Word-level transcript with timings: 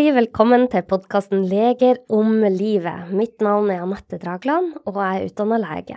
Hjertelig 0.00 0.16
velkommen 0.16 0.62
til 0.72 0.84
podkasten 0.88 1.42
Leger 1.44 1.98
om 2.08 2.38
livet. 2.54 3.10
Mitt 3.12 3.42
navn 3.44 3.68
er 3.68 3.82
Anette 3.84 4.16
Dragland, 4.16 4.70
og 4.88 4.96
jeg 4.96 5.18
er 5.18 5.26
utdanna 5.28 5.58
lege. 5.60 5.96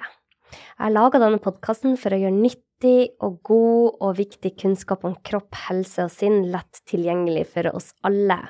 Jeg 0.51 0.81
har 0.81 0.91
laga 0.91 1.21
denne 1.23 1.39
podkasten 1.39 1.93
for 1.95 2.11
å 2.11 2.18
gjøre 2.19 2.36
nyttig 2.36 3.13
og 3.23 3.37
god 3.47 4.01
og 4.04 4.18
viktig 4.18 4.51
kunnskap 4.59 5.05
om 5.07 5.13
kropp, 5.23 5.55
helse 5.69 6.04
og 6.04 6.11
sinn 6.11 6.50
lett 6.51 6.81
tilgjengelig 6.91 7.45
for 7.54 7.69
oss 7.71 7.93
alle. 8.04 8.41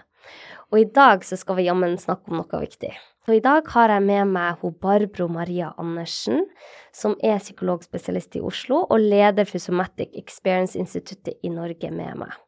Og 0.74 0.80
i 0.82 0.88
dag 0.90 1.22
så 1.22 1.38
skal 1.38 1.60
vi 1.60 1.68
jammen 1.68 2.00
snakke 2.02 2.34
om 2.34 2.40
noe 2.42 2.62
viktig. 2.64 2.90
Så 3.22 3.36
i 3.38 3.44
dag 3.46 3.70
har 3.76 3.94
jeg 3.94 4.06
med 4.08 4.32
meg 4.34 4.64
hun 4.64 4.74
Barbro 4.82 5.28
Maria 5.36 5.70
Andersen, 5.78 6.48
som 6.90 7.14
er 7.22 7.38
psykologspesialist 7.44 8.42
i 8.42 8.42
Oslo 8.42 8.88
og 8.88 9.06
leder 9.06 9.46
for 9.46 9.62
Somatic 9.62 10.18
Experience 10.18 10.82
Instituttet 10.82 11.38
i 11.46 11.54
Norge 11.54 11.94
med 11.94 12.24
meg. 12.24 12.42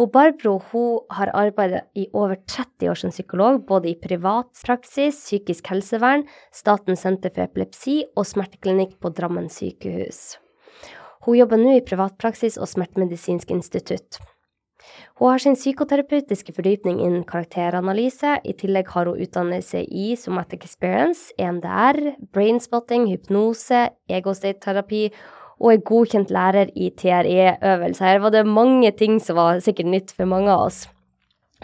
Hun 0.00 0.08
Barbro 0.08 0.54
hun 0.70 1.00
har 1.12 1.28
arbeidet 1.36 1.82
i 1.92 2.06
over 2.16 2.38
30 2.48 2.88
år 2.88 2.96
som 2.96 3.10
psykolog, 3.12 3.58
både 3.68 3.90
i 3.90 3.98
privatpraksis, 4.00 5.18
psykisk 5.26 5.66
helsevern, 5.68 6.22
Statens 6.56 7.02
senter 7.04 7.28
for 7.34 7.44
epilepsi 7.44 7.98
og 8.16 8.24
smerteklinikk 8.24 8.94
på 8.96 9.10
Drammen 9.12 9.50
sykehus. 9.52 10.38
Hun 11.26 11.36
jobber 11.36 11.60
nå 11.60 11.74
i 11.76 11.82
privatpraksis 11.84 12.56
og 12.56 12.70
Smertemedisinsk 12.70 13.52
institutt. 13.52 14.16
Hun 15.20 15.34
har 15.34 15.42
sin 15.44 15.58
psykoterapeutiske 15.58 16.54
fordypning 16.56 17.02
innen 17.04 17.26
karakteranalyse. 17.28 18.38
I 18.40 18.56
tillegg 18.56 18.88
har 18.94 19.10
hun 19.10 19.20
utdannelse 19.20 19.82
i 19.84 20.14
Somatic 20.16 20.64
Experience, 20.64 21.28
EMDR, 21.36 22.14
brainspotting, 22.32 23.04
hypnose, 23.12 23.90
egostate-terapi 24.08 25.10
og 25.60 25.74
er 25.74 25.84
godkjent 25.84 26.32
lærer 26.32 26.72
i 26.74 26.88
TRE-øvelser. 26.96 28.06
Her 28.06 28.22
var 28.24 28.32
det 28.34 28.46
mange 28.48 28.90
ting 28.96 29.20
som 29.20 29.36
var 29.36 29.60
sikkert 29.60 29.92
nytt 29.92 30.14
for 30.16 30.28
mange 30.30 30.50
av 30.50 30.70
oss. 30.70 30.86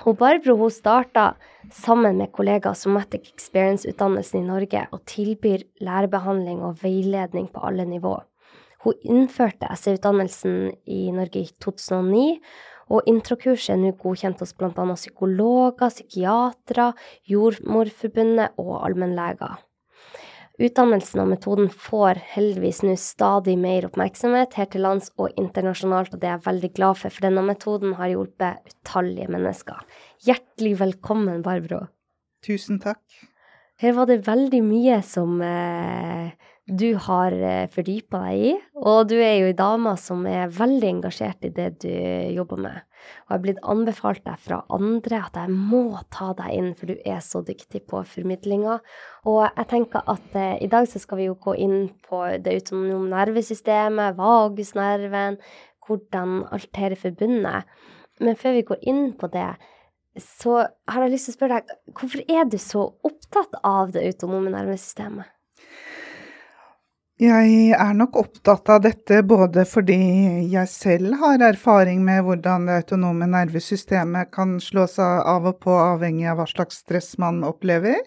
Hun 0.04 0.16
Barbro 0.20 0.58
hun 0.60 0.70
starta 0.70 1.30
sammen 1.72 2.18
med 2.20 2.32
kollega 2.36 2.74
Somatic 2.76 3.30
Experience-utdannelsen 3.32 4.42
i 4.42 4.46
Norge 4.46 4.82
og 4.92 5.00
tilbyr 5.08 5.64
lærebehandling 5.80 6.60
og 6.62 6.82
veiledning 6.82 7.48
på 7.52 7.64
alle 7.64 7.88
nivå. 7.88 8.18
Hun 8.84 9.00
innførte 9.02 9.72
SE-utdannelsen 9.72 10.74
i 10.84 11.10
Norge 11.10 11.40
i 11.40 11.48
2009, 11.64 12.40
og 12.92 13.08
introkurset 13.10 13.72
er 13.74 13.80
nå 13.80 13.94
godkjent 13.98 14.44
hos 14.44 14.52
bl.a. 14.54 14.84
psykologer, 14.94 15.88
psykiatere, 15.88 16.92
Jordmorforbundet 17.26 18.60
og 18.62 18.76
allmennleger. 18.86 19.56
Utdannelsen 20.56 21.20
og 21.20 21.28
metoden 21.34 21.66
får 21.68 22.16
heldigvis 22.32 22.78
nå 22.86 22.94
stadig 22.96 23.58
mer 23.60 23.84
oppmerksomhet 23.90 24.54
her 24.56 24.68
til 24.72 24.86
lands 24.86 25.10
og 25.20 25.34
internasjonalt, 25.36 26.14
og 26.14 26.22
det 26.22 26.30
er 26.30 26.38
jeg 26.38 26.46
veldig 26.46 26.70
glad 26.78 26.96
for, 26.96 27.12
for 27.12 27.26
denne 27.26 27.44
metoden 27.44 27.92
har 27.98 28.14
hjulpet 28.14 28.72
utallige 28.72 29.28
mennesker. 29.34 29.82
Hjertelig 30.24 30.78
velkommen, 30.80 31.42
Barbro. 31.44 31.82
Tusen 32.46 32.80
takk. 32.80 33.02
Her 33.84 33.92
var 33.98 34.08
det 34.08 34.22
veldig 34.24 34.62
mye 34.64 35.02
som 35.04 35.36
eh, 35.44 36.32
du 36.66 36.96
har 36.98 37.30
eh, 37.30 37.68
fordypa 37.70 38.20
deg 38.24 38.40
i, 38.42 38.52
og 38.82 39.06
du 39.10 39.14
er 39.20 39.36
jo 39.38 39.50
ei 39.52 39.54
dame 39.56 39.92
som 40.02 40.24
er 40.26 40.50
veldig 40.50 40.88
engasjert 40.96 41.46
i 41.46 41.52
det 41.54 41.68
du 41.84 41.90
jobber 42.34 42.58
med. 42.58 42.80
Og 43.26 43.30
jeg 43.30 43.36
er 43.36 43.44
blitt 43.44 43.60
anbefalt 43.70 44.24
deg 44.26 44.40
fra 44.42 44.58
andre 44.74 45.20
at 45.28 45.38
jeg 45.38 45.52
må 45.54 46.00
ta 46.10 46.32
deg 46.34 46.56
inn, 46.56 46.72
for 46.74 46.90
du 46.90 46.98
er 47.06 47.20
så 47.22 47.44
dyktig 47.46 47.84
på 47.86 48.00
formidlinga. 48.10 48.80
Og 49.30 49.38
jeg 49.44 49.68
tenker 49.70 50.02
at 50.10 50.34
eh, 50.34 50.56
i 50.66 50.70
dag 50.72 50.88
så 50.90 51.02
skal 51.02 51.22
vi 51.22 51.28
jo 51.28 51.36
gå 51.38 51.54
inn 51.54 51.78
på 52.02 52.24
det 52.42 52.58
autonome 52.58 53.12
nervesystemet, 53.14 54.18
vagusnerven, 54.18 55.38
hvordan 55.86 56.40
alt 56.50 56.82
her 56.82 56.96
er 56.96 56.98
forbundet. 56.98 57.78
Men 58.18 58.38
før 58.42 58.58
vi 58.58 58.66
går 58.66 58.82
inn 58.90 59.06
på 59.14 59.30
det, 59.30 59.52
så 60.18 60.64
har 60.64 61.04
jeg 61.04 61.14
lyst 61.14 61.30
til 61.30 61.36
å 61.36 61.38
spørre 61.38 61.62
deg, 61.62 61.80
hvorfor 61.94 62.26
er 62.26 62.50
du 62.50 62.58
så 62.58 62.88
opptatt 63.06 63.54
av 63.62 63.94
det 63.94 64.02
autonome 64.08 64.50
nervesystemet? 64.50 65.30
Jeg 67.16 67.70
er 67.72 67.94
nok 67.96 68.18
opptatt 68.20 68.68
av 68.68 68.82
dette 68.84 69.22
både 69.24 69.62
fordi 69.64 69.96
jeg 70.52 70.68
selv 70.68 71.14
har 71.22 71.40
erfaring 71.46 72.02
med 72.04 72.26
hvordan 72.26 72.66
det 72.68 72.74
autonome 72.82 73.24
nervesystemet 73.32 74.28
kan 74.36 74.58
slå 74.60 74.84
seg 74.92 75.22
av 75.24 75.48
og 75.48 75.56
på 75.64 75.72
avhengig 75.72 76.26
av 76.28 76.42
hva 76.42 76.46
slags 76.50 76.82
stress 76.84 77.14
man 77.16 77.40
opplever. 77.48 78.02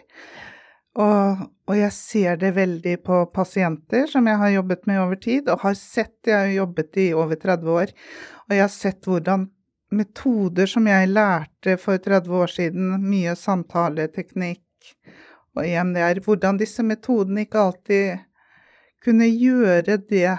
Og, 1.00 1.42
og, 1.42 1.74
jeg 1.74 1.90
ser 1.96 2.38
det 2.38 2.54
veldig 2.60 2.96
på 3.02 3.24
pasienter 3.34 4.06
som 4.14 4.30
jeg 4.30 4.42
har 4.44 4.54
jobbet 4.60 4.86
med 4.86 5.02
over 5.02 5.18
tid, 5.26 5.50
og 5.50 5.66
har 5.66 5.74
sett 5.80 6.30
Jeg 6.30 6.38
har 6.38 6.54
jobbet 6.54 7.02
i 7.02 7.10
over 7.18 7.42
30 7.42 7.74
år, 7.82 7.98
og 8.46 8.58
jeg 8.60 8.66
har 8.68 8.74
sett 8.74 9.10
hvordan 9.10 9.50
metoder 9.90 10.70
som 10.70 10.86
jeg 10.86 11.10
lærte 11.10 11.80
for 11.82 11.98
30 11.98 12.42
år 12.44 12.58
siden, 12.60 12.98
mye 13.10 13.34
samtaleteknikk 13.34 14.94
og 15.58 15.66
EMDR, 15.66 16.22
hvordan 16.22 16.62
disse 16.62 16.86
metodene 16.86 17.48
ikke 17.48 17.64
alltid 17.64 18.29
kunne 19.04 19.30
gjøre 19.32 20.00
det 20.10 20.34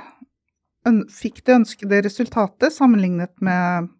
Fikk 1.12 1.42
det 1.44 1.58
ønskede 1.58 1.98
resultatet 2.06 2.72
sammenlignet 2.72 3.34
med, 3.44 3.90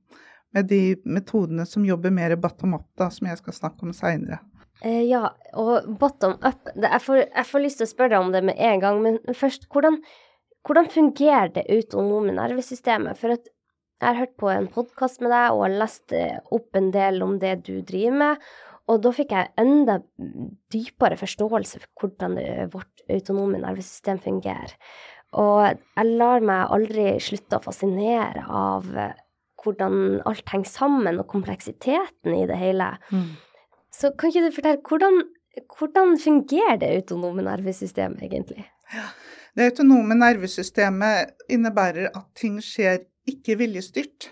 med 0.56 0.68
de 0.70 0.96
metodene 1.04 1.66
som 1.68 1.84
jobber 1.84 2.12
mer 2.14 2.32
bottom 2.40 2.72
up, 2.78 2.86
da, 2.96 3.10
som 3.12 3.28
jeg 3.28 3.36
skal 3.36 3.56
snakke 3.58 3.84
om 3.84 3.92
seinere. 3.92 4.40
Eh, 4.80 5.04
ja, 5.04 5.26
og 5.60 5.90
bottom 6.00 6.38
up 6.40 6.70
det, 6.72 6.88
jeg, 6.88 7.02
får, 7.04 7.18
jeg, 7.26 7.46
får, 7.50 7.64
lyst 7.66 7.82
til 7.82 7.88
å 7.88 7.90
spørre 7.90 8.14
deg 8.14 8.24
om 8.24 8.32
det 8.32 8.40
med 8.48 8.62
en 8.70 8.80
gang, 8.80 9.02
men 9.04 9.18
først, 9.36 9.68
hvordan, 9.68 10.00
hvordan 10.64 10.88
fungerer 10.94 11.52
det 11.52 11.66
autonome 11.68 12.32
nervesystemet? 12.38 13.20
For 13.20 13.36
at 13.36 13.52
jeg 14.00 14.08
har 14.08 14.22
hørt 14.22 14.36
på 14.40 14.48
en 14.48 14.70
podkast 14.72 15.20
med 15.20 15.34
deg 15.34 15.52
og 15.52 15.66
har 15.66 15.76
lest 15.82 16.16
eh, 16.16 16.40
opp 16.48 16.80
en 16.80 16.88
del 16.96 17.20
om 17.26 17.36
det 17.42 17.58
du 17.68 17.74
driver 17.84 18.16
med, 18.24 18.50
og 18.90 19.04
da 19.04 19.12
fikk 19.14 19.36
jeg 19.36 19.52
enda 19.60 20.00
dypere 20.72 21.18
forståelse 21.20 21.82
for 21.82 21.90
hvordan 22.00 22.40
det, 22.40 22.48
vårt 22.72 22.99
autonome 23.14 23.60
nervesystem 23.62 24.20
fungerer. 24.22 24.74
Og 25.38 25.62
jeg 25.68 26.16
lar 26.20 26.42
meg 26.42 26.72
aldri 26.74 27.12
slutte 27.22 27.60
å 27.60 27.64
fascinere 27.64 28.44
av 28.46 28.88
eh, 28.98 29.18
hvordan 29.60 30.22
alt 30.26 30.48
henger 30.50 30.70
sammen, 30.70 31.20
og 31.20 31.28
kompleksiteten 31.30 32.34
i 32.34 32.46
det 32.48 32.56
hele. 32.58 32.94
Mm. 33.12 33.36
Så 33.94 34.14
kan 34.18 34.32
ikke 34.32 34.48
du 34.48 34.56
fortelle, 34.56 34.82
hvordan, 34.88 35.20
hvordan 35.76 36.16
fungerer 36.18 36.80
det 36.80 36.90
autonome 36.96 37.44
nervesystemet 37.46 38.24
egentlig? 38.26 38.66
Ja. 38.94 39.10
Det 39.58 39.66
autonome 39.72 40.14
nervesystemet 40.14 41.50
innebærer 41.50 42.12
at 42.14 42.26
ting 42.38 42.60
skjer 42.62 43.02
ikke 43.28 43.56
viljestyrt 43.58 44.30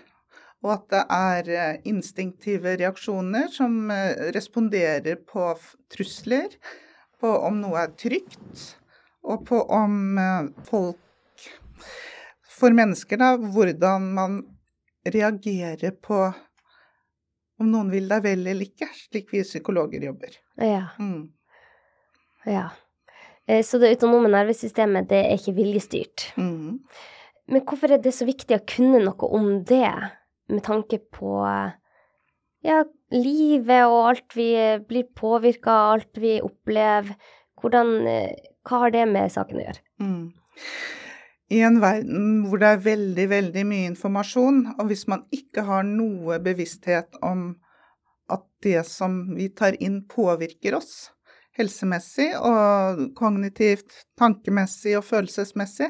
og 0.65 0.73
at 0.73 0.85
det 0.91 1.01
er 1.15 1.49
eh, 1.55 1.79
instinktive 1.87 2.75
reaksjoner 2.81 3.47
som 3.53 3.91
eh, 3.93 4.29
responderer 4.35 5.19
på 5.27 5.53
trusler, 5.91 6.51
på 7.19 7.31
om 7.47 7.59
noe 7.61 7.83
er 7.83 7.93
trygt, 7.99 8.65
og 9.27 9.45
på 9.47 9.61
om 9.75 10.17
eh, 10.19 10.49
folk 10.69 11.05
For 12.59 12.75
mennesker, 12.75 13.15
da, 13.15 13.37
hvordan 13.39 14.07
man 14.17 14.33
reagerer 15.07 15.93
på 16.03 16.17
om 17.59 17.69
noen 17.71 17.87
vil 17.91 18.09
deg 18.11 18.25
vel 18.25 18.41
eller 18.51 18.65
ikke, 18.65 18.89
slik 19.05 19.31
vi 19.31 19.45
psykologer 19.45 20.03
jobber. 20.03 20.33
Ja. 20.59 20.89
Mm. 20.99 21.29
ja. 22.43 22.65
Så 23.63 23.79
det 23.79 23.93
autonome 23.93 24.27
nervesystemet, 24.33 25.07
det 25.07 25.21
er 25.23 25.39
ikke 25.39 25.55
viljestyrt. 25.55 26.27
Mm. 26.35 26.81
Men 27.47 27.63
hvorfor 27.63 27.95
er 27.95 28.03
det 28.03 28.11
så 28.17 28.27
viktig 28.27 28.59
å 28.59 28.65
kunne 28.67 28.99
noe 29.07 29.31
om 29.39 29.47
det? 29.63 29.87
med 30.49 30.63
tanke 30.63 30.97
på 30.97 31.45
ja, 32.61 32.83
livet 33.13 33.87
og 33.87 34.11
alt 34.11 34.37
vi 34.37 34.51
blir 34.89 35.09
påvirka 35.17 35.73
av, 35.73 35.91
alt 35.97 36.21
vi 36.21 36.37
opplever. 36.45 37.15
Hvordan, 37.59 37.93
hva 38.67 38.81
har 38.85 38.95
det 38.95 39.05
med 39.11 39.33
saken 39.33 39.59
å 39.59 39.65
gjøre? 39.65 39.83
Mm. 39.99 40.25
I 41.49 41.61
en 41.65 41.79
verden 41.81 42.27
hvor 42.45 42.61
det 42.61 42.69
er 42.69 42.83
veldig, 42.85 43.25
veldig 43.31 43.63
mye 43.67 43.89
informasjon, 43.89 44.59
og 44.77 44.91
hvis 44.91 45.07
man 45.09 45.25
ikke 45.33 45.65
har 45.65 45.87
noe 45.87 46.37
bevissthet 46.45 47.17
om 47.25 47.55
at 48.29 48.45
det 48.63 48.83
som 48.85 49.23
vi 49.33 49.49
tar 49.57 49.79
inn, 49.81 50.03
påvirker 50.07 50.77
oss 50.77 51.09
helsemessig 51.59 52.29
og 52.45 53.01
kognitivt, 53.19 54.05
tankemessig 54.19 54.95
og 54.99 55.05
følelsesmessig, 55.07 55.89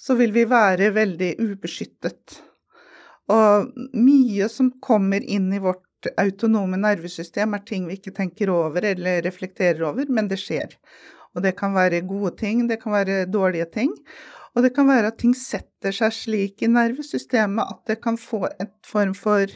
så 0.00 0.16
vil 0.18 0.32
vi 0.34 0.46
være 0.48 0.92
veldig 0.94 1.34
ubeskyttet. 1.42 2.38
Og 3.32 3.72
mye 3.96 4.48
som 4.52 4.72
kommer 4.82 5.24
inn 5.24 5.50
i 5.52 5.60
vårt 5.62 5.84
autonome 6.20 6.78
nervesystem, 6.80 7.54
er 7.54 7.64
ting 7.66 7.86
vi 7.88 7.98
ikke 7.98 8.14
tenker 8.16 8.50
over 8.52 8.84
eller 8.92 9.22
reflekterer 9.26 9.82
over, 9.88 10.08
men 10.08 10.28
det 10.30 10.40
skjer. 10.42 10.76
Og 11.32 11.44
det 11.44 11.54
kan 11.58 11.74
være 11.74 12.02
gode 12.06 12.34
ting, 12.40 12.66
det 12.68 12.80
kan 12.82 12.94
være 12.94 13.24
dårlige 13.30 13.68
ting. 13.72 13.92
Og 14.52 14.66
det 14.66 14.74
kan 14.76 14.88
være 14.88 15.12
at 15.12 15.20
ting 15.20 15.32
setter 15.36 15.94
seg 15.96 16.12
slik 16.12 16.64
i 16.64 16.68
nervesystemet 16.68 17.70
at 17.72 17.80
det 17.88 18.02
kan 18.04 18.18
få 18.20 18.44
et 18.60 18.74
form 18.84 19.14
for 19.16 19.48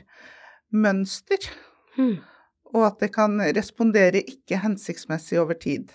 mønster. 0.72 1.50
Hmm. 1.96 2.16
Og 2.72 2.86
at 2.88 3.02
det 3.04 3.12
kan 3.14 3.36
respondere 3.56 4.24
ikke 4.24 4.62
hensiktsmessig 4.62 5.40
over 5.40 5.58
tid. 5.60 5.92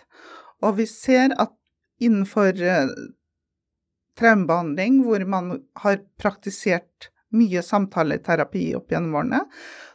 Og 0.62 0.77
vi 0.77 0.86
ser 0.89 1.33
at 1.42 1.53
innenfor 2.01 2.53
eh, 2.62 2.94
traumebehandling, 4.18 5.01
hvor 5.06 5.25
man 5.25 5.63
har 5.81 6.01
praktisert 6.21 7.09
mye 7.36 7.62
samtaleterapi 7.63 8.66
opp 8.75 8.92
gjennom 8.92 9.16
årene, 9.22 9.42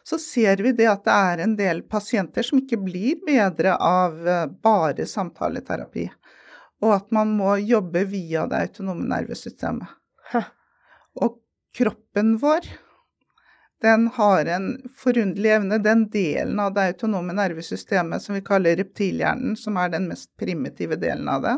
så 0.03 0.19
ser 0.21 0.63
vi 0.63 0.71
det 0.77 0.87
at 0.89 1.03
det 1.05 1.15
er 1.15 1.43
en 1.43 1.55
del 1.59 1.83
pasienter 1.89 2.45
som 2.45 2.61
ikke 2.61 2.79
blir 2.81 3.21
bedre 3.27 3.75
av 3.75 4.27
eh, 4.27 4.45
bare 4.63 5.05
samtaleterapi. 5.09 6.07
Og 6.85 6.93
at 6.95 7.13
man 7.15 7.33
må 7.37 7.57
jobbe 7.57 8.05
via 8.09 8.45
det 8.49 8.67
autonome 8.67 9.07
nervesystemet. 9.09 9.89
Hæ. 10.31 10.43
Og 11.21 11.39
kroppen 11.77 12.35
vår, 12.41 12.69
den 13.81 14.07
har 14.13 14.45
en 14.45 14.69
forunderlig 14.97 15.51
evne, 15.51 15.77
den 15.77 16.07
delen 16.09 16.59
av 16.59 16.73
det 16.73 16.87
autonome 16.93 17.33
nervesystemet 17.37 18.23
som 18.23 18.37
vi 18.37 18.45
kaller 18.45 18.77
reptilhjernen, 18.79 19.57
som 19.57 19.77
er 19.77 19.93
den 19.93 20.07
mest 20.09 20.31
primitive 20.37 20.97
delen 21.01 21.29
av 21.29 21.45
det. 21.45 21.55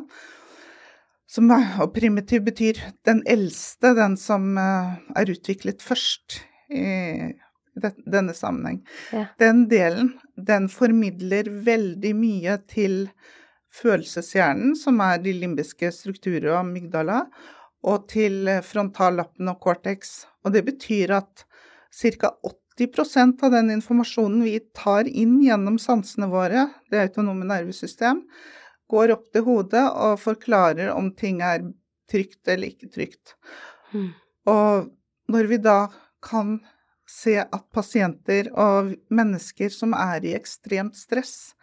Som 1.29 1.51
og 1.53 1.91
primitiv 1.93 2.41
betyr 2.47 2.79
den 3.05 3.21
eldste, 3.29 3.93
den 3.97 4.15
som 4.17 4.55
eh, 4.57 4.95
er 5.19 5.29
utviklet 5.29 5.83
først 5.85 6.39
i 6.73 7.33
denne 8.09 8.33
sammenheng. 8.33 8.81
Ja. 9.13 9.25
Den 9.39 9.67
delen, 9.69 10.13
den 10.35 10.67
formidler 10.73 11.49
veldig 11.65 12.13
mye 12.17 12.57
til 12.69 12.97
følelseshjernen, 13.73 14.75
som 14.77 14.99
er 15.05 15.21
de 15.21 15.33
limbiske 15.37 15.91
strukturer 15.93 16.51
og 16.53 16.63
amygdala, 16.63 17.23
og 17.85 18.07
til 18.11 18.49
frontallappen 18.65 19.51
og 19.51 19.59
cortex. 19.63 20.23
Og 20.43 20.55
det 20.55 20.65
betyr 20.67 21.13
at 21.21 21.45
ca. 21.95 22.33
80% 22.79 23.43
av 23.43 23.53
den 23.53 23.71
informasjonen 23.75 24.43
vi 24.47 24.57
tar 24.75 25.07
inn 25.07 25.39
gjennom 25.43 25.77
sansene 25.81 26.29
våre, 26.31 26.67
det 26.91 27.05
autonome 27.05 27.47
nervesystem, 27.47 28.23
går 28.89 29.13
opp 29.15 29.27
til 29.33 29.45
hodet 29.45 29.86
og 29.89 30.19
forklarer 30.21 30.91
om 30.94 31.12
ting 31.18 31.44
er 31.45 31.63
trygt 32.09 32.50
eller 32.50 32.74
ikke 32.74 32.89
trygt. 32.94 33.36
Mm. 33.94 34.09
Og 34.50 34.89
når 35.30 35.50
vi 35.51 35.59
da 35.62 35.80
kan 36.25 36.57
se 37.09 37.36
at 37.41 37.65
pasienter 37.74 38.51
og 38.53 38.94
mennesker 39.13 39.71
som 39.74 39.95
er 39.97 40.25
i 40.25 40.36
ekstremt 40.38 40.97
stress, 40.97 41.53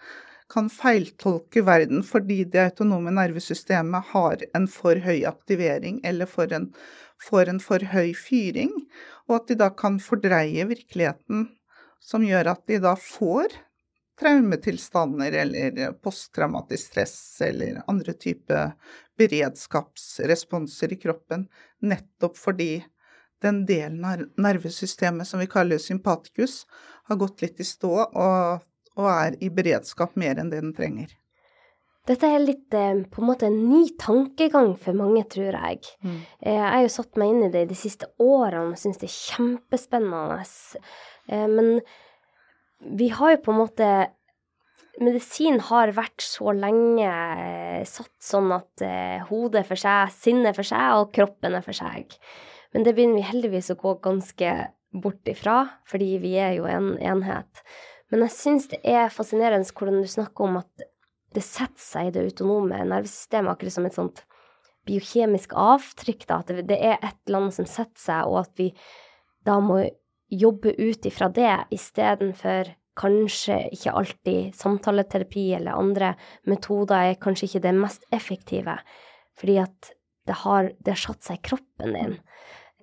kan 0.50 0.69
feiltolke 0.70 1.64
verden 1.67 2.05
fordi 2.06 2.44
det 2.50 2.62
autonome 2.69 3.11
nervesystemet 3.14 4.12
har 4.12 4.43
en 4.55 4.69
for 4.70 4.99
høy 5.02 5.25
aktivering 5.26 5.99
eller 6.06 6.31
får 6.31 6.55
en, 6.55 6.69
en 7.43 7.61
for 7.62 7.82
høy 7.93 8.12
fyring, 8.14 8.72
og 9.26 9.40
at 9.40 9.49
de 9.50 9.58
da 9.62 9.70
kan 9.75 9.99
fordreie 10.02 10.67
virkeligheten, 10.69 11.49
som 11.99 12.22
gjør 12.22 12.52
at 12.55 12.62
de 12.70 12.79
da 12.82 12.94
får 13.00 13.56
traumetilstander 14.20 15.32
eller 15.42 15.92
posttraumatisk 16.02 16.90
stress 16.90 17.16
eller 17.44 17.82
andre 17.86 18.12
typer 18.12 18.72
beredskapsresponser 19.18 20.92
i 20.92 21.00
kroppen, 21.00 21.46
nettopp 21.80 22.36
fordi 22.38 22.84
den 23.42 23.66
delen 23.68 24.04
av 24.04 24.24
nervesystemet 24.40 25.28
som 25.28 25.40
vi 25.40 25.46
kaller 25.46 25.78
sympatikus, 25.78 26.64
har 27.04 27.16
gått 27.20 27.42
litt 27.44 27.60
i 27.60 27.66
stå 27.68 27.92
og, 28.06 28.64
og 28.96 29.08
er 29.12 29.36
i 29.44 29.50
beredskap 29.52 30.16
mer 30.16 30.40
enn 30.40 30.50
det 30.50 30.62
den 30.64 30.74
trenger. 30.76 31.12
Dette 32.06 32.28
er 32.30 32.38
litt 32.38 32.74
eh, 32.74 33.02
på 33.10 33.22
en 33.22 33.28
måte 33.32 33.48
en 33.48 33.58
ny 33.66 33.82
tankegang 33.98 34.76
for 34.78 34.94
mange, 34.94 35.24
tror 35.30 35.56
jeg. 35.58 35.80
Mm. 36.06 36.19
Eh, 36.38 36.54
Jeg 36.54 36.70
har 36.70 36.82
jo 36.84 36.92
satt 36.94 37.19
meg 37.19 37.32
inn 37.32 37.46
i 37.48 37.52
det 37.54 37.64
de 37.72 37.78
siste 37.78 38.06
årene 38.22 38.76
og 38.76 38.78
syns 38.78 39.00
det 39.00 39.08
er 39.08 39.16
kjempespennende. 39.16 40.44
Eh, 41.26 41.48
Men 41.50 41.80
vi 42.81 43.08
har 43.14 43.37
jo 43.37 43.43
på 43.44 43.55
en 43.55 43.62
måte 43.64 43.90
Medisin 44.96 45.58
har 45.61 45.90
vært 45.93 46.25
så 46.25 46.55
lenge 46.56 47.05
eh, 47.05 47.82
satt 47.84 48.14
sånn 48.25 48.49
at 48.56 48.81
eh, 48.84 49.20
hodet 49.28 49.61
er 49.61 49.67
for 49.69 49.81
seg, 49.81 50.14
sinnet 50.14 50.56
for 50.56 50.64
seg 50.64 51.02
og 51.02 51.11
kroppen 51.12 51.52
er 51.58 51.64
for 51.64 51.76
seg. 51.76 52.14
Men 52.73 52.87
det 52.87 52.94
begynner 52.96 53.20
vi 53.20 53.26
heldigvis 53.28 53.69
å 53.75 53.76
gå 53.81 53.93
ganske 54.05 54.55
bort 54.96 55.28
ifra, 55.28 55.58
fordi 55.84 56.14
vi 56.23 56.32
er 56.40 56.55
jo 56.56 56.64
en 56.70 56.94
enhet. 56.96 57.61
Men 58.08 58.25
jeg 58.25 58.34
syns 58.38 58.70
det 58.73 58.81
er 58.88 59.12
fascinerende 59.12 59.69
hvordan 59.69 60.00
du 60.00 60.08
snakker 60.08 60.49
om 60.49 60.56
at 60.62 60.87
det 61.37 61.44
setter 61.44 61.82
seg 61.82 62.08
i 62.08 62.14
det 62.14 62.25
autonome 62.31 62.81
nervesystemet, 62.88 63.52
akkurat 63.52 63.76
som 63.76 63.88
et 63.88 63.96
sånt 63.99 64.25
biokjemisk 64.87 65.52
avtrykk, 65.58 66.25
da, 66.31 66.40
at 66.40 66.52
det, 66.70 66.79
er 66.79 66.96
et 67.00 67.19
eller 67.26 67.43
annet 67.43 67.58
som 67.58 67.69
setter 67.69 68.00
seg, 68.00 68.31
og 68.31 68.46
at 68.46 68.52
vi 68.56 68.70
da 69.46 69.58
må 69.61 69.82
jobbe 70.31 70.75
ut 70.78 71.06
ifra 71.06 71.28
det 71.32 71.55
istedenfor 71.75 72.73
kanskje 72.96 73.58
ikke 73.76 73.93
alltid 73.93 74.55
samtaleterapi 74.56 75.50
eller 75.58 75.76
andre 75.76 76.14
metoder 76.49 77.12
er 77.12 77.20
kanskje 77.20 77.50
ikke 77.50 77.64
det 77.67 77.75
mest 77.76 78.06
effektive, 78.14 78.78
fordi 79.37 79.58
at 79.62 79.93
det 80.26 80.40
har, 80.43 80.73
det 80.81 80.94
har 80.94 81.02
satt 81.02 81.26
seg 81.26 81.38
i 81.38 81.49
kroppen 81.50 81.93
din. 81.94 82.17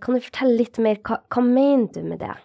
Kan 0.03 0.15
du 0.15 0.23
fortelle 0.23 0.59
litt 0.59 0.79
mer, 0.83 0.99
hva, 1.03 1.19
hva 1.31 1.43
mener 1.43 1.89
du 1.95 2.05
med 2.05 2.21
det? 2.23 2.35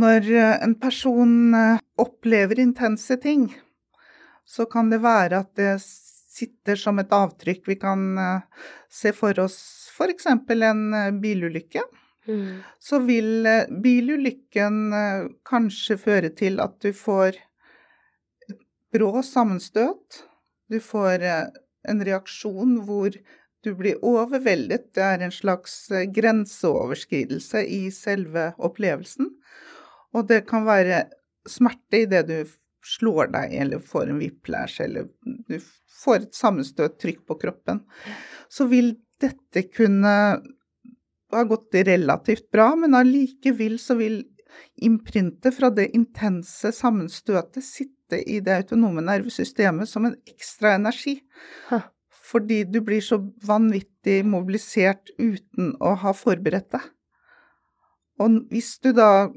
Når 0.00 0.28
eh, 0.30 0.56
en 0.62 0.76
person 0.78 1.54
eh, 1.56 1.80
opplever 1.98 2.60
intense 2.62 3.16
ting, 3.22 3.48
så 4.46 4.66
kan 4.70 4.90
det 4.90 5.00
være 5.02 5.42
at 5.42 5.50
det 5.58 5.72
sitter 5.82 6.78
som 6.78 6.98
et 7.02 7.10
avtrykk. 7.14 7.64
Vi 7.66 7.78
kan 7.80 8.04
eh, 8.18 8.68
se 8.90 9.14
for 9.16 9.38
oss 9.42 9.58
f.eks. 9.96 10.28
en 10.30 10.84
bilulykke. 11.22 11.82
Mm. 12.30 12.62
Så 12.78 12.98
vil 12.98 13.46
eh, 13.46 13.68
bilulykken 13.82 14.92
eh, 14.92 15.26
kanskje 15.48 15.96
føre 15.98 16.30
til 16.38 16.60
at 16.62 16.76
du 16.82 16.92
får 16.94 17.38
brå 18.94 19.22
sammenstøt. 19.26 20.22
Du 20.70 20.78
får 20.84 21.26
eh, 21.26 21.44
en 21.90 22.04
reaksjon 22.06 22.78
hvor 22.86 23.16
du 23.64 23.72
blir 23.76 23.98
overveldet. 24.06 24.92
Det 24.94 25.04
er 25.04 25.24
en 25.24 25.34
slags 25.34 25.82
grenseoverskridelse 26.14 27.64
i 27.66 27.82
selve 27.92 28.52
opplevelsen. 28.56 29.34
Og 30.16 30.30
det 30.30 30.44
kan 30.48 30.64
være 30.68 31.04
smerte 31.48 32.04
idet 32.06 32.24
du 32.30 32.38
slår 32.86 33.28
deg 33.34 33.52
eller 33.60 33.82
får 33.84 34.08
en 34.08 34.20
whiplash 34.22 34.80
eller 34.80 35.10
du 35.48 35.58
får 36.00 36.24
et 36.24 36.36
sammenstøt 36.36 36.96
trykk 37.02 37.26
på 37.28 37.36
kroppen. 37.42 37.82
Så 38.48 38.66
vil 38.70 38.94
dette 39.20 39.66
kunne 39.68 40.14
ha 41.38 41.46
gått 41.48 41.74
relativt 41.86 42.50
bra, 42.52 42.72
men 42.76 42.96
allikevel 42.98 43.78
så 43.78 43.96
vil 44.00 44.22
imprintet 44.82 45.54
fra 45.54 45.70
det 45.74 45.90
intense 45.96 46.72
sammenstøtet 46.74 47.64
sitte 47.64 48.18
i 48.26 48.40
det 48.44 48.56
autonome 48.64 49.04
nervesystemet 49.06 49.88
som 49.88 50.08
en 50.08 50.16
ekstra 50.28 50.74
energi. 50.78 51.20
Huh. 51.70 51.86
Fordi 52.30 52.62
du 52.66 52.80
blir 52.86 53.02
så 53.02 53.18
vanvittig 53.46 54.20
mobilisert 54.26 55.10
uten 55.18 55.74
å 55.82 55.94
ha 56.02 56.14
forberedt 56.14 56.70
deg. 56.74 56.90
Og 58.20 58.42
hvis 58.52 58.74
du 58.84 58.92
da 58.94 59.30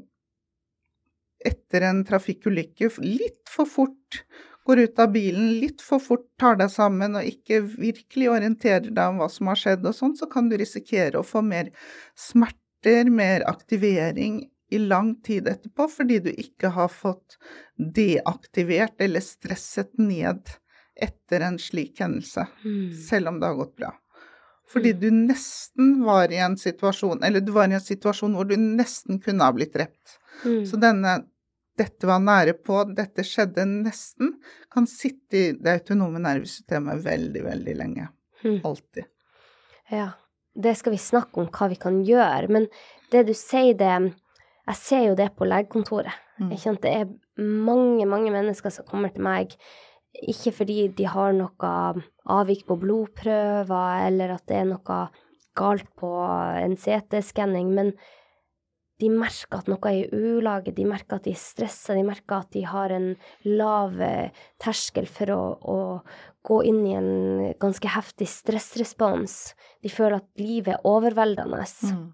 etter 1.44 1.84
en 1.88 2.02
trafikkulykke 2.06 2.90
litt 3.04 3.42
for 3.50 3.68
fort 3.68 4.22
går 4.64 4.78
ut 4.86 4.98
av 4.98 5.12
bilen, 5.12 5.50
litt 5.60 5.82
for 5.84 6.00
fort 6.00 6.24
tar 6.40 6.56
deg 6.56 6.70
sammen 6.72 7.16
og 7.18 7.26
ikke 7.28 7.60
virkelig 7.76 8.30
orienterer 8.32 8.90
deg 8.90 9.04
om 9.12 9.18
hva 9.20 9.28
som 9.30 9.50
har 9.52 9.60
skjedd 9.60 9.84
og 9.86 9.94
sånn, 9.96 10.14
så 10.16 10.28
kan 10.30 10.48
du 10.48 10.56
risikere 10.56 11.20
å 11.20 11.26
få 11.26 11.42
mer 11.44 11.68
smerter, 12.16 13.10
mer 13.12 13.44
aktivering 13.50 14.42
i 14.72 14.78
lang 14.80 15.14
tid 15.22 15.46
etterpå, 15.48 15.86
fordi 15.92 16.18
du 16.24 16.30
ikke 16.32 16.70
har 16.72 16.88
fått 16.88 17.36
deaktivert 17.78 18.96
eller 19.04 19.20
stresset 19.24 19.92
ned 20.00 20.48
etter 20.94 21.42
en 21.42 21.58
slik 21.58 22.00
hendelse, 22.00 22.46
Mm. 22.64 22.94
selv 23.08 23.28
om 23.28 23.40
det 23.40 23.46
har 23.46 23.54
gått 23.60 23.76
bra. 23.76 23.92
Fordi 24.72 24.92
du 24.92 25.10
nesten 25.10 26.02
var 26.04 26.32
i 26.32 26.36
en 26.40 26.56
situasjon, 26.56 27.22
eller 27.22 27.40
du 27.40 27.52
var 27.52 27.68
i 27.68 27.74
en 27.74 27.80
situasjon 27.80 28.34
hvor 28.34 28.48
du 28.48 28.56
nesten 28.56 29.20
kunne 29.20 29.44
ha 29.44 29.52
blitt 29.52 29.74
drept. 29.74 30.18
Mm. 30.44 30.64
Så 30.66 30.80
denne 30.80 31.24
'dette 31.74 32.06
var 32.06 32.20
nære 32.22 32.54
på, 32.62 32.82
dette 32.94 33.24
skjedde 33.26 33.64
nesten', 33.66 34.36
kan 34.70 34.86
sitte 34.86 35.38
i 35.38 35.46
det 35.58 35.78
autonome 35.80 36.22
nervesystemet 36.22 37.02
veldig, 37.04 37.42
veldig 37.44 37.74
lenge. 37.78 38.08
Alltid. 38.44 39.06
Hmm. 39.88 39.96
Ja, 39.98 40.08
det 40.54 40.76
skal 40.78 40.94
vi 40.94 41.00
snakke 41.02 41.42
om 41.42 41.48
hva 41.50 41.68
vi 41.72 41.80
kan 41.80 42.02
gjøre, 42.06 42.48
men 42.48 42.68
det 43.12 43.26
du 43.28 43.34
sier 43.34 43.74
det 43.74 44.14
Jeg 44.64 44.76
ser 44.80 45.02
jo 45.04 45.14
det 45.14 45.34
på 45.36 45.44
legekontoret. 45.44 46.14
Mm. 46.40 46.48
Det 46.80 46.88
er 46.88 47.10
mange, 47.36 48.06
mange 48.08 48.30
mennesker 48.32 48.72
som 48.72 48.86
kommer 48.88 49.12
til 49.12 49.20
meg 49.20 49.52
ikke 50.14 50.52
fordi 50.54 50.88
de 50.96 51.04
har 51.04 51.34
noe 51.36 51.70
avvik 52.30 52.64
på 52.68 52.78
blodprøver, 52.80 54.06
eller 54.06 54.36
at 54.36 54.46
det 54.48 54.56
er 54.56 54.68
noe 54.70 54.98
galt 55.58 55.88
på 55.98 56.10
en 56.62 56.76
CT-skanning, 56.80 57.74
men 57.74 57.92
de 59.02 59.10
merker 59.10 59.58
at 59.58 59.68
noe 59.70 59.90
er 59.90 60.04
i 60.04 60.20
ulage, 60.38 60.72
de 60.74 60.84
merker 60.86 61.18
at 61.18 61.26
de 61.26 61.32
er 61.34 61.40
stressa, 61.40 61.96
de 61.96 62.04
merker 62.06 62.44
at 62.44 62.50
de 62.54 62.62
har 62.68 62.94
en 62.94 63.08
lav 63.48 63.98
eh, 64.02 64.44
terskel 64.62 65.08
for 65.10 65.32
å, 65.34 65.40
å 65.58 65.78
gå 66.46 66.60
inn 66.68 66.82
i 66.86 66.94
en 66.98 67.10
ganske 67.60 67.90
heftig 67.90 68.28
stressrespons. 68.30 69.38
De 69.82 69.90
føler 69.90 70.20
at 70.20 70.28
livet 70.38 70.76
er 70.76 70.86
overveldende. 70.86 71.64
Mm. 71.88 72.06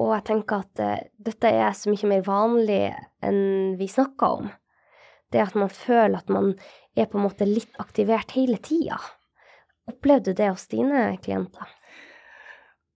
Og 0.00 0.10
jeg 0.16 0.26
tenker 0.26 0.64
at 0.64 0.82
uh, 0.82 0.94
dette 1.28 1.50
er 1.54 1.74
så 1.76 1.92
mye 1.92 2.10
mer 2.10 2.24
vanlig 2.26 2.82
enn 3.22 3.76
vi 3.78 3.86
snakker 3.90 4.40
om. 4.40 4.48
Det 5.30 5.42
at 5.42 5.54
man 5.58 5.70
føler 5.70 6.18
at 6.18 6.32
man 6.32 6.54
er 6.98 7.06
på 7.10 7.18
en 7.18 7.26
måte 7.28 7.46
litt 7.46 7.70
aktivert 7.82 8.34
hele 8.34 8.58
tida. 8.62 8.98
Opplevde 9.90 10.32
du 10.32 10.40
det 10.40 10.50
hos 10.50 10.66
dine 10.72 11.06
klienter? 11.22 11.70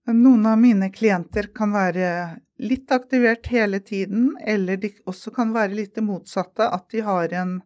Noen 0.07 0.45
av 0.45 0.57
mine 0.57 0.89
klienter 0.89 1.49
kan 1.55 1.73
være 1.75 2.11
litt 2.59 2.91
aktivert 2.91 3.47
hele 3.51 3.79
tiden, 3.79 4.31
eller 4.41 4.77
de 4.77 4.91
også 5.07 5.31
kan 5.35 5.51
være 5.53 5.75
litt 5.75 5.95
det 5.95 6.03
motsatte, 6.03 6.65
at 6.65 6.87
de 6.91 7.03
har 7.05 7.33
en 7.35 7.59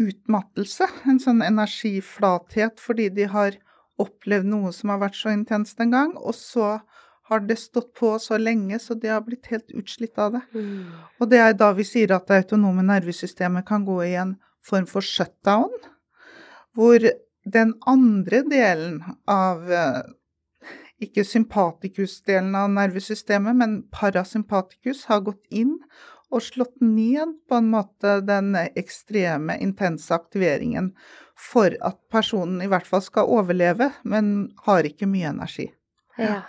utmattelse, 0.00 0.86
en 1.10 1.20
sånn 1.20 1.42
energiflathet, 1.44 2.80
fordi 2.80 3.10
de 3.18 3.28
har 3.30 3.58
opplevd 4.00 4.48
noe 4.48 4.72
som 4.72 4.94
har 4.94 5.02
vært 5.02 5.18
så 5.18 5.34
intenst 5.34 5.80
en 5.82 5.92
gang, 5.92 6.14
og 6.16 6.34
så 6.38 6.78
har 7.30 7.44
det 7.46 7.60
stått 7.62 7.92
på 7.94 8.16
så 8.18 8.38
lenge, 8.40 8.78
så 8.82 8.96
de 8.98 9.10
har 9.12 9.20
blitt 9.22 9.46
helt 9.52 9.70
utslitt 9.76 10.18
av 10.18 10.38
det. 10.38 10.40
Mm. 10.54 10.86
Og 11.20 11.28
det 11.30 11.38
er 11.38 11.52
da 11.54 11.70
vi 11.76 11.86
sier 11.86 12.10
at 12.16 12.26
det 12.26 12.40
autonome 12.42 12.82
nervesystemet 12.88 13.68
kan 13.68 13.84
gå 13.86 14.00
i 14.08 14.16
en 14.18 14.34
form 14.66 14.88
for 14.90 15.04
shutdown, 15.04 15.70
hvor 16.74 17.04
den 17.46 17.76
andre 17.88 18.42
delen 18.50 18.98
av 19.30 19.70
eh, 19.70 20.02
ikke 21.00 21.24
sympatikus-delen 21.24 22.54
av 22.58 22.70
nervesystemet, 22.74 23.56
men 23.56 23.76
parasympatikus 23.94 25.06
har 25.10 25.24
gått 25.26 25.42
inn 25.50 25.78
og 26.30 26.44
slått 26.44 26.76
ned 26.84 27.34
på 27.48 27.58
en 27.58 27.70
måte 27.72 28.20
den 28.22 28.54
ekstreme, 28.54 29.56
intense 29.58 30.14
aktiveringen 30.14 30.92
for 31.40 31.74
at 31.86 31.98
personen 32.12 32.60
i 32.62 32.68
hvert 32.70 32.86
fall 32.86 33.02
skal 33.02 33.30
overleve, 33.32 33.90
men 34.04 34.50
har 34.66 34.86
ikke 34.86 35.08
mye 35.10 35.32
energi. 35.32 35.70
Ja. 36.20 36.42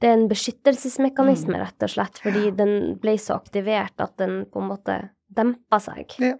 Det 0.00 0.10
er 0.10 0.16
en 0.18 0.28
beskyttelsesmekanisme, 0.28 1.54
mm. 1.54 1.62
rett 1.62 1.86
og 1.86 1.92
slett, 1.92 2.18
fordi 2.24 2.50
den 2.56 2.96
ble 3.00 3.14
så 3.20 3.38
aktivert 3.38 4.00
at 4.02 4.16
den 4.20 4.42
på 4.50 4.62
en 4.62 4.70
måte 4.72 4.98
dempa 5.34 5.78
seg. 5.82 6.16
Ja. 6.22 6.34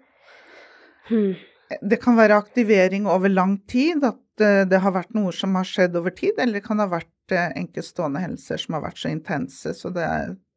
Hmm. 1.09 1.37
Det 1.81 1.99
kan 2.03 2.17
være 2.19 2.37
aktivering 2.43 3.07
over 3.11 3.31
lang 3.33 3.59
tid, 3.71 4.05
at 4.05 4.19
det 4.41 4.81
har 4.83 4.95
vært 4.95 5.15
noe 5.15 5.33
som 5.35 5.55
har 5.59 5.67
skjedd 5.69 5.97
over 5.99 6.15
tid, 6.17 6.39
eller 6.39 6.59
det 6.59 6.67
kan 6.67 6.81
ha 6.83 6.89
vært 6.91 7.35
eh, 7.35 7.53
enkeltstående 7.61 8.23
hendelser 8.23 8.61
som 8.61 8.77
har 8.77 8.85
vært 8.87 9.01
så 9.03 9.13
intense, 9.13 9.75
så 9.79 9.93
det 9.95 10.09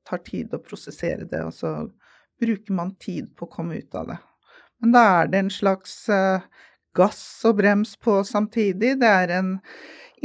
tar 0.07 0.24
tid 0.25 0.55
å 0.55 0.62
prosessere 0.63 1.27
det, 1.29 1.43
og 1.46 1.53
så 1.53 1.74
bruker 2.41 2.77
man 2.77 2.96
tid 3.01 3.29
på 3.38 3.48
å 3.48 3.51
komme 3.51 3.77
ut 3.81 3.98
av 3.98 4.13
det. 4.13 4.17
Men 4.81 4.93
da 4.93 5.03
er 5.19 5.31
det 5.31 5.41
en 5.41 5.53
slags 5.53 5.93
uh, 6.13 6.46
gass 6.98 7.22
og 7.50 7.57
brems 7.62 7.96
på 8.01 8.19
samtidig. 8.25 8.96
Det 9.01 9.10
er 9.10 9.34
en 9.39 9.55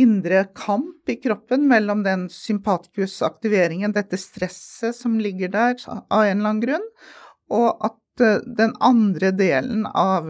indre 0.00 0.44
kamp 0.56 1.08
i 1.08 1.16
kroppen 1.20 1.64
mellom 1.68 2.04
den 2.04 2.26
sympatikusaktiveringen, 2.32 3.92
dette 3.96 4.20
stresset 4.20 4.96
som 4.96 5.18
ligger 5.20 5.52
der 5.52 5.76
av 5.88 6.24
en 6.24 6.38
eller 6.38 6.52
annen 6.52 6.62
grunn, 6.64 6.86
og 7.52 7.88
at 7.88 7.98
den 8.44 8.74
andre 8.80 9.32
delen 9.36 9.86
av 9.88 10.28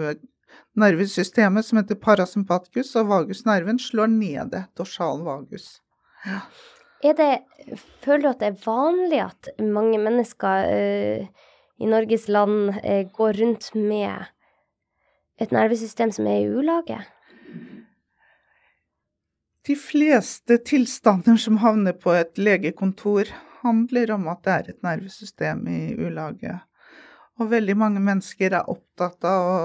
nervesystemet, 0.79 1.67
som 1.67 1.81
heter 1.81 1.99
parasympatikus 2.01 2.95
og 3.01 3.11
vagusnerven, 3.13 3.81
slår 3.83 4.11
nede 4.13 4.65
dorsal 4.79 5.25
vagus. 5.27 5.77
Ja. 6.25 6.43
Det, 7.03 7.31
føler 8.05 8.23
du 8.23 8.29
at 8.31 8.43
det 8.43 8.51
er 8.53 8.61
vanlig 8.63 9.19
at 9.25 9.49
mange 9.59 9.99
mennesker 9.99 10.69
uh, 10.71 11.49
i 11.83 11.89
Norges 11.91 12.29
land 12.31 12.77
uh, 12.77 13.03
går 13.11 13.41
rundt 13.43 13.73
med 13.75 14.31
et 15.43 15.51
nervesystem 15.51 16.13
som 16.15 16.29
er 16.31 16.45
i 16.45 16.53
ulage? 16.53 17.01
De 19.67 19.75
fleste 19.79 20.59
tilstander 20.67 21.39
som 21.39 21.59
havner 21.63 21.95
på 21.95 22.15
et 22.15 22.39
legekontor, 22.39 23.31
handler 23.63 24.11
om 24.15 24.29
at 24.31 24.43
det 24.43 24.55
er 24.55 24.71
et 24.73 24.83
nervesystem 24.83 25.67
i 25.71 25.81
ulage. 25.99 26.57
Og 27.39 27.51
veldig 27.51 27.77
mange 27.79 28.03
mennesker 28.03 28.57
er 28.59 28.71
opptatt 28.71 29.23
av 29.27 29.51
å 29.51 29.59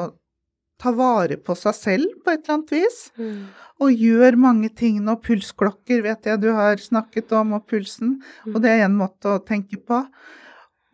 ta 0.81 0.93
vare 0.93 1.37
på 1.41 1.55
seg 1.57 1.75
selv 1.75 2.17
på 2.23 2.33
et 2.33 2.43
eller 2.43 2.57
annet 2.57 2.73
vis. 2.75 2.97
Mm. 3.17 3.45
Og 3.83 4.03
gjør 4.05 4.37
mange 4.41 4.69
ting 4.73 4.99
nå. 5.05 5.17
Pulsklokker 5.25 6.03
vet 6.05 6.29
jeg 6.29 6.41
du 6.41 6.51
har 6.57 6.81
snakket 6.81 7.33
om, 7.37 7.55
og 7.57 7.67
pulsen. 7.69 8.17
Mm. 8.45 8.51
Og 8.53 8.61
det 8.63 8.73
er 8.73 8.85
en 8.85 8.99
måte 8.99 9.35
å 9.35 9.43
tenke 9.45 9.79
på. 9.81 10.03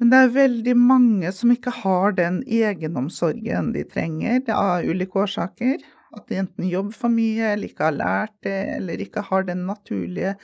Men 0.01 0.11
det 0.11 0.19
er 0.19 0.35
veldig 0.35 0.75
mange 0.79 1.31
som 1.35 1.51
ikke 1.53 1.71
har 1.83 2.15
den 2.17 2.41
egenomsorgen 2.43 3.71
de 3.75 3.85
trenger, 3.87 4.41
av 4.51 4.83
ulike 4.87 5.23
årsaker. 5.25 5.83
At 6.13 6.27
de 6.29 6.41
enten 6.43 6.67
jobber 6.69 6.95
for 6.97 7.13
mye, 7.13 7.53
eller 7.53 7.69
ikke 7.69 7.87
har 7.87 7.97
lært 7.97 8.35
det, 8.45 8.59
eller 8.77 9.01
ikke 9.01 9.23
har 9.29 9.47
den 9.47 9.65
naturlige 9.69 10.35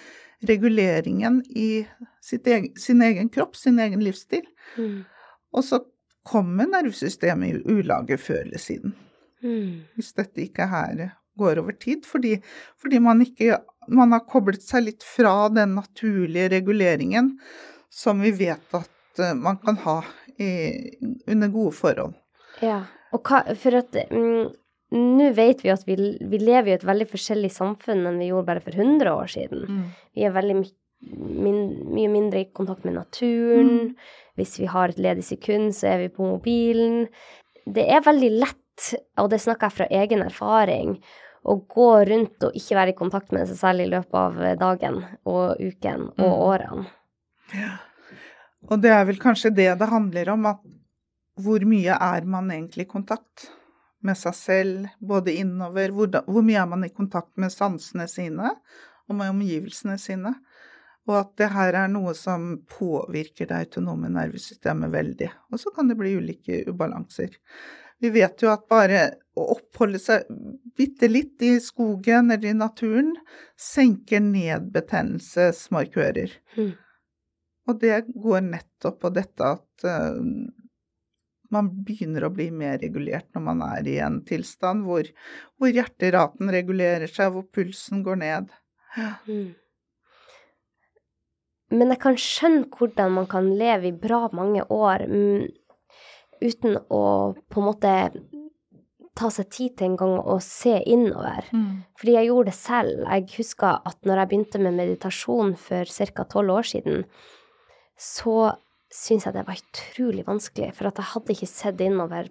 reguleringen 0.48 1.41
i 1.50 1.86
egen, 2.31 2.72
sin 2.79 3.03
egen 3.03 3.29
kropp, 3.29 3.58
sin 3.60 3.79
egen 3.84 4.03
livsstil. 4.03 4.48
Mm. 4.77 5.03
Og 5.51 5.65
så 5.65 5.81
kommer 6.29 6.69
nervesystemet 6.69 7.51
i 7.51 7.75
ulage 7.75 8.17
før 8.22 8.46
eller 8.46 8.62
siden. 8.62 8.96
Mm. 9.46 9.88
Hvis 9.96 10.13
dette 10.17 10.43
ikke 10.46 10.67
her 10.69 11.10
går 11.39 11.62
over 11.62 11.75
tid. 11.79 12.05
Fordi, 12.08 12.38
fordi 12.79 13.00
man 13.03 13.24
ikke 13.24 13.60
man 13.89 14.13
har 14.13 14.25
koblet 14.29 14.63
seg 14.63 14.86
litt 14.86 15.05
fra 15.05 15.50
den 15.53 15.75
naturlige 15.79 16.51
reguleringen 16.53 17.34
som 17.89 18.22
vi 18.22 18.31
vet 18.38 18.77
at 18.77 19.22
uh, 19.22 19.34
man 19.34 19.58
kan 19.63 19.79
ha 19.86 20.00
i, 20.38 20.50
under 21.27 21.51
gode 21.51 21.74
forhold. 21.75 22.13
Ja, 22.63 22.84
og 23.15 23.25
hva, 23.25 23.41
for 23.58 23.79
at 23.79 23.96
mm, 24.12 24.51
nå 24.96 25.31
vet 25.38 25.63
vi 25.65 25.72
at 25.74 25.86
vi, 25.88 25.98
vi, 25.98 26.41
lever 26.41 26.72
i 26.72 26.75
et 26.77 26.86
veldig 26.88 27.10
forskjellig 27.10 27.51
samfunn 27.53 28.05
enn 28.08 28.22
vi 28.22 28.29
gjorde 28.29 28.50
bare 28.51 28.63
for 28.63 28.77
100 28.77 29.10
år 29.10 29.34
siden. 29.34 29.65
Mm. 29.65 29.84
Vi 30.17 30.27
er 30.27 30.36
veldig 30.36 30.60
my 30.62 30.69
min, 31.00 31.60
mye 31.96 32.10
mindre 32.12 32.41
i 32.43 32.50
kontakt 32.51 32.84
med 32.84 32.98
naturen. 32.98 33.69
Mm. 33.69 33.91
Hvis 34.39 34.58
vi 34.60 34.67
har 34.67 34.91
et 34.91 35.00
ledig 35.00 35.24
sekund, 35.24 35.72
så 35.75 35.93
er 35.93 36.01
vi 36.01 36.10
på 36.12 36.25
mobilen. 36.27 37.05
Det 37.63 37.86
er 37.88 38.03
veldig 38.03 38.31
lett 38.36 38.58
og 39.19 39.29
det 39.31 39.41
snakker 39.43 39.69
jeg 39.69 39.77
fra 39.77 39.89
egen 40.01 40.24
erfaring, 40.25 40.95
å 41.43 41.55
gå 41.71 41.91
rundt 42.09 42.43
og 42.45 42.55
ikke 42.57 42.75
være 42.75 42.93
i 42.93 42.98
kontakt 42.98 43.31
med 43.36 43.48
seg 43.50 43.59
selv 43.59 43.83
i 43.86 43.91
løpet 43.91 44.17
av 44.19 44.41
dagen 44.59 44.98
og 45.29 45.62
uken 45.62 46.09
og 46.17 46.25
mm. 46.25 46.41
årene. 46.50 46.89
Ja. 47.55 47.77
Og 48.67 48.81
det 48.83 48.91
er 48.91 49.05
vel 49.07 49.21
kanskje 49.21 49.53
det 49.55 49.69
det 49.79 49.88
handler 49.88 50.33
om, 50.33 50.50
at 50.51 50.59
hvor 51.39 51.63
mye 51.67 51.95
er 51.95 52.27
man 52.27 52.51
egentlig 52.51 52.86
i 52.86 52.91
kontakt 52.91 53.48
med 54.03 54.17
seg 54.19 54.36
selv, 54.36 54.91
både 55.00 55.36
innover 55.39 55.91
Hvor, 55.95 56.12
hvor 56.27 56.43
mye 56.45 56.59
er 56.62 56.67
man 56.71 56.86
i 56.88 56.93
kontakt 56.93 57.36
med 57.39 57.51
sansene 57.51 58.07
sine 58.12 58.53
og 59.09 59.15
med 59.15 59.31
omgivelsene 59.33 59.98
sine? 60.00 60.36
Og 61.09 61.15
at 61.17 61.31
det 61.41 61.50
her 61.55 61.75
er 61.86 61.91
noe 61.91 62.13
som 62.13 62.59
påvirker 62.69 63.50
det 63.50 63.63
autonome 63.63 64.12
nervesystemet 64.13 64.91
veldig. 64.93 65.29
Og 65.50 65.62
så 65.62 65.71
kan 65.74 65.89
det 65.89 65.98
bli 65.98 66.13
ulike 66.19 66.62
ubalanser. 66.69 67.33
Vi 67.99 68.11
vet 68.15 68.43
jo 68.43 68.51
at 68.51 68.67
bare 68.71 69.01
å 69.39 69.45
oppholde 69.55 69.99
seg 70.01 70.27
bitte 70.77 71.09
litt 71.09 71.41
i 71.43 71.57
skogen 71.63 72.31
eller 72.31 72.51
i 72.51 72.55
naturen 72.55 73.11
senker 73.59 74.23
ned 74.23 74.69
betennelsesmarkører. 74.75 76.31
Mm. 76.55 76.71
Og 77.69 77.81
det 77.83 78.01
går 78.15 78.45
nettopp 78.47 79.01
på 79.03 79.11
dette 79.13 79.51
at 79.57 79.85
uh, 79.85 80.17
man 81.53 81.69
begynner 81.85 82.25
å 82.25 82.33
bli 82.33 82.49
mer 82.55 82.79
regulert 82.81 83.27
når 83.35 83.45
man 83.45 83.63
er 83.67 83.87
i 83.89 83.97
en 84.03 84.21
tilstand 84.25 84.85
hvor, 84.87 85.09
hvor 85.57 85.73
hjerteraten 85.73 86.51
regulerer 86.53 87.09
seg, 87.09 87.33
hvor 87.33 87.47
pulsen 87.53 88.03
går 88.05 88.21
ned. 88.23 88.53
Mm. 89.27 89.49
Men 91.69 91.93
jeg 91.93 92.01
kan 92.01 92.17
skjønne 92.17 92.67
hvordan 92.73 93.17
man 93.19 93.27
kan 93.29 93.49
leve 93.57 93.91
i 93.91 93.97
bra 94.07 94.23
mange 94.33 94.63
år 94.73 95.05
uten 96.41 96.77
å 96.89 97.03
på 97.51 97.62
en 97.62 97.67
måte 97.67 97.93
ta 99.19 99.27
seg 99.34 99.50
tid 99.51 99.75
til 99.75 99.89
en 99.89 100.00
gang 100.00 100.15
å 100.22 100.38
se 100.43 100.77
innover. 100.88 101.50
Mm. 101.51 101.84
Fordi 102.00 102.15
jeg 102.15 102.29
gjorde 102.29 102.51
det 102.51 102.55
selv. 102.55 103.03
Jeg 103.03 103.27
husker 103.36 103.81
at 103.91 104.08
når 104.08 104.22
jeg 104.22 104.31
begynte 104.31 104.63
med 104.63 104.77
meditasjon 104.77 105.53
for 105.60 105.93
ca. 106.15 106.25
tolv 106.31 106.55
år 106.55 106.69
siden, 106.72 107.05
så 108.00 108.53
syntes 108.89 109.27
jeg 109.27 109.36
det 109.36 109.46
var 109.48 109.60
utrolig 109.60 110.25
vanskelig, 110.25 110.72
for 110.77 110.89
at 110.89 111.01
jeg 111.01 111.12
hadde 111.12 111.36
ikke 111.36 111.51
sett 111.51 111.81
innover 111.84 112.29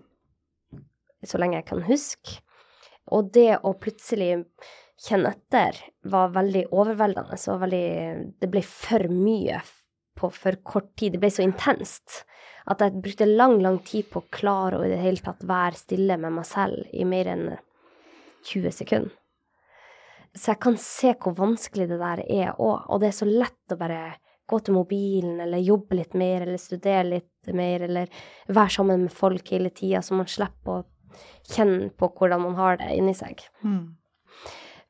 så 1.27 1.41
lenge 1.41 1.59
jeg 1.59 1.69
kan 1.69 1.85
huske. 1.87 2.39
Og 3.15 3.31
det 3.35 3.61
å 3.65 3.75
plutselig 3.81 4.45
kjenne 5.05 5.33
etter 5.35 5.77
var 6.11 6.33
veldig 6.35 6.67
overveldende. 6.75 7.39
Så 7.41 7.57
veldig, 7.61 7.89
det 8.41 8.51
ble 8.53 8.63
for 8.67 9.09
mye 9.13 9.61
på 10.19 10.31
for 10.35 10.59
kort 10.67 10.91
tid. 10.99 11.15
Det 11.15 11.23
ble 11.23 11.31
så 11.33 11.45
intenst 11.47 12.23
at 12.69 12.83
jeg 12.85 13.01
brukte 13.03 13.29
lang, 13.29 13.59
lang 13.65 13.79
tid 13.85 14.11
på 14.13 14.21
å 14.21 14.29
klare 14.33 14.79
å 14.79 14.85
i 14.85 14.91
det 14.93 15.01
hele 15.01 15.25
tatt 15.25 15.45
være 15.49 15.81
stille 15.81 16.19
med 16.21 16.35
meg 16.37 16.47
selv 16.49 16.91
i 16.93 17.07
mer 17.09 17.31
enn 17.33 17.47
20 18.49 18.75
sekunder. 18.75 19.15
Så 20.37 20.53
jeg 20.53 20.61
kan 20.63 20.77
se 20.79 21.15
hvor 21.19 21.35
vanskelig 21.39 21.89
det 21.91 21.99
der 21.99 22.21
er 22.23 22.51
òg, 22.61 22.85
og 22.87 23.01
det 23.01 23.11
er 23.11 23.17
så 23.17 23.29
lett 23.29 23.75
å 23.75 23.79
bare 23.81 24.03
gå 24.49 24.59
til 24.65 24.77
mobilen 24.77 25.41
eller 25.45 25.65
jobbe 25.65 25.99
litt 25.99 26.15
mer 26.17 26.45
eller 26.45 26.61
studere 26.61 27.07
litt 27.09 27.51
mer 27.57 27.85
eller 27.85 28.13
være 28.47 28.75
sammen 28.79 29.07
med 29.07 29.13
folk 29.13 29.51
hele 29.53 29.73
tida, 29.75 30.03
så 30.05 30.17
man 30.17 30.29
slipper 30.29 30.79
å 30.79 31.19
kjenne 31.49 31.91
på 31.97 32.11
hvordan 32.17 32.45
man 32.45 32.57
har 32.61 32.79
det 32.81 32.93
inni 32.97 33.15
seg. 33.17 33.43
Mm. 33.65 33.97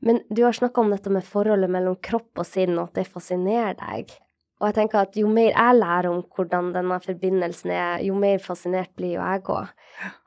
Men 0.06 0.20
du 0.30 0.44
har 0.44 0.54
snakka 0.54 0.82
om 0.82 0.92
dette 0.94 1.10
med 1.10 1.26
forholdet 1.26 1.70
mellom 1.74 1.96
kropp 2.02 2.42
og 2.42 2.46
sinn, 2.46 2.76
og 2.78 2.90
at 2.90 3.00
det 3.00 3.08
fascinerer 3.10 3.78
deg. 3.80 4.12
Og 4.58 4.68
jeg 4.68 4.76
tenker 4.80 5.04
at 5.04 5.16
jo 5.18 5.30
mer 5.30 5.52
jeg 5.52 5.78
lærer 5.78 6.10
om 6.10 6.22
hvordan 6.34 6.72
denne 6.74 6.98
forbindelsen 7.02 7.72
er, 7.74 8.02
jo 8.02 8.16
mer 8.18 8.42
fascinert 8.42 8.90
blir 8.98 9.14
jo 9.14 9.22
jeg 9.22 9.44
òg. 9.54 9.72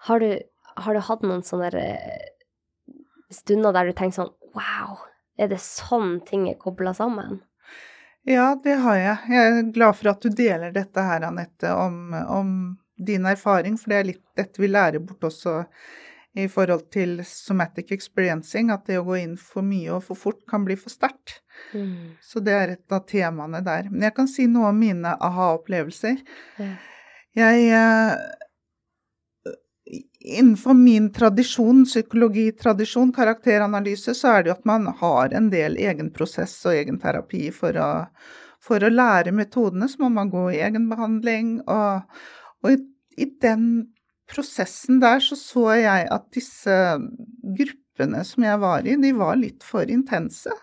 Har, 0.07 0.25
har, 0.85 0.95
du 0.95 1.07
hatt 1.07 1.25
noen 1.27 1.43
sånne 1.43 1.71
eh, 1.79 2.29
stunder 3.33 3.75
der 3.75 3.91
du 3.91 3.97
tenker 3.97 4.21
sånn 4.21 4.35
Wow, 4.51 4.97
er 5.39 5.47
det 5.47 5.61
sånn 5.63 6.17
ting 6.27 6.49
er 6.51 6.57
kobla 6.59 6.91
sammen? 6.95 7.39
Ja, 8.27 8.51
det 8.63 8.75
har 8.83 8.97
jeg. 8.99 9.17
Jeg 9.31 9.51
er 9.51 9.69
glad 9.73 9.95
for 9.97 10.11
at 10.11 10.23
du 10.23 10.35
deler 10.35 10.73
dette 10.75 11.05
her, 11.07 11.23
Anette, 11.23 11.71
om, 11.71 12.11
om 12.11 12.49
din 12.99 13.25
erfaring, 13.25 13.77
for 13.79 13.93
det 13.93 13.97
er 13.97 14.09
litt 14.11 14.23
dette 14.37 14.61
vi 14.61 14.69
lærer 14.69 14.99
bort 14.99 15.23
også 15.31 15.61
i 16.33 16.47
forhold 16.47 16.85
til 16.93 17.19
somatic 17.27 17.91
experiencing, 17.91 18.71
at 18.71 18.85
det 18.87 19.01
å 19.01 19.07
gå 19.07 19.17
inn 19.19 19.33
for 19.39 19.65
mye 19.67 19.97
og 19.97 20.05
for 20.05 20.19
fort 20.19 20.39
kan 20.47 20.63
bli 20.67 20.77
for 20.79 20.93
sterkt. 20.93 21.41
Mm. 21.75 22.13
Så 22.23 22.39
det 22.43 22.55
er 22.55 22.75
et 22.77 22.95
av 22.95 23.03
temaene 23.09 23.59
der. 23.65 23.89
Men 23.91 24.07
jeg 24.07 24.15
kan 24.15 24.29
si 24.31 24.47
noe 24.47 24.69
om 24.71 24.79
mine 24.79 25.15
aha-opplevelser. 25.19 26.21
Ja. 26.61 26.71
Jeg 27.41 27.67
eh, 27.75 28.15
Innenfor 30.21 30.75
min 30.77 31.09
tradisjon, 31.11 31.81
psykologitradisjon, 31.83 33.09
karakteranalyse, 33.11 34.13
så 34.15 34.35
er 34.35 34.43
det 34.43 34.51
jo 34.51 34.53
at 34.53 34.67
man 34.69 34.85
har 35.01 35.33
en 35.35 35.49
del 35.51 35.75
egen 35.81 36.11
prosess 36.15 36.53
og 36.69 36.77
egen 36.77 36.99
terapi 37.01 37.49
for 37.55 37.75
å, 37.75 37.87
for 38.61 38.85
å 38.85 38.91
lære 38.93 39.33
metodene. 39.35 39.89
Så 39.91 39.99
må 40.03 40.11
man 40.13 40.29
gå 40.31 40.45
i 40.53 40.61
egenbehandling. 40.63 41.57
Og, 41.65 42.21
og 42.61 42.71
i, 42.71 42.77
i 43.19 43.27
den 43.41 43.65
prosessen 44.31 45.01
der 45.03 45.21
så 45.23 45.37
så 45.39 45.67
jeg 45.77 46.07
at 46.11 46.27
disse 46.35 46.75
gruppene 47.59 48.23
som 48.27 48.47
jeg 48.47 48.61
var 48.61 48.87
i, 48.87 48.97
de 48.99 49.13
var 49.17 49.39
litt 49.39 49.65
for 49.67 49.89
intense. 49.91 50.53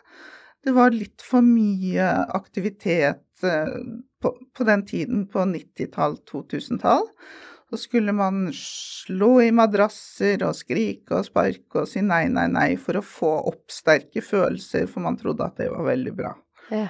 Det 0.65 0.75
var 0.77 0.95
litt 0.95 1.23
for 1.25 1.45
mye 1.45 2.07
aktivitet 2.35 3.45
eh, 3.47 3.77
på, 4.23 4.33
på 4.57 4.67
den 4.67 4.85
tiden, 4.89 5.27
på 5.31 5.45
90-tall, 5.47 6.19
2000-tall. 6.29 7.07
Så 7.69 7.77
skulle 7.77 8.15
man 8.17 8.49
slå 8.57 9.43
i 9.45 9.51
madrasser 9.53 10.41
og 10.47 10.57
skrike 10.57 11.19
og 11.19 11.27
sparke 11.29 11.83
og 11.83 11.91
si 11.91 12.01
nei, 12.01 12.25
nei, 12.33 12.47
nei 12.49 12.71
for 12.81 12.99
å 12.99 13.05
få 13.05 13.33
opp 13.51 13.69
sterke 13.73 14.25
følelser, 14.25 14.89
for 14.89 15.05
man 15.05 15.21
trodde 15.21 15.45
at 15.45 15.61
det 15.61 15.69
var 15.75 15.85
veldig 15.91 16.15
bra. 16.17 16.33
Ja. 16.73 16.87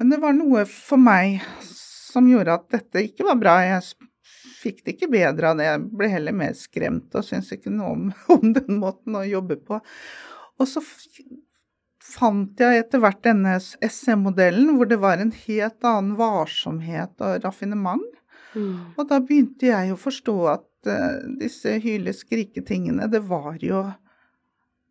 Men 0.00 0.14
det 0.14 0.18
var 0.22 0.34
noe 0.34 0.64
for 0.66 1.00
meg 1.00 1.38
som 1.62 2.26
gjorde 2.26 2.56
at 2.56 2.70
dette 2.72 3.04
ikke 3.06 3.26
var 3.28 3.38
bra. 3.38 3.56
Jeg 3.62 4.09
fikk 4.60 4.82
det 4.84 4.96
ikke 4.96 5.10
bedre 5.12 5.52
av 5.52 5.60
det, 5.60 5.68
jeg 5.68 5.84
ble 6.00 6.08
heller 6.12 6.36
mer 6.36 6.56
skremt 6.58 7.14
og 7.16 7.26
syntes 7.26 7.54
ikke 7.56 7.72
noe 7.72 7.94
om, 7.94 8.10
om 8.36 8.56
den 8.56 8.80
måten 8.82 9.18
å 9.18 9.26
jobbe 9.26 9.60
på. 9.64 9.80
Og 10.60 10.68
så 10.68 10.82
fant 12.10 12.60
jeg 12.60 12.82
etter 12.82 13.02
hvert 13.02 13.22
denne 13.24 13.56
SM-modellen 13.60 14.74
hvor 14.76 14.88
det 14.90 15.00
var 15.02 15.20
en 15.22 15.32
helt 15.46 15.86
annen 15.86 16.16
varsomhet 16.18 17.14
og 17.22 17.44
raffinement. 17.44 18.08
Mm. 18.54 18.96
Og 18.98 19.06
da 19.08 19.20
begynte 19.22 19.70
jeg 19.70 19.92
å 19.92 20.00
forstå 20.00 20.36
at 20.50 20.90
uh, 20.90 21.20
disse 21.40 21.76
hyle-skrike-tingene, 21.84 23.06
det 23.12 23.22
var 23.30 23.60
jo 23.62 23.84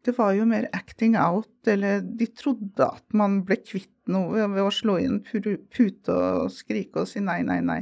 det 0.07 0.13
var 0.15 0.31
jo 0.31 0.45
mer 0.47 0.69
acting 0.71 1.17
out, 1.19 1.51
eller 1.67 1.99
de 2.01 2.29
trodde 2.31 2.85
at 2.85 3.03
man 3.13 3.41
ble 3.45 3.57
kvitt 3.59 3.91
noe 4.09 4.45
ved 4.47 4.63
å 4.63 4.71
slå 4.71 4.95
inn 5.03 5.19
pute 5.27 6.15
og 6.15 6.47
skrike 6.55 7.03
og 7.03 7.09
si 7.11 7.19
nei, 7.19 7.41
nei, 7.43 7.59
nei. 7.59 7.81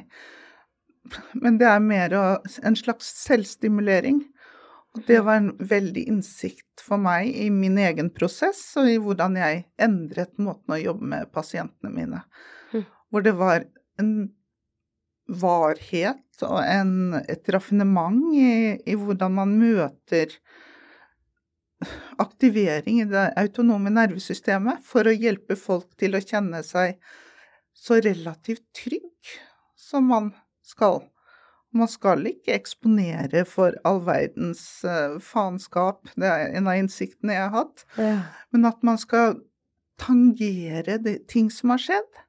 Men 1.34 1.60
det 1.62 1.68
er 1.70 1.84
mer 1.84 2.16
en 2.18 2.78
slags 2.78 3.10
selvstimulering. 3.26 4.24
Og 4.98 5.04
det 5.06 5.20
var 5.26 5.42
en 5.42 5.52
veldig 5.60 6.08
innsikt 6.10 6.82
for 6.82 7.02
meg 7.02 7.30
i 7.30 7.50
min 7.54 7.78
egen 7.82 8.10
prosess, 8.14 8.62
og 8.80 8.90
i 8.90 8.98
hvordan 9.02 9.38
jeg 9.38 9.66
endret 9.84 10.34
måten 10.42 10.74
å 10.74 10.80
jobbe 10.82 11.12
med 11.12 11.32
pasientene 11.36 11.92
mine. 11.94 12.24
Mm. 12.74 12.86
Hvor 13.12 13.26
det 13.26 13.36
var 13.38 13.68
en 14.02 14.14
varhet 15.28 16.46
og 16.48 16.62
en, 16.64 17.20
et 17.28 17.50
raffinement 17.54 18.18
i, 18.34 18.78
i, 18.88 18.96
hvordan 18.96 19.36
man 19.38 19.54
møter 19.60 20.34
aktivering 22.18 23.04
i 23.04 23.10
det 23.10 23.28
autonome 23.38 23.92
nervesystemet 23.94 24.82
for 24.88 25.06
å 25.06 25.14
hjelpe 25.14 25.58
folk 25.60 25.92
til 26.00 26.18
å 26.18 26.24
kjenne 26.24 26.64
seg 26.66 26.98
så 27.78 28.00
relativt 28.02 28.66
trygg 28.74 29.36
som 29.78 30.08
man 30.10 30.32
skal. 30.68 31.02
Man 31.76 31.90
skal 31.92 32.24
ikke 32.30 32.56
eksponere 32.56 33.44
for 33.48 33.76
all 33.88 34.00
verdens 34.08 34.64
uh, 34.88 35.18
faenskap, 35.24 36.08
det 36.16 36.30
er 36.30 36.56
en 36.58 36.70
av 36.70 36.80
innsiktene 36.80 37.36
jeg 37.36 37.50
har 37.50 37.56
hatt, 37.66 37.84
ja. 38.00 38.14
men 38.56 38.70
at 38.70 38.86
man 38.88 39.00
skal 39.02 39.40
tangere 40.00 41.00
det, 41.02 41.20
ting 41.32 41.50
som 41.54 41.74
har 41.74 41.82
skjedd 41.82 42.24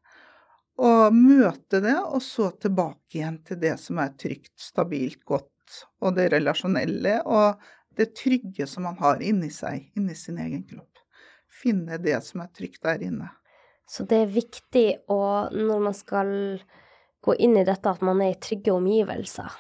og 0.79 1.15
møte 1.15 1.81
det, 1.83 1.97
og 2.07 2.23
så 2.23 2.53
tilbake 2.63 3.19
igjen 3.19 3.41
til 3.47 3.59
det 3.63 3.75
som 3.83 3.99
er 4.03 4.15
trygt, 4.21 4.55
stabilt, 4.63 5.25
godt, 5.27 5.83
og 6.03 6.15
det 6.17 6.29
relasjonelle, 6.37 7.19
og 7.27 7.59
det 7.99 8.13
trygge 8.17 8.67
som 8.71 8.87
man 8.87 8.99
har 9.01 9.23
inni 9.25 9.51
seg, 9.51 9.89
inni 9.99 10.15
sin 10.17 10.39
egen 10.39 10.63
kropp. 10.69 11.03
Finne 11.51 11.99
det 11.99 12.21
som 12.23 12.45
er 12.45 12.53
trygt 12.55 12.85
der 12.87 13.03
inne. 13.03 13.33
Så 13.89 14.05
det 14.07 14.21
er 14.23 14.31
viktig 14.31 14.87
å, 15.11 15.21
når 15.51 15.83
man 15.89 15.97
skal 15.97 16.31
gå 17.25 17.35
inn 17.43 17.57
i 17.59 17.65
dette, 17.67 17.91
at 17.91 18.05
man 18.05 18.21
er 18.25 18.35
i 18.35 18.41
trygge 18.43 18.75
omgivelser? 18.75 19.57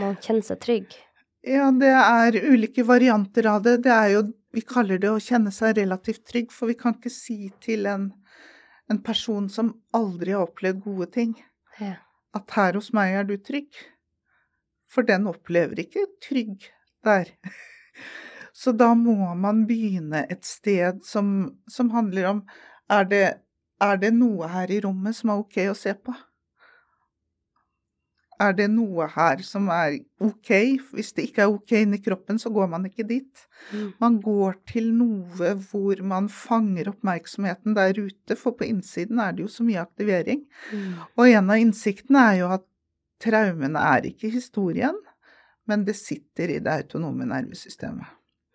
Man 0.00 0.18
kjenner 0.20 0.46
seg 0.46 0.60
trygg? 0.62 0.94
Ja, 1.46 1.70
det 1.72 1.90
er 1.94 2.36
ulike 2.52 2.84
varianter 2.84 3.46
av 3.48 3.62
det. 3.64 3.80
Det 3.86 3.94
er 3.94 4.14
jo 4.18 4.28
Vi 4.50 4.64
kaller 4.66 4.98
det 4.98 5.06
å 5.06 5.20
kjenne 5.22 5.52
seg 5.54 5.76
relativt 5.78 6.24
trygg, 6.26 6.48
for 6.50 6.66
vi 6.66 6.74
kan 6.74 6.96
ikke 6.96 7.12
si 7.14 7.52
til 7.62 7.84
en 7.86 8.08
en 8.90 9.02
person 9.02 9.48
som 9.48 9.70
aldri 9.94 10.32
har 10.34 10.48
opplevd 10.48 10.82
gode 10.82 11.06
ting, 11.14 11.34
ja. 11.78 11.94
at 12.34 12.56
her 12.56 12.74
hos 12.78 12.90
meg 12.96 13.14
er 13.20 13.28
du 13.28 13.36
trygg. 13.38 13.68
For 14.90 15.06
den 15.06 15.28
opplever 15.30 15.78
ikke 15.78 16.08
trygg 16.24 16.66
der. 17.06 17.30
Så 18.60 18.74
da 18.74 18.90
må 18.98 19.14
man 19.38 19.62
begynne 19.68 20.24
et 20.28 20.42
sted 20.44 21.04
som, 21.06 21.52
som 21.70 21.92
handler 21.94 22.26
om 22.32 22.40
er 22.90 23.06
det, 23.06 23.22
er 23.78 24.00
det 24.02 24.10
noe 24.16 24.50
her 24.50 24.72
i 24.74 24.80
rommet 24.82 25.16
som 25.16 25.30
er 25.30 25.44
ok 25.44 25.60
å 25.70 25.76
se 25.78 25.94
på? 25.94 26.16
Er 28.40 28.54
det 28.56 28.70
noe 28.72 29.04
her 29.12 29.42
som 29.44 29.66
er 29.72 29.98
ok? 30.24 30.50
Hvis 30.94 31.12
det 31.16 31.26
ikke 31.28 31.44
er 31.44 31.52
ok 31.52 31.74
inni 31.82 31.98
kroppen, 32.00 32.38
så 32.40 32.52
går 32.54 32.70
man 32.72 32.86
ikke 32.88 33.04
dit. 33.08 33.42
Mm. 33.74 33.90
Man 34.00 34.16
går 34.24 34.56
til 34.70 34.88
noe 34.96 35.52
hvor 35.68 36.00
man 36.00 36.30
fanger 36.32 36.88
oppmerksomheten 36.94 37.76
der 37.76 38.00
ute, 38.00 38.38
for 38.40 38.56
på 38.56 38.68
innsiden 38.70 39.20
er 39.20 39.36
det 39.36 39.44
jo 39.44 39.52
så 39.52 39.66
mye 39.66 39.82
aktivering. 39.84 40.46
Mm. 40.72 40.94
Og 41.18 41.28
en 41.28 41.52
av 41.52 41.60
innsiktene 41.60 42.26
er 42.30 42.40
jo 42.40 42.50
at 42.56 42.64
traumene 43.20 43.82
er 43.92 44.08
ikke 44.08 44.32
historien, 44.32 44.96
men 45.68 45.84
det 45.84 45.98
sitter 45.98 46.56
i 46.56 46.62
det 46.64 46.78
autonome 46.80 47.28
nervesystemet. 47.28 48.08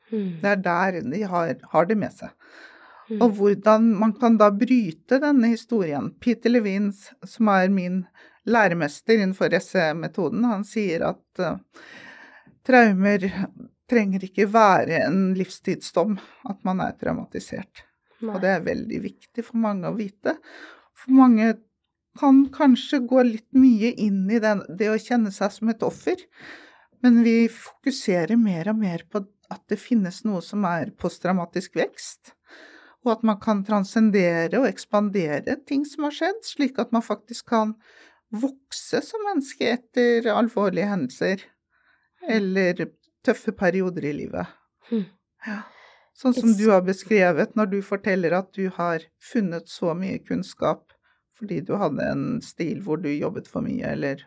Mm. 0.09 0.31
Det 0.41 0.49
er 0.49 0.63
der 0.65 1.01
de 1.05 1.21
har, 1.29 1.53
har 1.71 1.85
det 1.89 1.97
med 1.99 2.13
seg. 2.13 2.33
Mm. 3.09 3.19
Og 3.21 3.35
hvordan 3.37 3.91
man 4.01 4.15
kan 4.17 4.37
da 4.41 4.49
bryte 4.49 5.19
denne 5.21 5.51
historien. 5.53 6.09
Peter 6.21 6.49
Levins, 6.49 7.11
som 7.25 7.51
er 7.53 7.69
min 7.69 8.05
læremester 8.45 9.17
innenfor 9.17 9.53
SE-metoden, 9.61 10.45
han 10.45 10.65
sier 10.67 11.07
at 11.09 11.41
uh, 11.41 11.57
traumer 12.65 13.29
trenger 13.89 14.25
ikke 14.25 14.47
være 14.49 15.03
en 15.05 15.19
livstidsdom 15.37 16.17
at 16.49 16.63
man 16.65 16.81
er 16.85 16.95
traumatisert. 16.99 17.83
Nei. 18.23 18.33
Og 18.33 18.41
det 18.41 18.51
er 18.51 18.65
veldig 18.65 19.01
viktig 19.03 19.45
for 19.45 19.61
mange 19.61 19.89
å 19.89 19.97
vite. 19.97 20.37
For 20.95 21.13
mange 21.17 21.53
kan 22.19 22.45
kanskje 22.53 23.01
gå 23.05 23.25
litt 23.27 23.49
mye 23.57 23.91
inn 24.01 24.23
i 24.31 24.39
det, 24.41 24.55
det 24.79 24.89
å 24.91 25.01
kjenne 25.01 25.33
seg 25.35 25.51
som 25.51 25.71
et 25.71 25.83
offer, 25.83 26.21
men 27.03 27.21
vi 27.25 27.45
fokuserer 27.51 28.39
mer 28.39 28.71
og 28.71 28.79
mer 28.81 29.03
på 29.11 29.25
at 29.53 29.61
det 29.69 29.77
finnes 29.77 30.23
noe 30.25 30.41
som 30.41 30.63
er 30.65 30.93
posttraumatisk 30.97 31.75
vekst, 31.77 32.33
og 33.05 33.11
at 33.17 33.25
man 33.27 33.37
kan 33.41 33.61
transcendere 33.67 34.57
og 34.57 34.69
ekspandere 34.71 35.59
ting 35.69 35.83
som 35.85 36.07
har 36.07 36.15
skjedd, 36.15 36.39
slik 36.47 36.79
at 36.81 36.95
man 36.95 37.05
faktisk 37.05 37.51
kan 37.51 37.75
vokse 38.41 39.01
som 39.05 39.23
menneske 39.27 39.69
etter 39.75 40.27
alvorlige 40.33 40.89
hendelser 40.89 41.45
eller 42.29 42.87
tøffe 43.25 43.53
perioder 43.57 44.05
i 44.09 44.13
livet. 44.23 44.51
Hmm. 44.89 45.07
Ja. 45.45 45.61
Sånn 46.15 46.33
som 46.33 46.53
du 46.55 46.69
har 46.71 46.85
beskrevet 46.85 47.57
når 47.59 47.71
du 47.73 47.79
forteller 47.83 48.37
at 48.37 48.53
du 48.55 48.69
har 48.77 49.03
funnet 49.19 49.67
så 49.69 49.91
mye 49.97 50.21
kunnskap 50.23 50.93
fordi 51.35 51.59
du 51.67 51.73
hadde 51.75 52.05
en 52.07 52.27
stil 52.43 52.79
hvor 52.85 53.01
du 53.03 53.09
jobbet 53.11 53.49
for 53.51 53.65
mye, 53.65 53.83
eller 53.91 54.23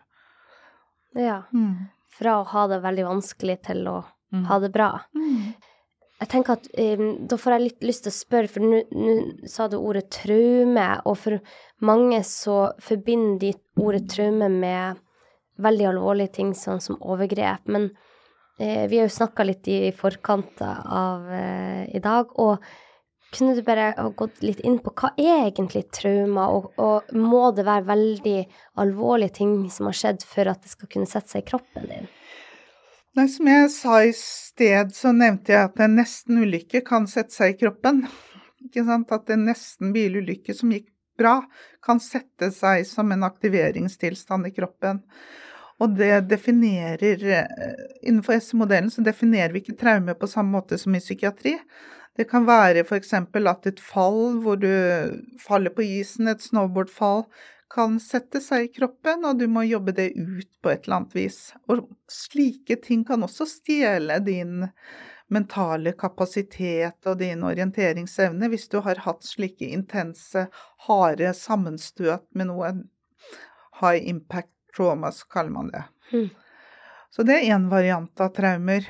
Ja. 1.17 1.41
Mm. 1.53 1.89
Fra 2.13 2.39
å 2.41 2.45
ha 2.51 2.67
det 2.69 2.81
veldig 2.83 3.05
vanskelig 3.07 3.55
til 3.65 3.87
å 3.89 3.97
mm. 4.33 4.45
ha 4.49 4.59
det 4.61 4.69
bra. 4.73 4.89
Mm. 5.17 5.53
Jeg 6.19 6.31
tenker 6.33 6.57
at 6.57 6.67
um, 6.99 7.11
Da 7.31 7.37
får 7.39 7.55
jeg 7.55 7.65
litt 7.65 7.85
lyst 7.87 8.03
til 8.05 8.11
å 8.11 8.17
spørre, 8.17 8.51
for 8.51 8.65
nå 8.65 9.45
sa 9.47 9.69
du 9.71 9.77
ordet 9.79 10.09
traume, 10.11 10.87
og 11.07 11.15
for 11.21 11.39
mange 11.85 12.19
så 12.27 12.73
forbinder 12.83 13.39
de 13.45 13.53
ordet 13.79 14.09
traume 14.11 14.49
med 14.51 14.99
veldig 15.63 15.87
alvorlige 15.93 16.35
ting, 16.39 16.51
sånn 16.55 16.83
som 16.83 16.99
overgrep. 16.99 17.67
Men 17.71 17.89
eh, 18.59 18.85
vi 18.91 18.99
har 18.99 19.07
jo 19.07 19.15
snakka 19.15 19.47
litt 19.47 19.67
i 19.71 19.79
forkant 19.95 20.61
av 20.63 21.27
eh, 21.35 21.87
i 21.95 22.03
dag, 22.03 22.31
og 22.39 22.63
kunne 23.35 23.53
du 23.55 23.61
bare 23.65 23.91
ha 23.97 24.07
gått 24.17 24.41
litt 24.41 24.61
inn 24.65 24.79
på 24.81 24.93
hva 24.97 25.11
er 25.19 25.49
egentlig 25.49 25.85
traumer, 25.93 26.55
og, 26.55 26.71
og, 26.81 27.11
må 27.15 27.49
det 27.55 27.67
være 27.67 27.87
veldig 27.89 28.39
alvorlige 28.81 29.37
ting 29.41 29.59
som 29.73 29.89
har 29.89 29.99
skjedd 29.99 30.25
for 30.25 30.49
at 30.49 30.63
det 30.63 30.73
skal 30.73 30.89
kunne 30.91 31.09
sette 31.09 31.35
seg 31.35 31.45
i 31.45 31.51
kroppen 31.51 31.91
din? 31.91 32.09
Nei, 33.17 33.25
som 33.25 33.47
jeg 33.49 33.69
sa 33.73 33.95
i 34.05 34.11
sted, 34.13 34.91
så 34.93 35.11
nevnte 35.15 35.55
jeg 35.55 35.65
at 35.71 35.79
en 35.81 35.95
nesten-ulykke 35.97 36.83
kan 36.85 37.07
sette 37.09 37.33
seg 37.33 37.55
i 37.55 37.59
kroppen. 37.63 38.03
Ikke 38.67 38.83
sant? 38.85 39.09
At 39.15 39.31
en 39.33 39.47
nesten 39.49 39.93
bilulykke 39.95 40.53
som 40.53 40.73
gikk 40.75 40.91
bra, 41.19 41.39
kan 41.83 41.99
sette 42.03 42.51
seg 42.55 42.85
som 42.87 43.09
en 43.11 43.25
aktiveringstilstand 43.27 44.47
i 44.47 44.53
kroppen. 44.55 45.01
Og 45.79 45.95
det 45.97 46.27
definerer 46.29 47.23
eh, 47.23 47.83
Innenfor 48.03 48.37
S-modellen 48.37 48.91
så 48.93 49.03
definerer 49.03 49.55
vi 49.55 49.63
ikke 49.63 49.77
traume 49.79 50.15
på 50.15 50.27
samme 50.29 50.53
måte 50.57 50.77
som 50.79 50.95
i 50.95 51.01
psykiatri. 51.01 51.55
Det 52.19 52.27
kan 52.29 52.45
være 52.47 52.83
f.eks. 52.83 53.13
at 53.15 53.69
et 53.69 53.79
fall 53.79 54.41
hvor 54.43 54.59
du 54.59 54.69
faller 55.39 55.73
på 55.73 55.85
isen, 55.87 56.27
et 56.27 56.43
snowboardfall, 56.43 57.23
kan 57.69 57.99
sette 58.01 58.41
seg 58.41 58.65
i 58.65 58.71
kroppen, 58.73 59.25
og 59.25 59.39
du 59.39 59.45
må 59.51 59.63
jobbe 59.67 59.93
det 59.95 60.09
ut 60.17 60.49
på 60.61 60.71
et 60.71 60.87
eller 60.87 61.01
annet 61.01 61.15
vis. 61.15 61.39
Og 61.69 61.85
slike 62.09 62.79
ting 62.83 63.05
kan 63.05 63.23
også 63.25 63.45
stjele 63.49 64.19
din 64.25 64.65
mentale 65.29 65.93
kapasitet 65.93 67.05
og 67.05 67.19
din 67.21 67.43
orienteringsevne 67.45 68.49
hvis 68.49 68.65
du 68.71 68.79
har 68.85 69.03
hatt 69.05 69.25
slike 69.25 69.67
intense, 69.69 70.47
harde 70.87 71.33
sammenstøt 71.37 72.25
med 72.33 72.49
noe 72.49 72.73
high 73.81 74.01
impact 74.09 74.53
trauma, 74.75 75.11
så 75.11 75.27
kaller 75.29 75.53
man 75.53 75.69
det. 75.73 75.83
Mm. 76.13 76.29
Så 77.09 77.23
det 77.23 77.37
er 77.37 77.53
én 77.55 77.69
variant 77.69 78.21
av 78.21 78.33
traumer. 78.33 78.85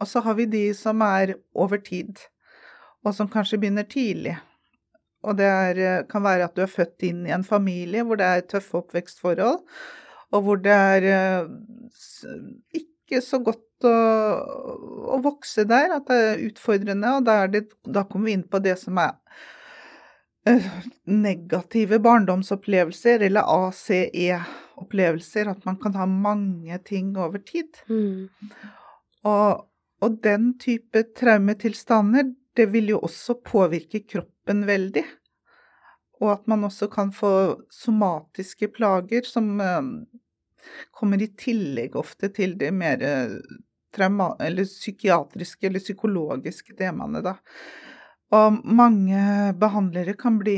Og 0.00 0.08
så 0.10 0.20
har 0.20 0.34
vi 0.34 0.46
de 0.50 0.64
som 0.74 1.02
er 1.06 1.36
over 1.54 1.78
tid, 1.78 2.18
og 3.06 3.14
som 3.14 3.30
kanskje 3.30 3.60
begynner 3.62 3.86
tidlig. 3.86 4.34
Og 5.24 5.38
det 5.40 5.48
er, 5.48 5.82
kan 6.10 6.24
være 6.24 6.48
at 6.48 6.56
du 6.56 6.64
er 6.64 6.70
født 6.70 7.04
inn 7.08 7.24
i 7.28 7.34
en 7.34 7.46
familie 7.46 8.04
hvor 8.04 8.20
det 8.20 8.28
er 8.28 8.48
tøffe 8.48 8.82
oppvekstforhold, 8.82 9.60
og 10.34 10.42
hvor 10.44 10.60
det 10.60 10.74
er 10.74 11.06
eh, 11.10 11.46
ikke 12.80 13.20
så 13.24 13.40
godt 13.44 13.86
å, 13.86 13.96
å, 15.14 15.18
vokse 15.24 15.64
der, 15.68 15.92
at 15.98 16.08
det 16.08 16.20
er 16.28 16.44
utfordrende. 16.48 17.16
Og 17.18 17.26
da, 17.28 17.42
er 17.44 17.52
det, 17.52 17.66
da 17.84 18.04
kommer 18.08 18.30
vi 18.30 18.38
inn 18.38 18.46
på 18.50 18.60
det 18.64 18.76
som 18.80 18.98
er 19.02 19.14
uh, 20.48 20.70
negative 21.10 22.00
barndomsopplevelser, 22.04 23.26
eller 23.28 23.50
ACE-opplevelser. 23.68 25.52
At 25.52 25.66
man 25.68 25.78
kan 25.82 25.98
ha 26.00 26.08
mange 26.10 26.78
ting 26.88 27.14
over 27.18 27.42
tid. 27.44 27.82
Mm. 27.88 28.28
Og, 29.24 29.64
og, 30.04 30.18
den 30.24 30.54
type 30.60 31.06
traumetilstander, 31.16 32.32
det 32.56 32.66
vil 32.72 32.94
jo 32.94 33.02
også 33.04 33.38
påvirke 33.44 34.04
kroppen 34.06 34.64
veldig. 34.68 35.04
Og 36.22 36.30
at 36.36 36.46
man 36.50 36.64
også 36.66 36.88
kan 36.92 37.10
få 37.12 37.32
somatiske 37.72 38.70
plager 38.76 39.26
som 39.26 39.56
uh, 39.60 39.82
kommer 40.94 41.22
i 41.22 41.32
tillegg 41.38 41.96
ofte 41.98 42.30
til 42.34 42.56
de 42.58 42.70
mer 42.72 43.02
eh, 43.04 43.38
trauma, 43.94 44.30
eller 44.40 44.64
psykiatriske 44.64 45.68
eller 45.68 45.82
psykologiske 45.82 46.76
temaene, 46.78 47.20
da. 47.24 47.36
Og 48.34 48.56
mange 48.64 49.52
behandlere 49.60 50.16
kan 50.18 50.38
bli 50.40 50.56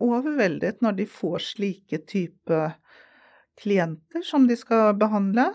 overveldet 0.00 0.78
når 0.84 1.00
de 1.00 1.08
får 1.10 1.42
slike 1.50 2.00
type 2.08 2.60
klienter 3.58 4.22
som 4.24 4.46
de 4.48 4.56
skal 4.56 4.94
behandle, 4.96 5.50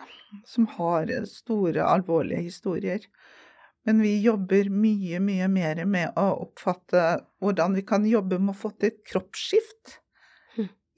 som 0.46 0.68
har 0.76 1.10
store, 1.30 1.86
alvorlige 1.86 2.44
historier. 2.50 3.08
Men 3.84 4.00
vi 4.02 4.14
jobber 4.24 4.70
mye, 4.72 5.20
mye 5.20 5.48
mer 5.52 5.84
med 5.86 6.16
å 6.20 6.30
oppfatte 6.46 7.04
hvordan 7.44 7.76
vi 7.76 7.84
kan 7.88 8.06
jobbe 8.08 8.40
med 8.40 8.56
å 8.56 8.60
få 8.62 8.72
til 8.78 8.94
et 8.94 9.02
kroppsskift 9.10 9.98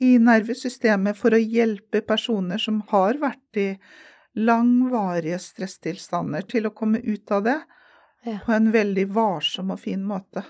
i 0.04 0.16
nervesystemet 0.20 1.18
for 1.18 1.36
å 1.36 1.40
hjelpe 1.40 2.02
personer 2.06 2.62
som 2.62 2.82
har 2.92 3.18
vært 3.22 3.60
i 3.62 3.70
langvarige 4.36 5.40
stresstilstander, 5.40 6.44
til 6.44 6.68
å 6.68 6.74
komme 6.76 7.00
ut 7.00 7.32
av 7.32 7.46
det 7.46 7.58
ja. 8.26 8.40
på 8.44 8.52
en 8.52 8.72
veldig 8.74 9.08
varsom 9.16 9.72
og 9.72 9.80
fin 9.80 10.04
måte. 10.04 10.44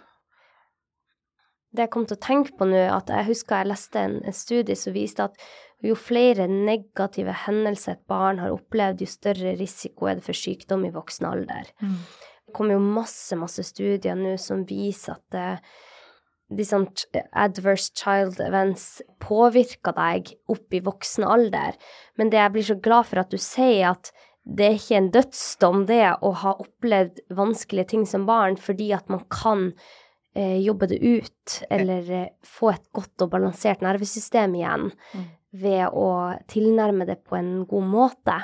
Det 1.75 1.87
jeg 1.87 1.91
kom 1.93 2.05
til 2.07 2.17
å 2.17 2.23
tenke 2.23 2.55
på 2.55 2.67
nå, 2.69 2.81
at 2.93 3.09
jeg 3.11 3.27
husker 3.29 3.61
jeg 3.61 3.71
leste 3.73 4.01
en, 4.01 4.19
en 4.23 4.35
studie 4.35 4.77
som 4.79 4.95
viste 4.95 5.25
at 5.25 5.39
jo 5.85 5.95
flere 5.99 6.47
negative 6.49 7.33
hendelser 7.45 7.97
et 7.97 8.05
barn 8.09 8.39
har 8.41 8.53
opplevd, 8.55 9.03
jo 9.03 9.09
større 9.09 9.55
risiko 9.59 10.09
er 10.09 10.19
det 10.19 10.25
for 10.27 10.37
sykdom 10.37 10.85
i 10.87 10.93
voksen 10.93 11.27
alder. 11.29 11.69
Mm. 11.81 11.97
Det 12.45 12.55
kommer 12.55 12.77
jo 12.77 12.85
masse, 12.85 13.35
masse 13.39 13.65
studier 13.67 14.17
nå 14.17 14.35
som 14.41 14.63
viser 14.69 15.17
at 15.17 15.35
det, 15.35 16.65
sånne 16.69 17.25
adverse 17.41 17.91
child 17.97 18.39
events 18.45 19.01
påvirker 19.23 19.95
deg 19.97 20.31
opp 20.53 20.77
i 20.77 20.83
voksen 20.85 21.25
alder. 21.27 21.77
Men 22.15 22.31
det 22.31 22.39
jeg 22.39 22.55
blir 22.55 22.69
så 22.69 22.79
glad 22.87 23.09
for 23.09 23.23
at 23.23 23.33
du 23.33 23.41
sier, 23.41 23.95
at 23.95 24.13
det 24.45 24.65
er 24.65 24.75
ikke 24.77 24.97
en 24.99 25.11
dødsdom, 25.13 25.85
det 25.89 26.03
å 26.21 26.31
ha 26.43 26.53
opplevd 26.61 27.23
vanskelige 27.33 27.89
ting 27.95 28.03
som 28.05 28.27
barn, 28.29 28.59
fordi 28.61 28.91
at 28.93 29.09
man 29.09 29.25
kan 29.33 29.71
eh, 29.71 30.04
jobbe 30.35 30.89
det 30.91 30.99
ut, 30.99 31.59
eller 31.69 32.11
eh, 32.11 32.27
få 32.43 32.73
et 32.73 32.83
godt 32.95 33.23
og 33.23 33.31
balansert 33.31 33.83
nervesystem 33.85 34.57
igjen 34.59 34.89
mm. 34.91 35.23
ved 35.61 35.95
å 35.95 36.09
tilnærme 36.51 37.07
det 37.07 37.21
på 37.23 37.37
en 37.39 37.63
god 37.69 37.87
måte. 37.93 38.41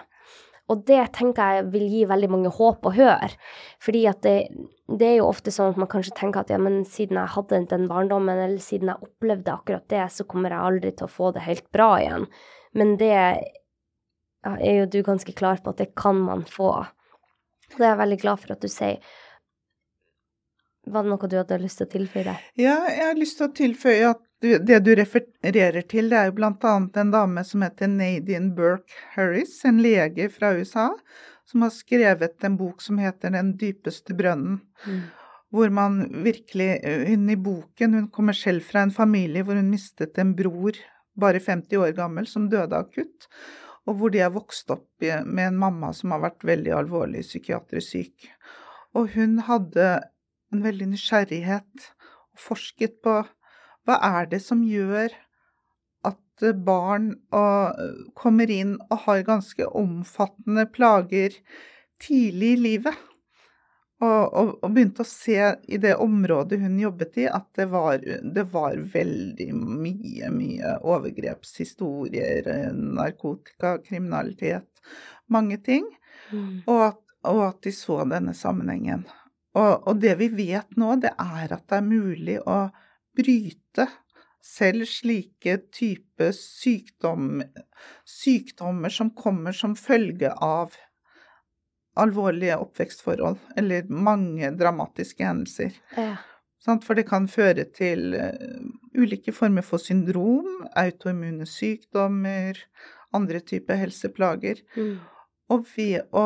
Og 0.72 0.86
det 0.88 1.02
tenker 1.18 1.58
jeg 1.58 1.66
vil 1.74 1.88
gi 1.92 2.06
veldig 2.08 2.30
mange 2.32 2.52
håp 2.56 2.88
å 2.88 2.94
høre. 2.96 3.34
Fordi 3.84 4.06
at 4.08 4.22
det, 4.24 4.36
det, 4.88 5.08
er 5.10 5.18
jo 5.20 5.28
ofte 5.28 5.52
sånn 5.52 5.74
at 5.74 5.82
man 5.82 5.90
kanskje 5.92 6.16
tenker 6.16 6.46
at 6.46 6.54
ja, 6.54 6.60
men 6.62 6.86
siden 6.88 7.20
jeg 7.20 7.34
hadde 7.34 7.64
den 7.74 7.90
barndommen, 7.92 8.40
eller 8.40 8.62
siden 8.64 8.94
jeg 8.94 9.10
opplevde 9.10 9.52
akkurat 9.58 9.88
det, 9.92 10.06
så 10.16 10.24
kommer 10.30 10.54
jeg 10.54 10.68
aldri 10.70 10.94
til 10.96 11.10
å 11.10 11.12
få 11.12 11.34
det 11.36 11.44
helt 11.44 11.68
bra 11.76 11.90
igjen. 12.00 12.30
Men 12.78 12.96
det 13.02 13.12
ja, 13.12 14.54
er 14.56 14.80
jo 14.80 14.88
du 14.94 15.02
ganske 15.04 15.36
klar 15.36 15.60
på 15.60 15.74
at 15.74 15.84
det 15.84 15.92
kan 16.00 16.22
man 16.24 16.46
få. 16.48 16.72
Det 17.76 17.84
er 17.84 17.94
jeg 17.94 18.02
veldig 18.06 18.22
glad 18.24 18.44
for 18.46 18.56
at 18.56 18.64
du 18.64 18.72
sier. 18.72 19.04
Var 20.92 21.06
det 21.06 21.14
noe 21.14 21.30
du 21.32 21.38
hadde 21.40 21.62
lyst 21.62 21.80
til 21.80 21.88
å 21.88 21.92
tilføye? 21.94 22.36
Ja, 22.60 22.76
jeg 22.92 23.06
har 23.06 23.20
lyst 23.20 23.40
til 23.40 23.48
å 23.48 23.56
tilføye 23.56 24.12
at 24.12 24.22
det 24.42 24.80
du 24.82 24.92
refererer 24.98 25.84
til, 25.86 26.10
det 26.10 26.18
er 26.18 26.30
jo 26.32 26.38
bl.a. 26.40 26.74
en 26.74 27.12
dame 27.14 27.44
som 27.46 27.62
heter 27.62 27.92
Nadine 27.92 28.50
Burke 28.58 28.96
Harris, 29.14 29.60
en 29.70 29.82
lege 29.84 30.28
fra 30.34 30.56
USA, 30.58 30.88
som 31.46 31.62
har 31.62 31.74
skrevet 31.76 32.44
en 32.48 32.58
bok 32.58 32.82
som 32.82 32.98
heter 33.02 33.34
Den 33.36 33.54
dypeste 33.60 34.16
brønnen. 34.18 34.62
Mm. 34.88 35.02
Hvor 35.52 35.70
man 35.70 36.24
virkelig 36.24 36.80
Hun 37.10 37.30
i 37.30 37.36
boken 37.36 37.94
Hun 37.94 38.06
kommer 38.08 38.34
selv 38.34 38.64
fra 38.64 38.86
en 38.86 38.94
familie 38.96 39.44
hvor 39.44 39.58
hun 39.60 39.68
mistet 39.70 40.18
en 40.18 40.32
bror, 40.36 40.78
bare 41.20 41.42
50 41.44 41.78
år 41.78 41.92
gammel, 41.98 42.28
som 42.28 42.48
døde 42.50 42.78
akutt. 42.78 43.28
Og 43.86 43.98
hvor 44.00 44.14
de 44.14 44.22
er 44.24 44.32
vokst 44.32 44.72
opp 44.72 45.04
med 45.04 45.44
en 45.48 45.60
mamma 45.60 45.92
som 45.94 46.16
har 46.16 46.24
vært 46.24 46.46
veldig 46.48 46.72
alvorlig 46.78 47.26
psykiatrisk 47.26 47.98
syk. 47.98 48.32
Og 48.96 49.12
hun 49.16 49.40
hadde 49.48 49.92
en 50.52 50.64
veldig 50.66 50.92
nysgjerrighet 50.94 51.92
og 52.32 52.42
forsket 52.50 53.00
på 53.06 53.22
hva 53.88 53.98
er 54.06 54.30
det 54.32 54.42
som 54.44 54.62
gjør 54.66 55.14
at 56.08 56.48
barn 56.66 57.14
kommer 58.18 58.52
inn 58.52 58.76
og 58.90 59.06
har 59.06 59.24
ganske 59.28 59.68
omfattende 59.78 60.68
plager 60.74 61.38
tidlig 62.02 62.54
i 62.58 62.62
livet? 62.66 63.08
Og, 64.02 64.34
og, 64.34 64.48
og, 64.64 64.72
begynte 64.74 65.04
å 65.04 65.06
se 65.06 65.38
i 65.70 65.78
det 65.78 65.94
området 66.02 66.58
hun 66.64 66.80
jobbet 66.82 67.20
i, 67.22 67.28
at 67.30 67.46
det 67.58 67.68
var, 67.70 68.02
det 68.02 68.48
var 68.50 68.80
veldig 68.96 69.50
mye, 69.54 70.32
mye 70.34 70.72
overgrepshistorier, 70.82 72.50
narkotika, 72.74 73.76
kriminalitet, 73.86 74.82
mange 75.30 75.60
ting. 75.62 75.86
Mm. 76.32 76.64
Og, 76.66 76.82
at, 76.88 77.02
og, 77.30 77.44
at, 77.52 77.62
de 77.62 77.76
så 77.78 78.00
denne 78.10 78.34
sammenhengen. 78.34 79.06
Og, 79.58 79.98
det 80.00 80.16
vi 80.22 80.30
vet 80.32 80.78
nå, 80.80 80.96
det 81.04 81.12
er 81.20 81.52
at 81.52 81.66
det 81.68 81.80
er 81.82 81.88
mulig 81.88 82.38
å 82.48 82.62
bryte 83.18 83.88
selv 84.42 84.88
slike 84.90 85.58
type 85.76 86.32
sykdom, 86.34 87.42
sykdommer 88.08 88.94
som 88.94 89.12
kommer 89.14 89.56
som 89.56 89.76
følge 89.78 90.32
av 90.34 90.78
alvorlige 92.00 92.56
oppvekstforhold, 92.64 93.38
eller 93.60 93.90
mange 93.92 94.54
dramatiske 94.56 95.26
hendelser. 95.28 95.76
Ja. 95.98 96.16
For 96.62 96.96
det 96.96 97.08
kan 97.10 97.28
føre 97.30 97.66
til 97.74 98.16
uh, 98.16 98.64
ulike 98.96 99.34
former 99.34 99.66
for 99.66 99.82
syndrom, 99.82 100.62
autoimmune 100.78 101.48
sykdommer, 101.50 102.60
andre 103.18 103.42
typer 103.44 103.82
helseplager. 103.82 104.62
Mm. 104.78 105.00
Og 105.52 105.66
ved 105.76 106.08
å 106.16 106.26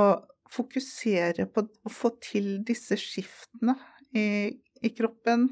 fokusere 0.53 1.47
på 1.51 1.65
å 1.65 1.91
få 1.91 2.13
til 2.23 2.59
disse 2.67 2.97
skiftene 2.99 3.75
i, 4.15 4.53
i 4.81 4.91
kroppen, 4.95 5.49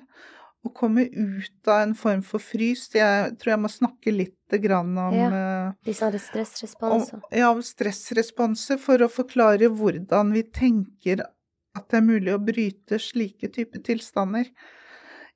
å 0.64 0.72
komme 0.72 1.04
ut 1.12 1.68
av 1.68 1.82
en 1.84 1.96
form 1.98 2.22
for 2.24 2.44
frys. 2.44 2.86
Jeg 2.96 3.34
tror 3.40 3.54
jeg 3.54 3.62
må 3.66 3.72
snakke 3.72 4.14
litt 4.16 4.40
om 4.54 4.92
ja, 5.18 5.30
eh, 5.34 5.96
stressresponser. 5.98 7.18
Om, 7.18 7.24
ja, 7.34 7.50
om 7.50 7.64
stressresponser, 7.66 8.78
for 8.80 9.02
å 9.02 9.10
forklare 9.12 9.72
hvordan 9.74 10.32
vi 10.36 10.44
tenker 10.54 11.26
at 11.74 11.90
det 11.90 12.00
er 12.00 12.06
mulig 12.06 12.36
å 12.36 12.42
bryte 12.42 13.00
slike 13.02 13.50
typer 13.52 13.82
tilstander. 13.84 14.52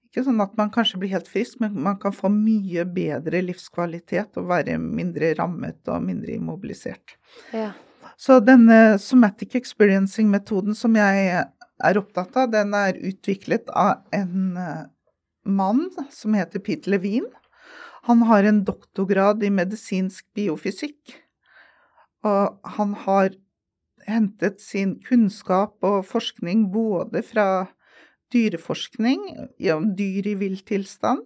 Ikke 0.08 0.24
sånn 0.24 0.39
at 0.39 0.54
man 0.60 0.70
kanskje 0.72 1.02
blir 1.02 1.12
helt 1.12 1.28
frisk, 1.28 1.58
men 1.60 1.76
man 1.84 1.98
kan 2.00 2.13
få 2.15 2.30
mye 2.32 2.86
bedre 2.88 3.41
livskvalitet 3.43 4.38
og 4.39 4.48
være 4.54 4.78
mindre 4.80 5.34
rammet 5.39 5.82
og 5.91 6.06
mindre 6.06 6.38
immobilisert. 6.38 7.17
Ja. 7.52 7.74
Så 8.17 8.39
denne 8.41 8.97
somatic 9.01 9.53
experiencing-metoden 9.60 10.75
som 10.75 10.95
jeg 10.97 11.27
er 11.38 11.99
opptatt 11.99 12.34
av, 12.41 12.49
den 12.49 12.73
er 12.73 12.97
utviklet 12.97 13.69
av 13.69 14.01
en 14.15 14.58
mann 15.45 15.84
som 16.12 16.34
heter 16.34 16.63
Pete 16.65 16.89
Levine. 16.89 17.30
Han 18.08 18.23
har 18.25 18.47
en 18.47 18.63
doktorgrad 18.65 19.43
i 19.43 19.51
medisinsk 19.53 20.25
biofysikk. 20.36 21.13
Og 22.25 22.58
han 22.77 22.93
har 23.06 23.36
hentet 24.08 24.62
sin 24.63 24.95
kunnskap 25.03 25.75
og 25.86 26.06
forskning 26.08 26.69
både 26.73 27.21
fra 27.27 27.67
dyreforskning, 28.34 29.21
om 29.73 29.91
dyr 29.95 30.32
i 30.32 30.36
vill 30.39 30.58
tilstand, 30.67 31.23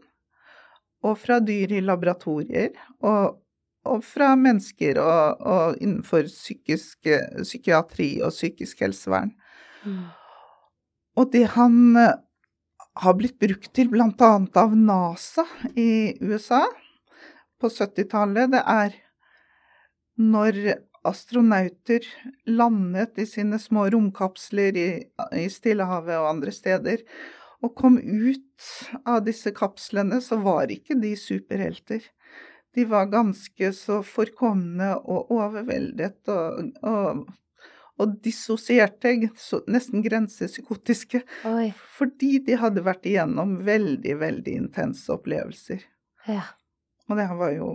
og 1.02 1.18
fra 1.18 1.40
dyr 1.42 1.78
i 1.78 1.82
laboratorier, 1.86 2.76
og, 3.02 3.40
og 3.88 4.04
fra 4.06 4.34
mennesker 4.38 5.00
og, 5.02 5.42
og 5.42 5.78
innenfor 5.82 6.28
psykisk, 6.30 7.08
psykiatri 7.42 8.12
og 8.22 8.34
psykisk 8.34 8.84
helsevern. 8.86 9.32
Mm. 9.86 10.12
Og 11.18 11.32
det 11.34 11.48
han 11.56 11.98
eh, 12.00 12.20
har 13.02 13.18
blitt 13.18 13.40
brukt 13.42 13.72
til 13.76 13.90
bl.a. 13.92 14.32
av 14.62 14.78
NASA 14.78 15.46
i 15.76 16.18
USA 16.22 16.64
på 17.62 17.70
70-tallet, 17.70 18.54
det 18.54 18.62
er 18.66 18.96
når 20.22 20.58
astronauter 21.08 22.06
landet 22.50 23.18
i 23.22 23.26
sine 23.26 23.58
små 23.62 23.88
romkapsler 23.94 24.78
i, 24.78 24.90
i 25.38 25.46
Stillehavet 25.50 26.20
og 26.20 26.30
andre 26.36 26.54
steder, 26.54 27.02
og 27.62 27.76
kom 27.78 27.98
ut 28.02 28.70
av 29.06 29.22
disse 29.26 29.54
kapslene, 29.54 30.18
så 30.22 30.40
var 30.42 30.74
ikke 30.74 30.98
de 31.02 31.14
superhelter. 31.18 32.06
De 32.76 32.86
var 32.88 33.10
ganske 33.12 33.74
så 33.76 34.00
forkomne 34.06 34.94
og 35.02 35.32
overveldet 35.36 36.32
og, 36.32 36.72
og, 36.88 37.26
og 38.00 38.16
dissosierte, 38.24 39.14
nesten 39.68 40.04
grensepsykotiske, 40.06 41.24
Oi. 41.50 41.72
fordi 41.98 42.38
de 42.48 42.58
hadde 42.62 42.86
vært 42.86 43.10
igjennom 43.12 43.58
veldig, 43.68 44.16
veldig 44.24 44.58
intense 44.64 45.12
opplevelser. 45.12 45.84
Ja. 46.32 46.46
Og 47.10 47.20
det 47.20 47.28
var 47.36 47.56
jo 47.58 47.72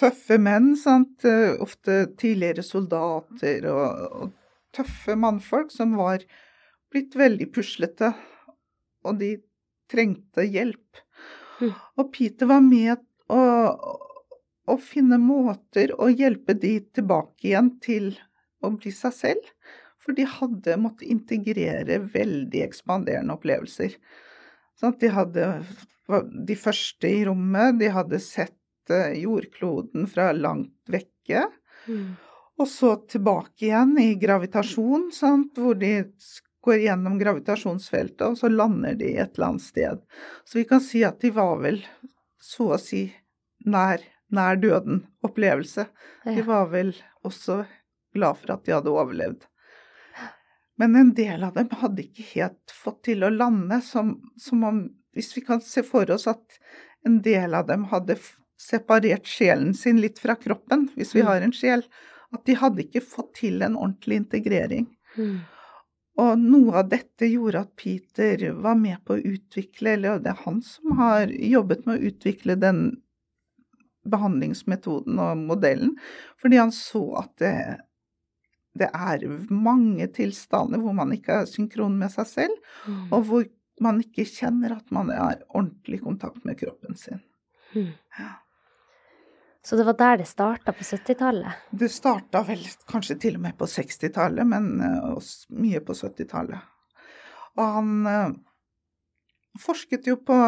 tøffe 0.00 0.38
menn, 0.42 0.72
sant. 0.76 1.22
Ofte 1.62 2.04
tidligere 2.18 2.64
soldater 2.66 3.68
og, 3.70 4.06
og 4.18 4.32
tøffe 4.74 5.16
mannfolk 5.20 5.70
som 5.72 5.94
var 6.00 6.24
blitt 6.92 7.14
veldig 7.16 7.48
puslete, 7.54 8.12
og 9.06 9.18
de 9.20 9.36
trengte 9.92 10.44
hjelp. 10.48 11.00
Mm. 11.60 11.72
Og 12.00 12.12
Peter 12.14 12.48
var 12.50 12.62
med 12.64 13.00
å, 13.32 13.42
å 14.68 14.76
finne 14.80 15.18
måter 15.20 15.94
å 15.98 16.10
hjelpe 16.12 16.56
de 16.58 16.76
tilbake 16.94 17.50
igjen 17.50 17.72
til 17.82 18.12
å 18.62 18.72
bli 18.76 18.92
seg 18.94 19.16
selv. 19.16 19.48
For 20.02 20.16
de 20.18 20.26
hadde 20.26 20.78
måttet 20.82 21.10
integrere 21.14 22.00
veldig 22.12 22.64
ekspanderende 22.64 23.36
opplevelser. 23.36 23.94
Sånn 24.78 24.96
de 24.98 25.10
hadde 25.14 25.48
de 26.48 26.56
første 26.58 27.08
i 27.08 27.22
rommet, 27.28 27.78
de 27.78 27.90
hadde 27.94 28.18
sett 28.22 28.58
jordkloden 29.16 30.08
fra 30.10 30.32
langt 30.34 30.74
vekke. 30.90 31.46
Mm. 31.86 32.16
Og 32.60 32.68
så 32.68 32.96
tilbake 33.10 33.68
igjen 33.68 33.94
i 34.02 34.14
gravitasjon, 34.20 35.10
sant, 35.14 35.56
hvor 35.58 35.78
de 35.78 36.02
går 36.62 36.84
gjennom 36.84 37.16
gravitasjonsfeltet, 37.18 38.26
og 38.26 38.38
så 38.38 38.50
lander 38.52 38.98
de 38.98 39.14
et 39.16 39.34
eller 39.34 39.52
annet 39.52 39.64
sted. 39.64 40.02
Så 40.44 40.60
vi 40.60 40.66
kan 40.68 40.82
si 40.84 41.02
at 41.06 41.22
de 41.22 41.32
var 41.34 41.56
vel 41.62 41.80
så 42.42 42.74
å 42.76 42.80
si 42.80 43.06
nær, 43.68 44.02
nær 44.32 44.58
døden-opplevelse. 44.62 45.86
Ja. 46.24 46.34
De 46.36 46.44
var 46.46 46.68
vel 46.72 46.94
også 47.26 47.62
glad 48.14 48.38
for 48.40 48.54
at 48.56 48.66
de 48.66 48.76
hadde 48.76 48.92
overlevd. 48.92 49.46
Men 50.80 50.96
en 50.96 51.12
del 51.14 51.44
av 51.44 51.54
dem 51.54 51.68
hadde 51.82 52.06
ikke 52.06 52.24
helt 52.32 52.72
fått 52.74 53.02
til 53.10 53.24
å 53.26 53.30
lande, 53.32 53.80
som, 53.84 54.16
som 54.40 54.64
om 54.64 54.82
Hvis 55.12 55.34
vi 55.36 55.42
kan 55.44 55.60
se 55.60 55.82
for 55.84 56.08
oss 56.08 56.24
at 56.30 56.54
en 57.04 57.18
del 57.20 57.52
av 57.52 57.66
dem 57.68 57.82
hadde 57.90 58.14
separert 58.56 59.26
sjelen 59.28 59.74
sin 59.76 59.98
litt 60.00 60.16
fra 60.22 60.38
kroppen, 60.40 60.86
hvis 60.96 61.14
vi 61.14 61.20
mm. 61.20 61.26
har 61.28 61.44
en 61.44 61.52
sjel. 61.52 61.82
At 62.32 62.46
de 62.48 62.56
hadde 62.56 62.86
ikke 62.86 63.02
fått 63.04 63.34
til 63.42 63.60
en 63.60 63.76
ordentlig 63.76 64.22
integrering. 64.22 64.86
Mm. 65.18 65.42
Og 66.22 66.40
noe 66.40 66.80
av 66.80 66.90
dette 66.92 67.28
gjorde 67.28 67.64
at 67.66 67.74
Peter 67.76 68.46
var 68.64 68.76
med 68.80 69.02
på 69.04 69.16
å 69.16 69.24
utvikle, 69.34 69.96
eller 69.96 70.20
det 70.22 70.32
er 70.32 70.42
han 70.44 70.60
som 70.64 70.96
har 70.98 71.28
jobbet 71.28 71.86
med 71.88 71.98
å 71.98 72.10
utvikle 72.12 72.56
den 72.60 72.82
behandlingsmetoden 74.08 75.18
og 75.22 75.40
modellen, 75.40 75.96
fordi 76.40 76.58
han 76.60 76.72
så 76.74 77.02
at 77.22 77.32
det, 77.42 77.56
det 78.78 78.88
er 78.90 79.26
mange 79.52 80.08
tilstander 80.16 80.82
hvor 80.82 80.96
man 80.96 81.14
ikke 81.14 81.42
er 81.42 81.50
synkron 81.50 81.98
med 82.00 82.14
seg 82.14 82.30
selv, 82.30 82.56
mm. 82.86 83.02
og 83.12 83.28
hvor 83.28 83.50
man 83.82 84.00
ikke 84.02 84.26
kjenner 84.28 84.76
at 84.76 84.94
man 84.94 85.10
er 85.14 85.42
ordentlig 85.48 86.00
i 86.00 86.04
kontakt 86.04 86.44
med 86.48 86.58
kroppen 86.60 86.98
sin. 86.98 87.22
Mm. 87.74 87.92
Ja. 88.18 88.32
Så 89.62 89.78
det 89.78 89.86
var 89.86 89.94
der 89.94 90.16
det 90.18 90.26
starta 90.26 90.74
på 90.74 90.82
70-tallet? 90.82 91.66
Det 91.70 91.88
starta 91.92 92.42
vel 92.46 92.64
kanskje 92.90 93.18
til 93.22 93.38
og 93.38 93.44
med 93.44 93.54
på 93.58 93.68
60-tallet, 93.70 94.46
men 94.48 94.72
uh, 94.82 95.28
mye 95.54 95.80
på 95.86 95.94
70-tallet. 95.94 96.58
Og 97.62 97.76
han 97.76 97.92
uh, 98.08 98.34
forsket 99.62 100.08
jo 100.10 100.18
på 100.18 100.38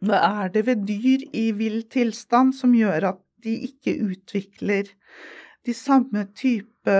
hva 0.00 0.20
er 0.44 0.52
det 0.54 0.64
ved 0.68 0.86
dyr 0.88 1.26
i 1.36 1.50
vill 1.56 1.82
tilstand 1.92 2.54
som 2.56 2.72
gjør 2.76 3.12
at 3.12 3.20
de 3.44 3.52
ikke 3.68 3.96
utvikler 4.04 4.88
de 5.66 5.74
samme 5.76 6.24
type 6.36 6.96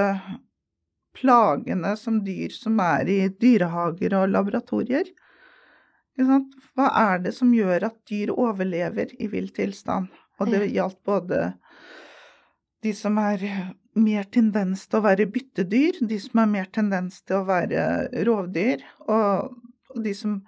plagene 1.16 1.94
som 1.96 2.20
dyr 2.24 2.52
som 2.54 2.80
er 2.84 3.08
i 3.08 3.18
dyrehager 3.40 4.16
og 4.20 4.32
laboratorier? 4.34 5.08
Hva 6.20 6.88
er 7.00 7.22
det 7.24 7.32
som 7.36 7.52
gjør 7.56 7.88
at 7.88 7.96
dyr 8.10 8.34
overlever 8.34 9.14
i 9.16 9.30
vill 9.32 9.48
tilstand? 9.56 10.10
Og 10.40 10.52
det 10.52 10.68
gjaldt 10.72 11.00
både 11.04 11.52
de 12.84 12.92
som 12.96 13.16
er 13.20 13.44
mer 14.00 14.28
tendens 14.32 14.86
til 14.88 15.00
å 15.00 15.04
være 15.04 15.28
byttedyr, 15.32 16.00
de 16.00 16.18
som 16.20 16.42
har 16.42 16.52
mer 16.52 16.68
tendens 16.72 17.20
til 17.24 17.40
å 17.40 17.48
være 17.48 17.82
rovdyr, 18.28 18.84
og 19.08 19.56
de 20.04 20.14
som 20.16 20.38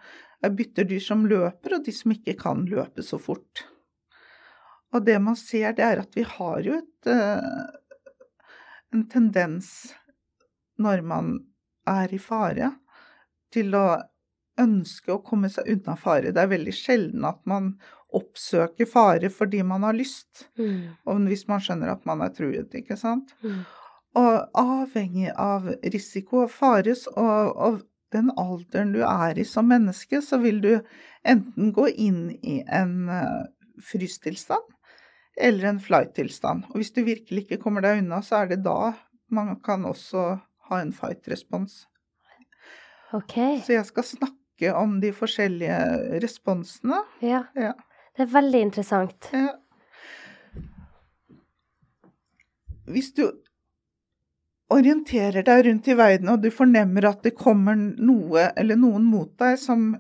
er 0.42 0.55
byttedyr 0.59 1.02
som 1.02 1.26
løper, 1.31 1.76
og 1.76 1.87
de 1.87 1.94
som 1.94 2.14
ikke 2.14 2.35
kan 2.40 2.64
løpe 2.68 3.05
så 3.07 3.18
fort. 3.22 3.64
Og 4.92 5.05
det 5.07 5.16
man 5.24 5.38
ser, 5.38 5.72
det 5.76 5.85
er 5.87 6.02
at 6.02 6.16
vi 6.16 6.24
har 6.28 6.61
jo 6.66 6.76
et, 6.76 7.09
uh, 7.09 8.46
en 8.92 9.07
tendens 9.09 9.92
når 10.83 11.05
man 11.07 11.35
er 11.88 12.12
i 12.12 12.20
fare, 12.20 12.72
til 13.52 13.74
å 13.76 13.87
ønske 14.61 15.12
å 15.14 15.22
komme 15.24 15.48
seg 15.52 15.68
unna 15.72 15.96
fare. 15.96 16.33
Det 16.33 16.40
er 16.40 16.50
veldig 16.50 16.74
sjelden 16.76 17.24
at 17.28 17.40
man 17.48 17.74
oppsøker 18.12 18.88
fare 18.88 19.31
fordi 19.33 19.62
man 19.64 19.87
har 19.87 19.96
lyst, 19.96 20.48
mm. 20.61 21.07
og 21.09 21.22
hvis 21.31 21.46
man 21.48 21.62
skjønner 21.64 21.94
at 21.94 22.05
man 22.09 22.24
er 22.24 22.35
truet, 22.37 22.74
ikke 22.76 22.98
sant. 23.00 23.33
Mm. 23.44 23.62
Og 24.20 24.59
avhengig 24.61 25.31
av 25.40 25.70
risiko 25.94 26.42
og 26.44 26.52
fares 26.52 27.07
og, 27.14 27.57
og, 27.57 27.81
den 28.12 28.31
alderen 28.38 28.92
du 28.94 29.01
er 29.07 29.38
i 29.38 29.46
som 29.48 29.68
menneske, 29.70 30.20
så 30.25 30.38
vil 30.42 30.61
du 30.64 30.72
enten 31.29 31.72
gå 31.75 31.88
inn 31.90 32.29
i 32.42 32.61
en 32.66 33.09
uh, 33.09 33.44
frystilstand 33.83 34.68
eller 35.40 35.70
en 35.70 35.81
flight-tilstand. 35.81 36.66
Og 36.70 36.81
hvis 36.81 36.92
du 36.92 37.03
virkelig 37.07 37.46
ikke 37.46 37.62
kommer 37.62 37.85
deg 37.85 38.03
unna, 38.03 38.20
så 38.25 38.42
er 38.42 38.53
det 38.53 38.62
da 38.66 38.92
man 39.33 39.55
kan 39.64 39.87
også 39.88 40.27
ha 40.68 40.81
en 40.81 40.92
fight-respons. 40.92 41.87
Okay. 43.12 43.61
Så 43.64 43.77
jeg 43.77 43.88
skal 43.88 44.07
snakke 44.09 44.75
om 44.77 44.98
de 45.01 45.12
forskjellige 45.16 45.79
responsene. 46.22 47.01
Ja. 47.25 47.44
ja. 47.57 47.72
Det 48.16 48.27
er 48.27 48.33
veldig 48.33 48.61
interessant. 48.68 49.29
Ja. 49.33 49.57
Hvis 52.92 53.12
du 53.16 53.27
orienterer 54.72 55.44
deg 55.46 55.66
rundt 55.66 55.88
i 55.88 55.96
verden, 55.98 56.30
og 56.32 56.42
du 56.42 56.50
fornemmer 56.54 57.08
at 57.11 57.22
det 57.26 57.35
kommer 57.38 57.76
noe 57.76 58.48
eller 58.58 58.78
noen 58.80 59.04
mot 59.08 59.32
deg 59.40 59.58
som 59.61 59.92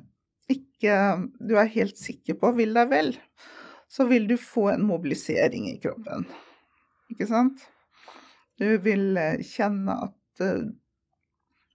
ikke 0.52 0.96
du 1.40 1.56
er 1.60 1.70
helt 1.72 1.98
sikker 2.00 2.36
på 2.40 2.52
vil 2.58 2.74
deg 2.76 2.90
vel, 2.90 3.12
så 3.92 4.06
vil 4.08 4.26
du 4.28 4.36
få 4.40 4.70
en 4.72 4.86
mobilisering 4.88 5.68
i 5.70 5.78
kroppen. 5.82 6.26
Ikke 7.12 7.28
sant? 7.28 7.60
Du 8.60 8.68
vil 8.84 9.16
eh, 9.20 9.42
kjenne 9.44 9.96
at 10.06 10.44
eh, 10.44 10.70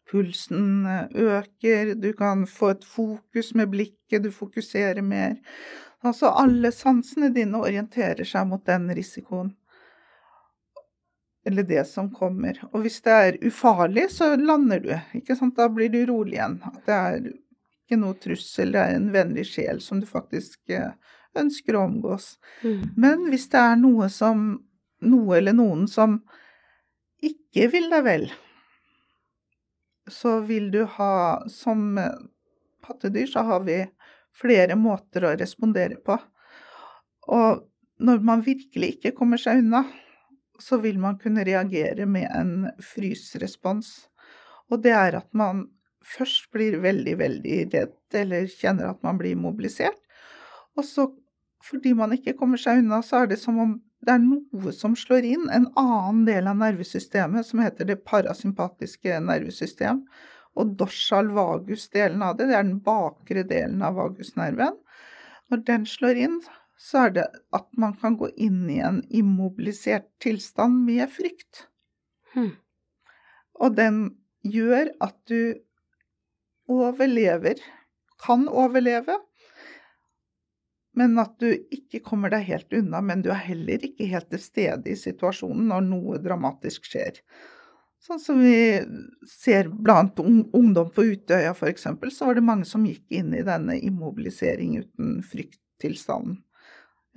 pulsen 0.09 0.85
eh, 0.85 1.19
øker, 1.37 1.93
du 1.95 2.11
kan 2.17 2.45
få 2.49 2.73
et 2.75 2.85
fokus 2.87 3.53
med 3.57 3.71
blikket, 3.73 4.23
du 4.23 4.31
fokuserer 4.31 5.01
mer. 5.05 5.37
Altså 6.05 6.29
alle 6.29 6.71
sansene 6.71 7.31
dine 7.33 7.59
orienterer 7.59 8.27
seg 8.27 8.47
mot 8.49 8.63
den 8.65 8.89
risikoen. 8.95 9.53
Eller 11.47 11.63
det 11.63 11.85
som 11.87 12.09
kommer. 12.11 12.57
Og 12.73 12.81
hvis 12.83 12.99
det 13.05 13.13
er 13.15 13.37
ufarlig, 13.47 14.09
så 14.11 14.33
lander 14.35 14.81
du. 14.83 14.93
ikke 15.15 15.37
sant? 15.39 15.55
Da 15.55 15.69
blir 15.71 15.91
du 15.93 16.01
rolig 16.09 16.35
igjen. 16.35 16.57
At 16.67 16.81
det 16.83 16.97
er 16.97 17.19
ikke 17.87 17.99
noe 18.01 18.17
trussel, 18.19 18.73
det 18.75 18.81
er 18.83 18.97
en 18.97 19.11
vennlig 19.13 19.45
sjel 19.47 19.79
som 19.83 20.01
du 20.03 20.07
faktisk 20.09 20.73
eh, 20.75 20.91
ønsker 21.39 21.77
å 21.77 21.85
omgås. 21.87 22.33
Mm. 22.65 22.81
Men 22.99 23.23
hvis 23.31 23.47
det 23.53 23.61
er 23.63 23.79
noe 23.79 24.11
som 24.13 24.49
Noe 24.97 25.35
eller 25.37 25.53
noen 25.53 25.83
som 25.85 26.15
ikke 27.21 27.67
vil 27.69 27.83
deg 27.91 28.01
vel, 28.01 28.23
så 30.09 30.39
vil 30.41 30.71
du 30.73 30.79
ha 30.95 31.43
Som 31.53 31.99
pattedyr 32.81 33.29
så 33.29 33.43
har 33.45 33.61
vi 33.67 33.75
flere 34.33 34.73
måter 34.73 35.27
å 35.27 35.35
respondere 35.37 35.99
på. 36.01 36.17
Og 37.29 37.61
når 38.01 38.25
man 38.25 38.41
virkelig 38.45 38.95
ikke 38.95 39.13
kommer 39.17 39.41
seg 39.41 39.61
unna, 39.61 39.83
så 40.63 40.79
vil 40.83 40.99
man 41.01 41.17
kunne 41.21 41.45
reagere 41.47 42.05
med 42.09 42.27
en 42.35 42.69
frysrespons. 42.83 44.07
Og 44.71 44.83
det 44.83 44.93
er 44.95 45.19
at 45.21 45.29
man 45.37 45.67
først 46.07 46.49
blir 46.55 46.79
veldig, 46.83 47.17
veldig 47.19 47.57
redd 47.73 48.19
eller 48.21 48.47
kjenner 48.51 48.91
at 48.91 49.03
man 49.05 49.19
blir 49.19 49.37
mobilisert. 49.39 49.99
Og 50.77 50.85
så, 50.85 51.09
fordi 51.65 51.93
man 51.97 52.13
ikke 52.15 52.37
kommer 52.37 52.61
seg 52.61 52.83
unna, 52.83 53.01
så 53.03 53.23
er 53.23 53.33
det 53.33 53.41
som 53.41 53.59
om 53.59 53.77
det 54.05 54.13
er 54.13 54.21
noe 54.21 54.71
som 54.75 54.93
slår 54.95 55.25
inn, 55.25 55.47
en 55.49 55.65
annen 55.79 56.21
del 56.27 56.47
av 56.47 56.59
nervesystemet 56.59 57.47
som 57.47 57.63
heter 57.63 57.89
det 57.89 58.03
parasympatiske 58.05 59.17
nervesystem. 59.25 60.03
Og 60.57 60.75
dorsal 60.77 61.31
vagus-delen 61.33 62.21
av 62.25 62.37
det, 62.37 62.47
det 62.49 62.57
er 62.57 62.65
den 62.65 62.79
bakre 62.85 63.43
delen 63.49 63.81
av 63.85 63.97
vagusnerven. 63.97 64.77
Når 65.51 65.63
den 65.67 65.85
slår 65.89 66.21
inn, 66.27 66.39
så 66.77 67.07
er 67.07 67.13
det 67.15 67.25
at 67.57 67.67
man 67.79 67.95
kan 67.97 68.17
gå 68.19 68.29
inn 68.37 68.67
i 68.69 68.79
en 68.85 69.01
immobilisert 69.09 70.07
tilstand 70.23 70.83
med 70.85 71.09
frykt. 71.11 71.65
Hmm. 72.35 72.53
Og 73.57 73.73
den 73.77 74.03
gjør 74.45 74.91
at 75.03 75.17
du 75.29 75.57
overlever, 76.69 77.57
kan 78.21 78.45
overleve, 78.49 79.17
men 80.97 81.19
at 81.21 81.35
du 81.41 81.51
ikke 81.53 82.01
kommer 82.05 82.33
deg 82.33 82.47
helt 82.47 82.73
unna. 82.73 83.03
Men 83.05 83.21
du 83.21 83.29
er 83.29 83.43
heller 83.45 83.83
ikke 83.85 84.07
helt 84.09 84.31
til 84.33 84.41
stede 84.41 84.89
i 84.89 84.97
situasjonen 84.97 85.69
når 85.69 85.85
noe 85.85 86.17
dramatisk 86.23 86.89
skjer. 86.89 87.19
Sånn 88.01 88.21
som 88.21 88.41
vi 88.41 88.79
ser 89.29 89.69
blant 89.69 90.17
ungdom 90.21 90.89
på 90.93 91.05
Utøya 91.11 91.53
f.eks., 91.53 91.87
så 92.13 92.29
var 92.29 92.37
det 92.37 92.45
mange 92.45 92.65
som 92.69 92.85
gikk 92.85 93.05
inn 93.13 93.33
i 93.35 93.45
denne 93.45 93.77
immobilisering 93.77 94.77
uten 94.81 95.17
frykttilstanden. 95.25 96.39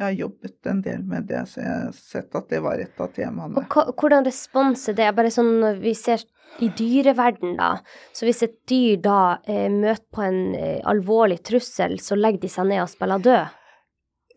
Jeg 0.01 0.07
har 0.07 0.15
jobbet 0.17 0.69
en 0.71 0.79
del 0.81 1.01
med 1.05 1.27
det, 1.29 1.41
så 1.51 1.61
jeg 1.61 1.73
har 1.77 1.97
sett 1.97 2.37
at 2.39 2.47
det 2.49 2.63
var 2.65 2.81
et 2.81 3.01
av 3.05 3.11
temaene. 3.13 3.61
Og 3.61 3.91
hvordan 4.01 4.25
respons 4.25 4.87
er 4.89 4.95
det? 4.97 5.09
Bare 5.13 5.33
sånn 5.35 5.59
når 5.61 5.81
vi 5.83 5.93
ser 5.99 6.23
i 6.65 6.71
dyreverden, 6.73 7.59
da. 7.59 7.75
Så 8.17 8.25
hvis 8.25 8.41
et 8.47 8.55
dyr 8.71 8.97
da 9.05 9.21
eh, 9.45 9.67
møter 9.69 10.07
på 10.09 10.23
en 10.25 10.55
eh, 10.57 10.79
alvorlig 10.89 11.43
trussel, 11.45 11.99
så 12.01 12.17
legger 12.17 12.47
de 12.47 12.51
seg 12.55 12.71
ned 12.71 12.81
og 12.87 12.89
spiller 12.89 13.27
død? 13.27 13.59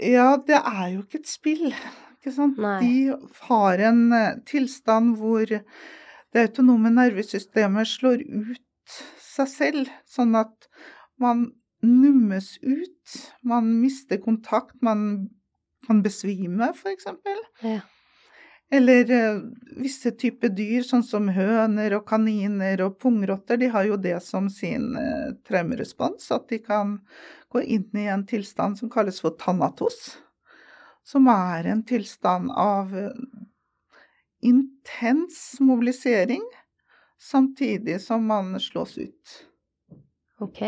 Ja, 0.04 0.28
det 0.44 0.60
er 0.60 0.90
jo 0.98 1.06
ikke 1.06 1.22
et 1.22 1.32
spill, 1.32 1.70
ikke 2.18 2.34
sant. 2.36 2.60
Nei. 2.60 2.76
De 2.84 3.40
har 3.48 3.84
en 3.88 4.02
eh, 4.18 4.42
tilstand 4.50 5.16
hvor 5.22 5.48
det 5.48 6.44
autonome 6.44 6.92
nervesystemet 6.92 7.88
slår 7.88 8.26
ut 8.28 8.98
seg 9.24 9.48
selv, 9.48 9.96
sånn 10.12 10.36
at 10.36 10.68
man 11.24 11.54
nummes 11.84 12.58
ut. 12.60 13.16
Man 13.48 13.72
mister 13.80 14.20
kontakt, 14.20 14.76
man 14.84 15.30
kan 15.86 16.02
besvime, 16.04 16.72
f.eks. 16.74 17.08
Ja. 17.62 17.80
Eller 18.74 19.12
eh, 19.12 19.42
visse 19.78 20.12
typer 20.18 20.50
dyr, 20.50 20.82
sånn 20.82 21.04
som 21.06 21.28
høner 21.30 21.94
og 22.00 22.08
kaniner 22.10 22.82
og 22.88 22.96
pungrotter, 23.04 23.60
de 23.62 23.70
har 23.70 23.86
jo 23.86 24.00
det 24.02 24.16
som 24.26 24.48
sin 24.50 24.96
eh, 24.98 25.36
traumerespons, 25.46 26.32
at 26.34 26.48
de 26.50 26.58
kan 26.64 26.96
gå 27.54 27.62
inn 27.62 28.00
i 28.02 28.08
en 28.10 28.26
tilstand 28.26 28.80
som 28.80 28.90
kalles 28.90 29.22
for 29.22 29.38
thanatos, 29.38 30.16
som 31.06 31.30
er 31.30 31.70
en 31.70 31.84
tilstand 31.86 32.50
av 32.50 32.96
eh, 32.98 33.14
intens 34.42 35.60
mobilisering, 35.62 36.42
samtidig 37.22 38.02
som 38.02 38.26
man 38.26 38.56
slås 38.60 38.98
ut. 38.98 39.38
Ok. 40.42 40.66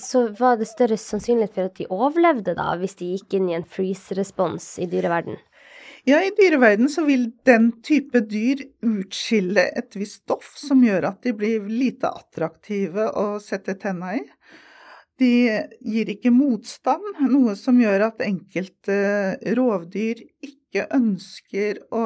Så 0.00 0.28
var 0.38 0.58
det 0.58 0.68
større 0.70 0.98
sannsynlighet 0.98 1.54
for 1.54 1.70
at 1.70 1.78
de 1.78 1.88
overlevde, 1.92 2.54
da, 2.58 2.72
hvis 2.80 2.96
de 3.00 3.14
gikk 3.14 3.36
inn 3.38 3.50
i 3.50 3.56
en 3.58 3.66
freeze-respons 3.68 4.74
i 4.82 4.88
dyreverden? 4.90 5.38
Ja, 6.04 6.18
i 6.20 6.32
dyreverden 6.36 6.90
så 6.92 7.06
vil 7.06 7.30
den 7.48 7.70
type 7.84 8.20
dyr 8.28 8.60
utskille 8.84 9.70
et 9.78 9.96
visst 9.96 10.24
stoff 10.24 10.50
som 10.60 10.82
gjør 10.84 11.08
at 11.14 11.24
de 11.24 11.32
blir 11.36 11.64
lite 11.70 12.10
attraktive 12.10 13.06
å 13.16 13.38
sette 13.40 13.76
tenna 13.80 14.12
i. 14.18 14.20
De 15.20 15.30
gir 15.80 16.10
ikke 16.12 16.32
motstand, 16.34 17.06
noe 17.30 17.54
som 17.56 17.78
gjør 17.80 18.08
at 18.10 18.24
enkelte 18.26 18.98
rovdyr 19.56 20.20
ikke 20.44 20.88
ønsker 20.92 21.80
å 21.94 22.04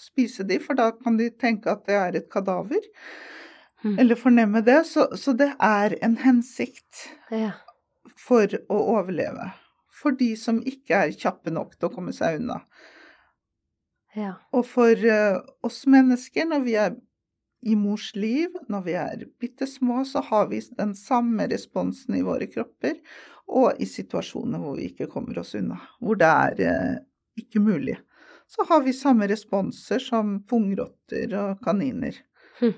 spise 0.00 0.46
de, 0.46 0.60
for 0.62 0.78
da 0.78 0.92
kan 0.96 1.18
de 1.18 1.28
tenke 1.36 1.72
at 1.74 1.84
det 1.88 1.98
er 1.98 2.18
et 2.20 2.30
kadaver. 2.30 2.80
Mm. 3.84 3.98
Eller 4.00 4.16
fornemme 4.16 4.62
det. 4.64 4.78
Så, 4.88 5.06
så 5.20 5.34
det 5.36 5.52
er 5.62 5.96
en 6.02 6.16
hensikt 6.22 7.04
Ja. 7.30 7.52
for 8.16 8.48
å 8.72 8.78
overleve. 8.96 9.50
For 9.94 10.16
de 10.16 10.34
som 10.36 10.62
ikke 10.66 11.04
er 11.06 11.12
kjappe 11.16 11.52
nok 11.52 11.76
til 11.76 11.88
å 11.90 11.94
komme 11.94 12.12
seg 12.16 12.40
unna. 12.40 12.62
ja. 14.16 14.34
Og 14.52 14.66
for 14.66 14.94
uh, 14.94 15.40
oss 15.66 15.84
mennesker, 15.90 16.46
når 16.48 16.64
vi 16.64 16.74
er 16.80 16.96
i 17.64 17.74
mors 17.76 18.10
liv, 18.14 18.52
når 18.68 18.82
vi 18.84 18.94
er 19.00 19.22
bitte 19.40 19.66
små, 19.66 20.02
så 20.04 20.20
har 20.20 20.48
vi 20.50 20.60
den 20.76 20.92
samme 20.94 21.46
responsen 21.48 22.14
i 22.18 22.22
våre 22.24 22.46
kropper, 22.50 22.98
og 23.48 23.80
i 23.80 23.86
situasjoner 23.88 24.60
hvor 24.60 24.76
vi 24.76 24.90
ikke 24.90 25.08
kommer 25.12 25.38
oss 25.40 25.54
unna, 25.56 25.78
hvor 26.00 26.16
det 26.20 26.28
er 26.28 26.60
eh, 26.68 26.98
ikke 27.40 27.60
mulig. 27.64 27.96
Så 28.48 28.64
har 28.68 28.84
vi 28.84 28.92
samme 28.96 29.26
responser 29.28 30.00
som 30.04 30.38
pungrotter 30.48 31.32
og 31.40 31.64
kaniner. 31.64 32.16
Hm. 32.60 32.74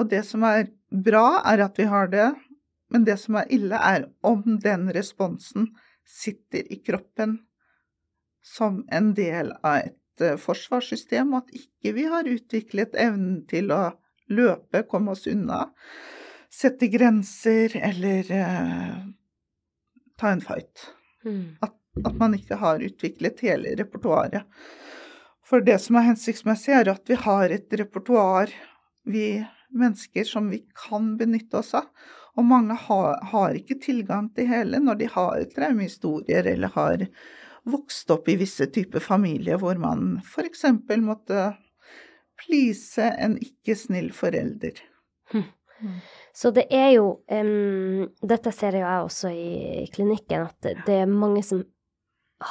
Og 0.00 0.08
det 0.08 0.22
som 0.24 0.44
er 0.48 0.70
bra, 0.90 1.42
er 1.44 1.66
at 1.66 1.78
vi 1.78 1.86
har 1.90 2.08
det, 2.12 2.30
men 2.90 3.04
det 3.06 3.18
som 3.20 3.36
er 3.38 3.50
ille, 3.52 3.76
er 3.76 4.08
om 4.26 4.56
den 4.62 4.88
responsen 4.96 5.68
sitter 6.08 6.64
i 6.72 6.80
kroppen 6.82 7.38
som 8.42 8.80
en 8.90 9.12
del 9.14 9.52
av 9.60 9.84
et 9.84 10.24
eh, 10.24 10.38
forsvarssystem, 10.40 11.34
og 11.34 11.44
at 11.44 11.60
ikke 11.60 11.92
vi 11.98 12.06
har 12.08 12.30
utviklet 12.30 12.96
evnen 12.98 13.42
til 13.50 13.70
å 13.74 13.82
løpe, 14.32 14.86
komme 14.88 15.12
oss 15.14 15.28
unna, 15.30 15.66
sette 16.50 16.88
grenser 16.90 17.76
eller 17.78 18.32
eh, 18.34 18.96
ta 20.18 20.32
en 20.32 20.42
fight. 20.42 20.88
Mm. 21.28 21.60
At, 21.62 21.76
at 22.06 22.16
man 22.18 22.34
ikke 22.38 22.58
har 22.58 22.82
utviklet 22.82 23.44
hele 23.44 23.76
repertoaret. 23.78 24.48
For 25.46 25.62
det 25.66 25.80
som 25.82 25.98
er 25.98 26.08
hensiktsmessig, 26.08 26.72
er 26.80 26.92
at 26.94 27.10
vi 27.10 27.18
har 27.18 27.52
et 27.52 27.78
repertoar, 27.78 28.52
vi 29.04 29.42
mennesker, 29.72 30.24
som 30.24 30.50
vi 30.50 30.62
kan 30.86 31.16
benytte 31.20 31.58
oss 31.60 31.74
av. 31.74 31.86
Og 32.38 32.44
mange 32.46 32.74
har, 32.86 33.18
har 33.32 33.56
ikke 33.58 33.80
tilgang 33.82 34.28
til 34.34 34.46
hele 34.50 34.78
når 34.80 34.98
de 35.00 35.08
har 35.10 35.42
traumehistorier 35.54 36.46
eller 36.46 36.68
har 36.76 37.06
vokst 37.68 38.10
opp 38.14 38.28
i 38.32 38.36
visse 38.40 38.66
typer 38.72 39.02
familier 39.04 39.58
hvor 39.60 39.76
man 39.78 40.20
f.eks. 40.24 40.62
måtte 41.02 41.50
please 42.40 43.02
en 43.20 43.34
ikke 43.42 43.76
snill 43.76 44.12
forelder. 44.16 44.78
Så 46.36 46.50
det 46.52 46.66
er 46.76 46.90
jo 46.98 47.22
um, 47.32 48.08
Dette 48.20 48.52
ser 48.52 48.76
jo 48.76 48.82
jeg 48.84 49.04
også 49.06 49.30
i 49.32 49.86
klinikken, 49.94 50.46
at 50.48 50.56
det- 50.60 50.76
det 50.86 50.96
er 51.02 51.06
mange 51.06 51.42
som 51.42 51.64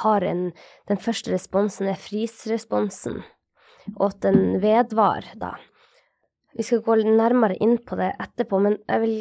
har 0.02 0.22
en 0.22 0.52
Den 0.88 0.96
første 0.96 1.30
responsen 1.32 1.86
er 1.88 1.94
frysresponsen, 1.98 3.22
og 3.96 4.06
at 4.10 4.20
den 4.20 4.60
vedvarer, 4.62 5.30
da. 5.38 5.54
Vi 6.56 6.66
skal 6.66 6.82
gå 6.84 6.98
litt 6.98 7.12
nærmere 7.14 7.56
inn 7.62 7.76
på 7.86 7.98
det 8.00 8.12
etterpå, 8.18 8.58
men 8.62 8.78
jeg 8.88 9.02
vil 9.04 9.16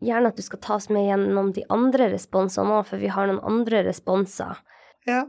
gjerne 0.00 0.30
at 0.30 0.38
du 0.38 0.44
skal 0.44 0.62
ta 0.62 0.78
oss 0.78 0.88
med 0.92 1.08
gjennom 1.08 1.52
de 1.56 1.64
andre 1.72 2.08
responsene 2.14 2.78
òg, 2.78 2.86
for 2.88 3.02
vi 3.02 3.10
har 3.12 3.28
noen 3.28 3.42
andre 3.46 3.82
responser. 3.88 4.60
Ja. 5.08 5.24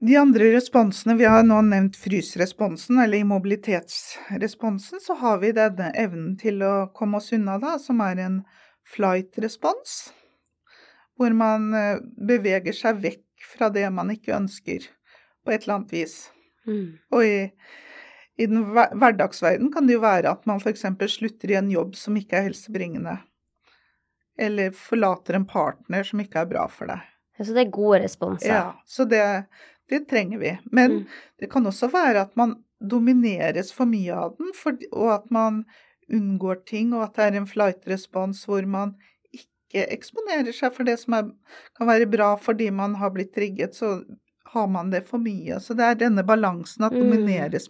De 0.00 0.16
andre 0.16 0.46
responsene, 0.54 1.18
vi 1.20 1.26
har 1.28 1.42
nå 1.44 1.58
nevnt 1.66 1.98
frysresponsen, 2.00 3.02
eller 3.02 3.20
immobilitetsresponsen, 3.20 5.02
så 5.04 5.16
har 5.20 5.42
vi 5.42 5.52
denne 5.56 5.90
evnen 5.98 6.38
til 6.40 6.62
å 6.64 6.88
komme 6.96 7.20
oss 7.20 7.28
unna, 7.36 7.58
da, 7.60 7.74
som 7.82 8.00
er 8.06 8.22
en 8.24 8.38
flight-respons. 8.94 9.98
Hvor 11.20 11.36
man 11.36 11.68
eh, 11.76 12.00
beveger 12.16 12.72
seg 12.72 13.02
vekk 13.04 13.44
fra 13.52 13.68
det 13.74 13.84
man 13.92 14.08
ikke 14.14 14.38
ønsker, 14.38 14.88
på 15.44 15.52
et 15.52 15.66
eller 15.66 15.82
annet 15.82 15.92
vis. 15.98 16.16
Mm. 16.64 16.96
Og 17.12 17.26
i, 17.26 17.36
i 18.40 18.46
den 18.48 18.62
hverdagsverdenen 18.64 19.00
hverdagsverden 19.02 19.72
kan 19.74 19.88
det 19.88 19.96
jo 19.98 20.02
være 20.04 20.30
at 20.32 20.46
man 20.48 20.60
f.eks. 20.62 20.86
slutter 21.12 21.52
i 21.52 21.58
en 21.58 21.70
jobb 21.72 21.96
som 21.98 22.16
ikke 22.16 22.38
er 22.38 22.46
helsebringende. 22.48 23.18
Eller 24.40 24.72
forlater 24.76 25.36
en 25.36 25.44
partner 25.48 26.06
som 26.06 26.22
ikke 26.22 26.40
er 26.40 26.48
bra 26.48 26.64
for 26.72 26.88
deg. 26.90 27.02
Så 27.40 27.52
det 27.56 27.66
er 27.66 27.72
gode 27.72 28.02
responser. 28.04 28.52
Ja, 28.52 28.64
så 28.88 29.04
det, 29.08 29.20
det 29.88 30.06
trenger 30.08 30.40
vi. 30.40 30.54
Men 30.72 30.90
Mm. 30.90 31.04
det 31.40 31.50
kan 31.52 31.66
også 31.66 31.88
være 31.92 32.20
at 32.26 32.36
man 32.36 32.56
domineres 32.80 33.72
for 33.72 33.88
mye 33.88 34.12
av 34.16 34.36
den, 34.38 34.52
for, 34.56 34.76
og 34.92 35.12
at 35.14 35.30
man 35.30 35.64
unngår 36.10 36.64
ting, 36.66 36.92
og 36.94 37.04
at 37.04 37.14
det 37.16 37.24
er 37.28 37.36
en 37.38 37.46
flight-respons 37.48 38.44
hvor 38.48 38.64
man 38.66 38.94
ikke 39.36 39.84
eksponerer 39.94 40.52
seg 40.56 40.72
for 40.74 40.84
det 40.88 40.98
som 40.98 41.14
er, 41.14 41.28
kan 41.76 41.86
være 41.88 42.08
bra 42.10 42.34
fordi 42.40 42.70
man 42.70 42.96
har 43.00 43.12
blitt 43.14 43.34
trigget. 43.36 43.76
Så 43.76 44.02
har 44.52 44.66
man 44.66 44.90
det 44.90 45.04
for 45.06 45.18
mye. 45.22 45.58
Så 45.62 45.76
det 45.78 45.84
er 45.86 45.98
denne 46.00 46.24
balansen 46.26 46.84
at 46.88 46.92
Mm. 46.92 47.08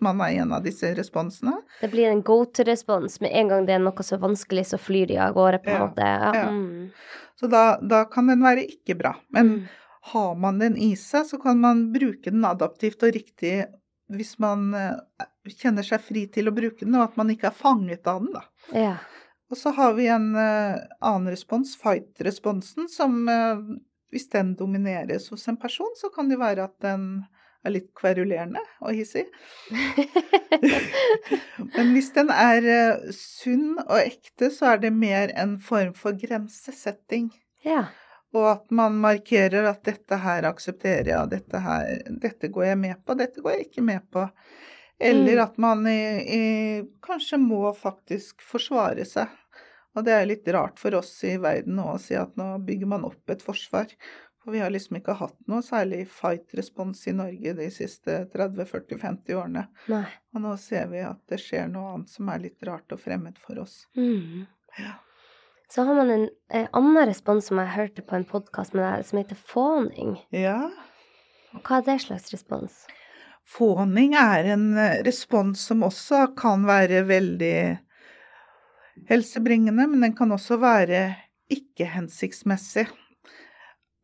man 0.00 0.20
av 0.20 0.28
en 0.28 0.52
av 0.56 0.62
disse 0.64 0.94
responsene. 0.96 1.58
Det 1.80 1.90
blir 1.92 2.08
en 2.10 2.22
go 2.22 2.44
to-respons. 2.46 3.20
Med 3.20 3.30
en 3.36 3.48
gang 3.48 3.66
det 3.66 3.74
er 3.74 3.82
noe 3.84 4.02
så 4.06 4.18
vanskelig, 4.18 4.64
så 4.70 4.78
flyr 4.80 5.06
de 5.08 5.18
av 5.18 5.34
gårde, 5.34 5.58
på 5.62 5.68
en 5.70 5.76
Ja, 5.80 5.86
måte. 5.86 6.06
Ja. 6.06 6.32
ja. 6.34 6.48
Mm. 6.50 6.90
Så 7.40 7.48
da, 7.50 7.78
da 7.80 8.04
kan 8.04 8.26
den 8.26 8.40
være 8.40 8.64
ikke 8.66 8.96
bra. 8.98 9.14
Men 9.30 9.48
Mm. 9.50 9.68
har 10.12 10.34
man 10.34 10.58
den 10.58 10.76
i 10.76 10.94
seg, 10.96 11.26
så 11.26 11.40
kan 11.42 11.60
man 11.60 11.92
bruke 11.92 12.30
den 12.30 12.44
adaptivt 12.44 13.02
og 13.02 13.12
riktig 13.14 13.66
hvis 14.10 14.38
man 14.40 14.72
eh, 14.74 14.96
kjenner 15.48 15.84
seg 15.86 16.00
fri 16.00 16.26
til 16.26 16.48
å 16.48 16.54
bruke 16.54 16.80
den, 16.80 16.94
og 16.96 17.02
at 17.10 17.16
man 17.16 17.28
ikke 17.30 17.46
er 17.52 17.54
fanget 17.54 18.06
av 18.06 18.24
den, 18.24 18.32
da. 18.32 18.42
ja. 18.72 18.96
Og 19.50 19.56
så 19.58 19.72
har 19.74 19.94
vi 19.94 20.06
en 20.06 20.34
eh, 20.36 20.78
annen 21.02 21.28
respons, 21.32 21.76
fight-responsen, 21.76 22.88
som 22.88 23.28
eh, 23.28 23.56
hvis 24.10 24.26
den 24.32 24.54
domineres 24.58 25.28
hos 25.30 25.46
en 25.48 25.56
person, 25.60 25.92
så 25.96 26.10
kan 26.14 26.28
det 26.30 26.38
være 26.40 26.64
at 26.66 26.74
den 26.82 27.04
er 27.64 27.74
litt 27.74 27.90
kverulerende 27.94 28.62
og 28.80 28.94
hissig. 28.96 29.26
Men 31.76 31.92
hvis 31.94 32.10
den 32.16 32.30
er 32.32 32.66
eh, 32.74 33.10
sunn 33.14 33.76
og 33.84 33.98
ekte, 34.00 34.48
så 34.54 34.72
er 34.74 34.82
det 34.84 34.92
mer 34.96 35.32
en 35.38 35.58
form 35.62 35.94
for 35.98 36.16
grensesetting. 36.20 37.30
ja. 37.66 37.88
Og 38.30 38.44
at 38.46 38.68
man 38.70 38.94
markerer 39.02 39.64
at 39.66 39.80
dette 39.82 40.14
her 40.22 40.44
aksepterer 40.46 41.08
jeg, 41.08 41.30
dette 41.32 41.58
her 41.64 41.88
Dette 42.22 42.46
går 42.54 42.68
jeg 42.68 42.78
med 42.78 43.00
på, 43.02 43.16
dette 43.18 43.42
går 43.42 43.56
jeg 43.56 43.64
ikke 43.64 43.82
med 43.82 44.04
på. 44.14 44.22
Eller 45.02 45.40
Mm. 45.40 45.42
at 45.42 45.58
man 45.58 45.80
i, 45.90 45.96
i, 46.36 46.44
kanskje 47.02 47.40
må 47.42 47.72
faktisk 47.74 48.38
forsvare 48.46 49.02
seg. 49.04 49.26
Og 49.98 50.06
det 50.06 50.14
er 50.14 50.28
litt 50.28 50.48
rart 50.54 50.78
for 50.78 50.94
oss 51.00 51.12
i 51.26 51.34
verden 51.42 51.78
nå 51.80 51.88
å 51.94 52.00
si 52.00 52.14
at 52.18 52.36
nå 52.38 52.52
bygger 52.66 52.90
man 52.92 53.06
opp 53.08 53.32
et 53.32 53.42
forsvar. 53.42 53.90
For 54.40 54.54
vi 54.54 54.62
har 54.62 54.70
liksom 54.72 54.96
ikke 54.96 55.18
hatt 55.18 55.36
noe 55.50 55.60
særlig 55.64 56.04
fight-respons 56.08 57.02
i 57.10 57.14
Norge 57.16 57.52
de 57.58 57.66
siste 57.74 58.22
30-40-50 58.32 59.36
årene. 59.36 59.66
Nei. 59.92 60.06
Og 60.32 60.44
nå 60.46 60.54
ser 60.62 60.88
vi 60.92 61.02
at 61.04 61.20
det 61.28 61.40
skjer 61.42 61.68
noe 61.68 61.96
annet 61.96 62.14
som 62.14 62.30
er 62.32 62.46
litt 62.46 62.64
rart 62.66 62.94
og 62.94 63.02
fremmed 63.02 63.36
for 63.42 63.60
oss. 63.60 63.82
Mm. 63.98 64.46
Ja. 64.78 64.94
Så 65.70 65.84
har 65.86 65.98
man 65.98 66.10
en 66.10 66.24
eh, 66.48 66.70
annen 66.72 67.04
respons 67.06 67.50
som 67.50 67.60
jeg 67.60 67.74
hørte 67.74 68.02
på 68.02 68.16
en 68.16 68.24
podkast 68.26 68.72
med 68.74 68.86
deg, 68.86 69.04
som 69.06 69.20
heter 69.20 69.38
fåning. 69.38 70.16
ja. 70.34 70.62
Og 71.50 71.66
hva 71.66 71.80
er 71.80 71.86
det 71.88 71.96
slags 72.04 72.30
respons? 72.30 72.84
Fåning 73.50 74.12
er 74.14 74.52
en 74.52 74.66
eh, 74.78 75.00
respons 75.06 75.62
som 75.66 75.82
også 75.82 76.28
kan 76.38 76.62
være 76.68 77.02
veldig 77.08 77.56
helsebringende, 79.08 79.86
men 79.88 80.04
den 80.04 80.16
kan 80.16 80.32
også 80.32 80.58
være 80.60 81.04
ikke 81.50 81.88
hensiktsmessig. 81.94 82.86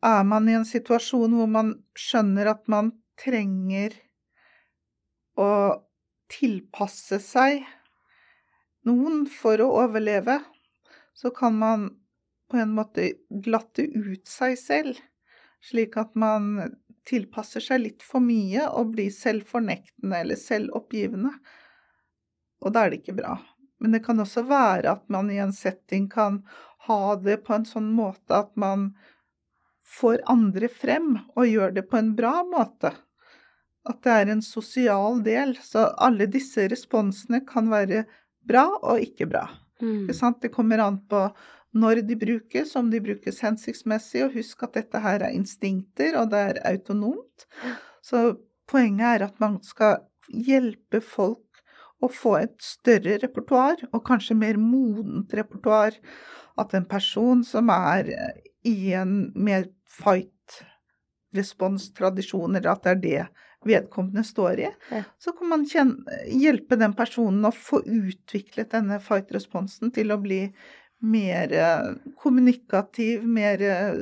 Er 0.05 0.23
man 0.27 0.49
i 0.49 0.55
en 0.57 0.67
situasjon 0.67 1.33
hvor 1.37 1.49
man 1.49 1.73
skjønner 1.97 2.51
at 2.53 2.67
man 2.71 2.91
trenger 3.17 3.95
å 5.37 5.49
tilpasse 6.31 7.19
seg 7.23 7.63
noen 8.87 9.25
for 9.31 9.61
å 9.63 9.71
overleve, 9.83 10.39
så 11.17 11.31
kan 11.35 11.57
man 11.59 11.87
på 12.51 12.59
en 12.61 12.75
måte 12.77 13.09
glatte 13.43 13.83
ut 13.83 14.27
seg 14.29 14.55
selv, 14.59 14.99
slik 15.63 15.97
at 15.99 16.13
man 16.15 16.77
tilpasser 17.07 17.63
seg 17.63 17.83
litt 17.83 18.05
for 18.05 18.23
mye 18.23 18.67
og 18.69 18.93
blir 18.95 19.11
selvfornektende 19.13 20.21
eller 20.23 20.39
selvoppgivende. 20.39 21.33
Og 22.63 22.73
da 22.73 22.85
er 22.85 22.93
det 22.93 23.01
ikke 23.01 23.17
bra. 23.19 23.37
Men 23.79 23.93
det 23.93 24.03
kan 24.05 24.19
også 24.19 24.43
være 24.47 24.95
at 24.97 25.05
man 25.13 25.29
i 25.31 25.39
en 25.41 25.53
setting 25.53 26.07
kan 26.09 26.41
ha 26.87 27.15
det 27.21 27.41
på 27.45 27.55
en 27.57 27.67
sånn 27.67 27.91
måte 27.93 28.33
at 28.37 28.53
man 28.59 28.91
får 29.87 30.23
andre 30.31 30.69
frem 30.71 31.13
og 31.35 31.47
gjør 31.47 31.75
det 31.77 31.85
på 31.91 31.99
en 31.99 32.13
bra 32.17 32.41
måte. 32.47 32.93
At 33.87 34.01
det 34.03 34.15
er 34.15 34.31
en 34.33 34.43
sosial 34.43 35.21
del. 35.23 35.55
Så 35.63 35.85
alle 36.03 36.27
disse 36.31 36.67
responsene 36.67 37.43
kan 37.47 37.69
være 37.71 38.03
bra 38.47 38.65
og 38.81 39.03
ikke 39.03 39.29
bra. 39.31 39.45
Mm. 39.81 40.09
Det 40.41 40.51
kommer 40.51 40.81
an 40.83 40.99
på 41.07 41.27
når 41.77 42.01
de 42.07 42.15
brukes, 42.17 42.75
om 42.79 42.89
de 42.89 42.99
brukes 43.03 43.41
hensiktsmessig, 43.43 44.23
og 44.25 44.35
husk 44.37 44.63
at 44.65 44.79
dette 44.79 45.01
her 45.03 45.21
er 45.21 45.35
instinkter, 45.35 46.15
og 46.17 46.31
det 46.31 46.39
er 46.51 46.61
autonomt. 46.71 47.45
Så 48.01 48.39
poenget 48.69 49.19
er 49.19 49.25
at 49.27 49.39
man 49.43 49.59
skal 49.63 49.99
hjelpe 50.27 51.01
folk 51.03 51.46
å 52.03 52.07
få 52.13 52.35
et 52.43 52.57
større 52.61 53.17
repertoar, 53.23 53.75
og 53.93 54.03
kanskje 54.05 54.35
mer 54.37 54.57
modent 54.61 55.33
repertoar. 55.33 55.91
At 56.57 56.73
en 56.77 56.85
person 56.89 57.43
som 57.45 57.69
er 57.73 58.03
i 58.65 58.93
en 58.97 59.31
mer 59.35 59.65
fight-respons-tradisjon, 59.97 62.55
eller 62.55 62.69
at 62.71 62.83
det 62.83 62.91
er 62.91 62.95
det 63.03 63.27
vedkommende 63.67 64.23
står 64.25 64.59
i, 64.63 64.67
Ja. 64.91 65.03
så 65.19 65.31
kan 65.37 65.49
man 65.49 65.65
kjenne, 65.65 66.03
hjelpe 66.29 66.75
den 66.79 66.93
personen 66.93 67.45
å 67.45 67.51
få 67.53 67.81
utviklet 67.83 68.69
denne 68.71 68.99
fight-responsen 69.03 69.91
til 69.93 70.11
å 70.13 70.17
bli 70.21 70.53
mer 71.01 71.51
eh, 71.53 71.93
kommunikativ, 72.21 73.23
mer 73.25 73.61
eh, 73.61 73.93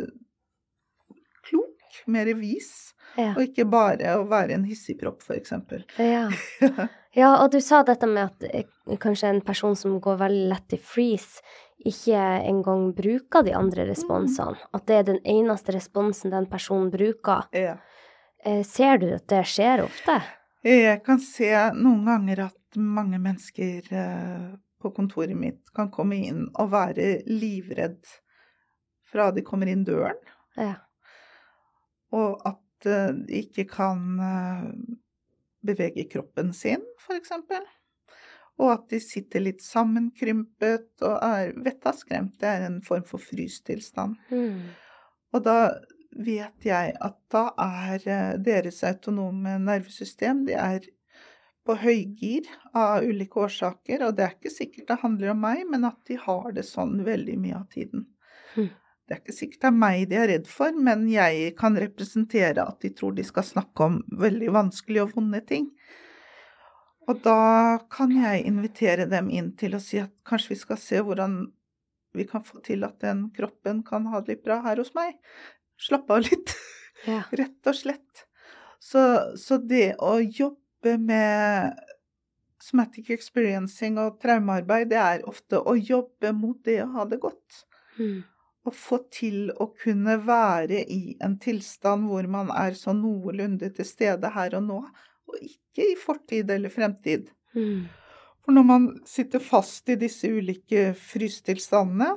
klok, 1.50 2.02
mer 2.08 2.26
vis, 2.36 2.94
Ja. 3.18 3.32
og 3.38 3.42
ikke 3.48 3.66
bare 3.72 4.18
å 4.20 4.26
være 4.28 4.54
en 4.58 4.64
hissigpropp, 4.68 5.22
f.eks. 5.24 5.52
Ja. 6.00 6.30
ja, 7.16 7.32
og 7.44 7.52
du 7.54 7.60
sa 7.64 7.82
dette 7.88 8.08
med 8.10 8.28
at 8.30 8.44
eh, 8.52 8.98
kanskje 9.02 9.30
en 9.32 9.42
person 9.46 9.76
som 9.80 10.00
går 10.04 10.18
veldig 10.20 10.48
lett 10.52 10.76
i 10.76 10.80
freeze, 10.82 11.42
ikke 11.86 12.20
engang 12.50 12.90
bruker 12.98 13.44
de 13.46 13.54
andre 13.56 13.86
responsene. 13.90 14.58
At 14.74 14.86
det 14.90 14.96
er 15.00 15.08
den 15.12 15.20
eneste 15.28 15.74
responsen 15.76 16.32
den 16.34 16.48
personen 16.50 16.90
bruker. 16.94 17.46
Ja. 17.56 17.76
Eh, 18.46 18.64
Ser 18.66 18.98
du 19.02 19.10
at 19.16 19.28
det 19.32 19.44
skjer 19.50 19.84
ofte? 19.86 20.20
Jeg 20.66 21.04
kan 21.06 21.20
se 21.22 21.52
noen 21.78 22.06
ganger 22.08 22.46
at 22.48 22.80
mange 22.82 23.20
mennesker 23.22 23.92
eh, 23.94 24.48
på 24.82 24.92
kontoret 24.96 25.38
mitt 25.38 25.62
kan 25.76 25.92
komme 25.94 26.18
inn 26.28 26.48
og 26.60 26.72
være 26.74 27.20
livredd 27.30 28.02
fra 29.12 29.30
de 29.32 29.44
kommer 29.46 29.70
inn 29.72 29.86
døren, 29.88 30.18
Ja. 30.58 30.74
og 32.12 32.42
at 32.50 32.62
de 32.86 33.40
ikke 33.40 33.64
kan 33.72 34.02
eh, 35.66 35.74
bevege 35.74 36.06
kroppen 36.12 36.54
sin, 36.54 36.84
f.eks. 37.02 37.34
Og 38.62 38.72
at 38.72 38.86
de 38.94 39.02
sitter 39.04 39.44
litt 39.44 39.64
sammenkrympet 39.66 41.04
og 41.04 41.18
er 41.26 41.52
vettaskremt. 41.66 42.38
Det 42.40 42.48
er 42.48 42.70
en 42.70 42.80
form 42.86 43.04
for 43.08 43.20
frystilstand. 43.20 44.16
Mm. 44.32 44.72
Og 45.36 45.44
da 45.44 45.58
vet 46.16 46.64
jeg 46.68 46.94
at 47.04 47.18
da 47.34 47.50
er 47.60 48.06
eh, 48.08 48.38
deres 48.40 48.84
autonome 48.88 49.58
nervesystem 49.60 50.46
de 50.48 50.56
er 50.56 50.88
på 51.66 51.76
høygir 51.82 52.48
av 52.78 53.04
ulike 53.04 53.42
årsaker. 53.48 54.06
Og 54.08 54.16
det 54.16 54.24
er 54.24 54.38
ikke 54.38 54.54
sikkert 54.54 54.88
det 54.92 55.02
handler 55.02 55.34
om 55.34 55.44
meg, 55.44 55.66
men 55.72 55.88
at 55.90 56.00
de 56.08 56.20
har 56.22 56.52
det 56.56 56.68
sånn 56.70 57.02
veldig 57.04 57.38
mye 57.42 57.60
av 57.60 57.70
tiden. 57.76 58.08
Mhm. 58.56 58.74
Det 59.06 59.14
er 59.14 59.22
ikke 59.22 59.36
sikkert 59.38 59.62
det 59.62 59.70
er 59.70 59.78
meg 59.78 60.06
de 60.10 60.18
er 60.18 60.32
redd 60.32 60.48
for, 60.50 60.78
men 60.88 61.06
jeg 61.12 61.52
kan 61.60 61.78
representere 61.78 62.64
at 62.66 62.80
de 62.82 62.90
tror 62.98 63.14
de 63.14 63.26
skal 63.28 63.46
snakke 63.46 63.86
om 63.86 64.00
veldig 64.22 64.50
vanskelige 64.56 65.06
og 65.06 65.14
vonde 65.18 65.42
ting. 65.46 65.68
Og 67.06 67.22
da 67.22 67.78
kan 67.94 68.14
jeg 68.16 68.48
invitere 68.50 69.06
dem 69.10 69.30
inn 69.30 69.52
til 69.60 69.78
å 69.78 69.84
si 69.84 70.00
at 70.02 70.14
kanskje 70.26 70.56
vi 70.56 70.60
skal 70.64 70.82
se 70.82 71.04
hvordan 71.06 71.38
vi 72.18 72.26
kan 72.26 72.42
få 72.48 72.64
til 72.66 72.86
at 72.88 72.98
den 73.04 73.28
kroppen 73.36 73.84
kan 73.86 74.08
ha 74.10 74.24
det 74.24 74.38
litt 74.38 74.46
bra 74.48 74.62
her 74.66 74.82
hos 74.82 74.94
meg. 74.98 75.20
Slappe 75.78 76.18
av 76.18 76.26
litt, 76.26 76.56
Ja. 77.06 77.22
rett 77.40 77.70
og 77.70 77.78
slett. 77.78 78.26
Så, 78.82 79.02
så 79.38 79.60
det 79.62 79.98
å 80.02 80.18
jobbe 80.24 80.96
med 81.02 81.76
somatic 82.62 83.12
experiencing 83.14 84.00
og 84.02 84.18
traumearbeid, 84.24 84.90
det 84.90 85.02
er 85.02 85.26
ofte 85.30 85.60
å 85.60 85.76
jobbe 85.78 86.32
mot 86.34 86.58
det 86.66 86.80
å 86.84 86.92
ha 86.96 87.06
det 87.10 87.20
godt. 87.22 87.66
Mm. 88.00 88.24
Å 88.66 88.72
få 88.74 89.00
til 89.14 89.52
å 89.62 89.68
kunne 89.78 90.18
være 90.26 90.82
i 90.90 91.18
en 91.24 91.36
tilstand 91.42 92.08
hvor 92.10 92.26
man 92.32 92.50
er 92.50 92.74
så 92.78 92.96
noenlunde 92.98 93.70
til 93.78 93.86
stede 93.86 94.32
her 94.34 94.58
og 94.58 94.66
nå, 94.66 94.80
og 95.30 95.38
ikke 95.42 95.86
i 95.92 95.96
fortid 96.00 96.50
eller 96.54 96.74
fremtid. 96.74 97.30
Mm. 97.54 97.86
For 98.46 98.54
når 98.58 98.66
man 98.66 98.88
sitter 99.10 99.42
fast 99.42 99.90
i 99.90 99.98
disse 100.02 100.30
ulike 100.30 100.92
frystilstandene, 100.98 102.12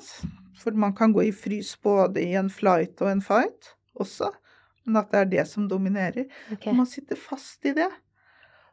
for 0.58 0.76
man 0.76 0.94
kan 0.96 1.14
gå 1.14 1.28
i 1.28 1.32
frys 1.32 1.74
både 1.84 2.24
i 2.24 2.34
en 2.36 2.50
flight 2.52 3.00
og 3.04 3.12
en 3.12 3.24
fight 3.24 3.72
også, 3.98 4.32
men 4.84 5.00
at 5.00 5.12
det 5.12 5.20
er 5.20 5.32
det 5.32 5.46
som 5.48 5.68
dominerer. 5.68 6.28
Okay. 6.52 6.70
Når 6.70 6.78
man 6.82 6.88
sitter 6.90 7.20
fast 7.20 7.64
i 7.68 7.74
det, 7.76 7.88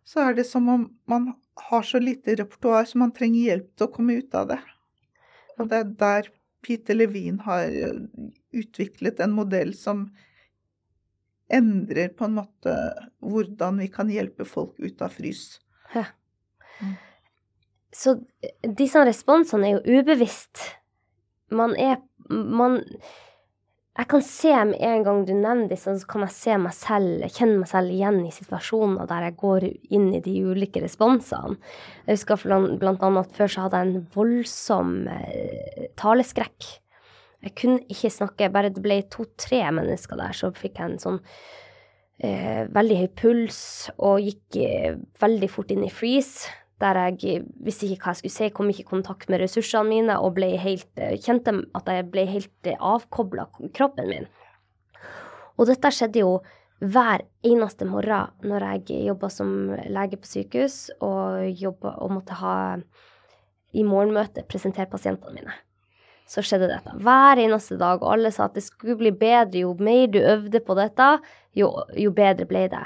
så 0.05 0.27
er 0.27 0.37
det 0.37 0.45
som 0.47 0.67
om 0.69 0.87
man 1.09 1.33
har 1.69 1.85
så 1.87 1.99
lite 1.99 2.35
repertoar 2.35 2.85
så 2.85 2.99
man 3.01 3.13
trenger 3.15 3.49
hjelp 3.49 3.69
til 3.73 3.87
å 3.87 3.93
komme 3.93 4.17
ut 4.19 4.35
av 4.37 4.49
det. 4.51 4.59
Og 5.55 5.69
det 5.71 5.79
er 5.79 5.93
der 6.01 6.29
Peter 6.65 6.97
Levine 6.97 7.43
har 7.45 7.69
eh, 7.69 7.99
utviklet 8.55 9.19
en 9.21 9.35
modell 9.35 9.75
som 9.77 10.07
endrer 11.53 12.09
på 12.17 12.25
en 12.25 12.39
måte 12.39 12.73
hvordan 13.21 13.77
vi 13.83 13.89
kan 13.93 14.09
hjelpe 14.09 14.47
folk 14.49 14.79
ut 14.81 15.01
av 15.05 15.13
frys. 15.13 15.59
Ja. 15.93 16.07
Så 17.95 18.17
disse 18.77 19.05
responsene 19.05 19.69
er 19.69 19.77
jo 19.77 19.99
ubevisst. 20.01 20.63
Man 21.53 21.77
er 21.77 22.01
Man 22.27 22.79
jeg 23.95 24.09
kan 24.11 24.23
se 24.27 24.51
med 24.67 24.81
en 24.83 25.03
gang 25.05 25.21
du 25.23 25.31
nevner 25.31 25.69
disse, 25.71 25.93
så 26.01 26.07
kan 26.09 26.25
jeg 26.25 26.35
se 26.35 26.55
meg 26.59 26.73
selv, 26.75 27.21
kjenne 27.31 27.61
meg 27.61 27.69
selv 27.71 27.93
igjen 27.95 28.17
i 28.25 28.33
situasjoner 28.35 29.07
der 29.07 29.29
jeg 29.29 29.37
går 29.39 29.65
inn 29.95 30.09
i 30.17 30.19
de 30.25 30.33
ulike 30.43 30.81
responsene. 30.83 31.55
Jeg 32.03 32.17
husker 32.17 32.43
blant 32.43 33.05
annet 33.07 33.21
at 33.21 33.37
før 33.37 33.53
så 33.53 33.65
hadde 33.65 33.79
jeg 33.79 33.93
en 33.93 34.09
voldsom 34.17 34.91
eh, 35.13 35.85
taleskrekk. 35.95 36.67
Jeg 37.45 37.55
kunne 37.55 37.85
ikke 37.87 38.11
snakke, 38.11 38.51
bare 38.51 38.73
det 38.73 38.83
ble 38.83 38.99
to-tre 39.13 39.61
mennesker 39.79 40.19
der, 40.19 40.35
så 40.35 40.51
fikk 40.51 40.81
jeg 40.81 40.91
en 40.91 40.99
sånn 40.99 41.21
eh, 42.19 42.67
veldig 42.75 42.99
høy 42.99 43.09
puls 43.15 43.63
og 43.95 44.19
gikk 44.27 44.59
eh, 44.59 44.99
veldig 45.23 45.51
fort 45.55 45.71
inn 45.71 45.87
i 45.87 45.93
freeze 45.93 46.51
der 46.83 46.99
jeg 47.15 47.45
visste 47.63 47.87
ikke 47.87 48.09
hva 48.09 48.13
jeg 48.13 48.21
skulle 48.23 48.35
si, 48.35 48.49
kom 48.51 48.69
ikke 48.71 48.83
i 48.83 48.89
kontakt 48.89 49.29
med 49.31 49.39
ressursene 49.39 49.87
mine 49.87 50.17
og 50.19 50.39
helt, 50.39 50.89
eh, 50.97 51.15
kjente 51.15 51.53
at 51.75 51.87
jeg 51.87 52.09
ble 52.11 52.25
helt 52.27 52.67
eh, 52.67 52.75
avkobla 52.79 53.47
kroppen 53.73 54.09
min. 54.09 54.27
Og 55.55 55.67
dette 55.67 55.91
skjedde 55.91 56.19
jo 56.19 56.39
hver 56.83 57.23
eneste 57.47 57.87
morgen 57.87 58.33
når 58.43 58.65
jeg 58.67 59.05
jobba 59.07 59.29
som 59.31 59.71
lege 59.71 60.19
på 60.19 60.27
sykehus 60.27 60.89
og, 60.99 61.47
jobbet, 61.55 61.95
og 61.95 62.11
måtte 62.11 62.35
ha 62.41 62.55
i 63.75 63.83
morgenmøte 63.83 64.43
presentere 64.47 64.91
pasientene 64.91 65.35
mine. 65.35 65.55
Så 66.27 66.41
skjedde 66.41 66.67
dette 66.71 66.91
hver 67.05 67.39
eneste 67.39 67.77
dag, 67.79 68.01
og 68.01 68.15
alle 68.15 68.31
sa 68.33 68.49
at 68.49 68.55
det 68.57 68.65
skulle 68.65 68.97
bli 68.99 69.11
bedre 69.15 69.61
jo 69.61 69.75
mer 69.79 70.07
du 70.11 70.19
øvde 70.19 70.59
på 70.59 70.75
dette, 70.75 71.09
jo, 71.55 71.69
jo 71.95 72.11
bedre 72.15 72.47
ble 72.49 72.65
det. 72.71 72.83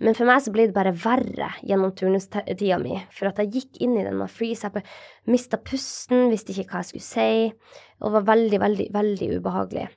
Men 0.00 0.16
for 0.16 0.28
meg 0.28 0.40
så 0.40 0.52
ble 0.54 0.64
det 0.68 0.76
bare 0.76 0.94
verre 0.96 1.50
gjennom 1.60 1.92
turnustida 1.96 2.78
mi. 2.80 2.96
For 3.12 3.28
at 3.28 3.40
jeg 3.42 3.52
gikk 3.56 3.80
inn 3.84 3.98
i 4.00 4.04
denne 4.06 4.28
freeze. 4.32 4.70
Jeg 4.72 4.84
mista 5.28 5.60
pusten, 5.60 6.30
visste 6.32 6.54
ikke 6.54 6.70
hva 6.70 6.80
jeg 6.80 6.92
skulle 6.94 7.08
si. 7.08 7.50
Og 8.00 8.14
var 8.16 8.28
veldig, 8.30 8.60
veldig, 8.62 8.86
veldig 8.96 9.28
ubehagelig. 9.36 9.90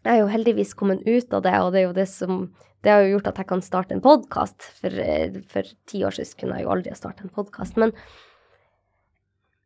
Jeg 0.00 0.16
er 0.16 0.22
jo 0.22 0.32
heldigvis 0.32 0.74
kommet 0.74 1.04
ut 1.06 1.36
av 1.36 1.44
det, 1.44 1.54
og 1.60 1.70
det 1.74 1.82
er 1.82 1.86
jo 1.86 1.96
det 2.00 2.08
som 2.10 2.42
det 2.80 2.88
har 2.88 3.02
jo 3.04 3.12
gjort 3.14 3.28
at 3.28 3.38
jeg 3.42 3.48
kan 3.50 3.62
starte 3.62 3.94
en 3.94 4.02
podkast. 4.04 4.64
For, 4.80 4.98
eh, 5.04 5.36
for, 5.52 5.68
ti 5.86 6.00
år 6.06 6.16
siden 6.16 6.40
kunne 6.40 6.58
jeg 6.58 6.66
jo 6.66 6.72
aldri 6.74 6.94
ha 6.94 6.96
starta 6.96 7.26
en 7.26 7.34
podkast. 7.34 7.76
Men 7.76 7.92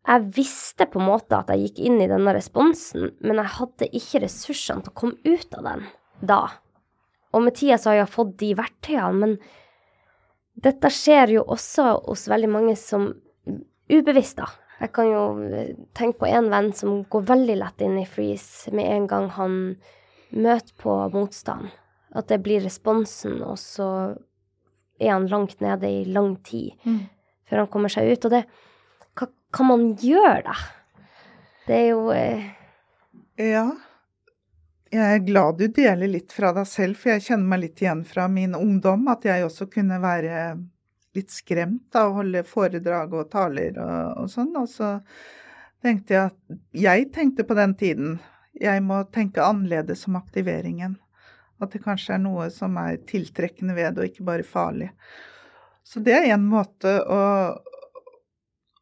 jeg 0.05 0.27
visste 0.37 0.89
på 0.91 1.01
en 1.01 1.09
måte 1.09 1.39
at 1.39 1.53
jeg 1.55 1.69
gikk 1.69 1.79
inn 1.87 2.03
i 2.03 2.11
denne 2.11 2.35
responsen, 2.37 3.15
men 3.25 3.41
jeg 3.41 3.55
hadde 3.57 3.89
ikke 3.95 4.25
ressursene 4.27 4.85
til 4.85 4.93
å 4.93 4.99
komme 4.99 5.17
ut 5.25 5.57
av 5.57 5.71
den 5.71 5.87
da. 6.21 6.43
Og 7.35 7.43
med 7.45 7.57
tida 7.59 7.79
så 7.81 7.93
har 7.93 8.03
jeg 8.03 8.15
fått 8.15 8.35
de 8.41 8.53
verktøyene, 8.59 9.15
men 9.21 9.39
dette 10.65 10.91
skjer 10.93 11.35
jo 11.35 11.47
også 11.51 11.89
hos 12.05 12.29
veldig 12.31 12.51
mange 12.51 12.77
som 12.79 13.11
ubevisst, 13.91 14.39
da. 14.39 14.49
Jeg 14.81 14.91
kan 14.95 15.09
jo 15.09 15.23
eh, 15.47 15.75
tenke 15.97 16.23
på 16.23 16.29
en 16.29 16.51
venn 16.53 16.73
som 16.77 17.03
går 17.11 17.27
veldig 17.31 17.57
lett 17.61 17.83
inn 17.85 17.97
i 18.01 18.07
freeze 18.09 18.73
med 18.75 18.91
en 18.91 19.09
gang 19.11 19.29
han 19.37 19.57
møter 20.35 20.75
på 20.83 20.97
motstand. 21.15 21.71
At 22.15 22.29
det 22.31 22.41
blir 22.45 22.63
responsen, 22.63 23.41
og 23.43 23.59
så 23.59 23.89
er 25.01 25.11
han 25.11 25.29
langt 25.31 25.63
nede 25.65 25.91
i 25.91 26.05
lang 26.07 26.37
tid 26.47 26.75
mm. 26.87 27.01
før 27.49 27.65
han 27.65 27.71
kommer 27.73 27.93
seg 27.93 28.13
ut. 28.13 28.29
Og 28.29 28.35
det 28.35 28.45
Hva 29.15 29.31
kan 29.55 29.71
man 29.71 29.87
gjøre, 30.03 30.43
da? 30.47 30.55
Det 31.65 31.77
er 31.79 31.89
jo 31.93 32.09
eh... 32.15 32.51
Ja. 33.41 33.69
Jeg 34.95 35.17
er 35.17 35.25
glad 35.27 35.57
du 35.59 35.65
deler 35.75 36.07
litt 36.07 36.31
fra 36.31 36.53
deg 36.55 36.69
selv, 36.71 36.99
for 37.01 37.11
jeg 37.15 37.25
kjenner 37.25 37.51
meg 37.51 37.63
litt 37.65 37.81
igjen 37.83 38.05
fra 38.07 38.29
min 38.31 38.53
ungdom. 38.55 39.09
At 39.11 39.25
jeg 39.27 39.43
også 39.43 39.67
kunne 39.73 39.99
være 40.03 40.43
litt 41.19 41.33
skremt 41.35 41.97
av 41.99 42.13
å 42.13 42.21
holde 42.21 42.45
foredrag 42.47 43.15
og 43.17 43.31
taler 43.33 43.81
og, 43.83 44.23
og 44.23 44.29
sånn. 44.31 44.53
Og 44.61 44.69
så 44.71 44.93
tenkte 45.83 46.15
jeg 46.15 46.31
at 46.31 46.61
Jeg 46.85 47.09
tenkte 47.15 47.47
på 47.49 47.57
den 47.59 47.75
tiden 47.81 48.21
jeg 48.55 48.85
må 48.87 49.01
tenke 49.11 49.43
annerledes 49.43 50.05
om 50.07 50.21
aktiveringen. 50.21 50.95
At 51.59 51.75
det 51.75 51.83
kanskje 51.83 52.15
er 52.15 52.23
noe 52.23 52.47
som 52.55 52.77
er 52.79 53.01
tiltrekkende 53.09 53.75
ved 53.75 53.97
det, 53.97 54.05
og 54.05 54.13
ikke 54.13 54.27
bare 54.29 54.47
farlig. 54.47 54.93
Så 55.83 56.03
det 56.07 56.15
er 56.21 56.29
en 56.37 56.47
måte 56.47 56.93
å, 57.03 57.25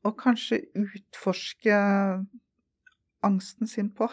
å 0.04 0.12
kanskje 0.18 0.60
utforske 0.76 1.80
angsten 3.24 3.70
sin 3.70 3.88
på. 3.96 4.10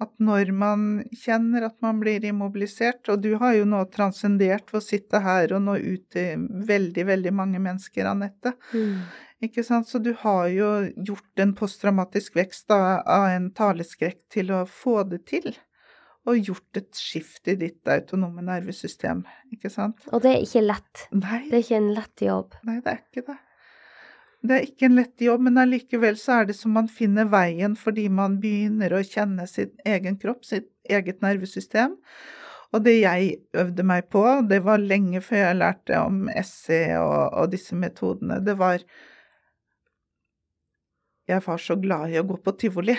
At 0.00 0.12
når 0.22 0.52
man 0.56 0.84
kjenner 1.12 1.66
at 1.68 1.76
man 1.84 1.98
blir 2.00 2.24
immobilisert, 2.24 3.04
og 3.12 3.20
du 3.20 3.34
har 3.40 3.58
jo 3.58 3.66
nå 3.68 3.82
transcendert 3.92 4.72
ved 4.72 4.80
å 4.80 4.84
sitte 4.84 5.20
her 5.20 5.52
og 5.52 5.66
nå 5.66 5.74
ut 5.76 6.06
til 6.14 6.46
veldig, 6.68 7.04
veldig 7.10 7.32
mange 7.36 7.60
mennesker, 7.60 8.08
Anette. 8.08 8.54
Mm. 8.72 9.02
Ikke 9.44 9.64
sant? 9.64 9.88
Så 9.88 10.00
du 10.00 10.14
har 10.22 10.48
jo 10.52 10.70
gjort 10.96 11.44
en 11.44 11.52
posttraumatisk 11.56 12.36
vekst 12.36 12.72
av, 12.72 13.02
av 13.04 13.28
en 13.34 13.50
taleskrekk 13.56 14.22
til 14.32 14.52
å 14.56 14.62
få 14.68 15.02
det 15.10 15.24
til. 15.28 15.52
Og 16.28 16.48
gjort 16.50 16.80
et 16.80 16.90
skift 16.96 17.48
i 17.48 17.58
ditt 17.60 17.88
autonome 17.88 18.44
nervesystem, 18.44 19.22
ikke 19.52 19.72
sant. 19.72 20.04
Og 20.12 20.24
det 20.24 20.34
er 20.34 20.42
ikke 20.44 20.64
lett. 20.64 21.06
Nei. 21.16 21.44
Det 21.48 21.56
er 21.56 21.64
ikke 21.64 21.80
en 21.80 21.94
lett 21.96 22.24
jobb. 22.24 22.58
Nei, 22.68 22.80
det 22.84 22.92
er 22.92 23.00
ikke 23.04 23.28
det. 23.30 23.38
Det 24.40 24.56
er 24.56 24.64
ikke 24.64 24.88
en 24.88 24.96
lett 24.96 25.20
jobb, 25.20 25.42
men 25.44 25.60
allikevel 25.60 26.16
så 26.16 26.40
er 26.40 26.46
det 26.48 26.56
som 26.56 26.72
man 26.72 26.86
finner 26.88 27.28
veien 27.28 27.74
fordi 27.76 28.06
man 28.08 28.38
begynner 28.40 28.94
å 28.96 29.02
kjenne 29.04 29.44
sin 29.50 29.74
egen 29.84 30.16
kropp, 30.20 30.46
sitt 30.48 30.70
eget 30.88 31.20
nervesystem. 31.24 31.98
Og 32.72 32.84
det 32.86 33.00
jeg 33.00 33.34
øvde 33.58 33.84
meg 33.84 34.08
på, 34.14 34.22
det 34.48 34.62
var 34.64 34.80
lenge 34.80 35.20
før 35.26 35.42
jeg 35.42 35.58
lærte 35.58 35.98
om 36.00 36.28
SE 36.46 36.82
og, 37.02 37.16
og 37.42 37.50
disse 37.52 37.76
metodene, 37.76 38.40
det 38.44 38.56
var 38.60 38.84
Jeg 41.30 41.44
var 41.46 41.60
så 41.62 41.76
glad 41.78 42.10
i 42.10 42.18
å 42.18 42.24
gå 42.26 42.40
på 42.42 42.56
tivoli. 42.58 42.96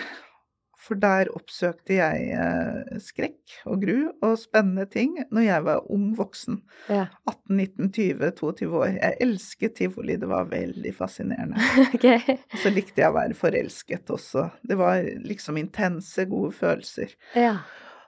For 0.82 0.97
der 0.97 1.29
oppsøkte 1.36 1.99
jeg 1.99 2.29
eh, 2.34 2.95
skrekk 3.03 3.53
og 3.69 3.84
gru 3.84 3.97
og 4.25 4.34
spennende 4.41 4.88
ting 4.89 5.13
når 5.29 5.43
jeg 5.45 5.65
var 5.67 5.91
ung 5.93 6.07
voksen. 6.17 6.57
Ja. 6.89 7.03
18, 7.29 7.59
19, 7.59 7.91
20, 7.93 8.32
22 8.39 8.69
år. 8.79 8.88
Jeg 8.95 9.19
elsket 9.27 9.75
tivoli, 9.77 10.15
det 10.17 10.29
var 10.32 10.49
veldig 10.49 10.93
fascinerende. 10.97 11.61
okay. 11.95 12.39
Og 12.49 12.57
så 12.63 12.73
likte 12.73 13.03
jeg 13.03 13.13
å 13.13 13.17
være 13.19 13.38
forelsket 13.38 14.09
også. 14.15 14.47
Det 14.65 14.79
var 14.79 15.05
liksom 15.27 15.61
intense, 15.61 16.25
gode 16.32 16.55
følelser. 16.57 17.13
Ja. 17.38 17.59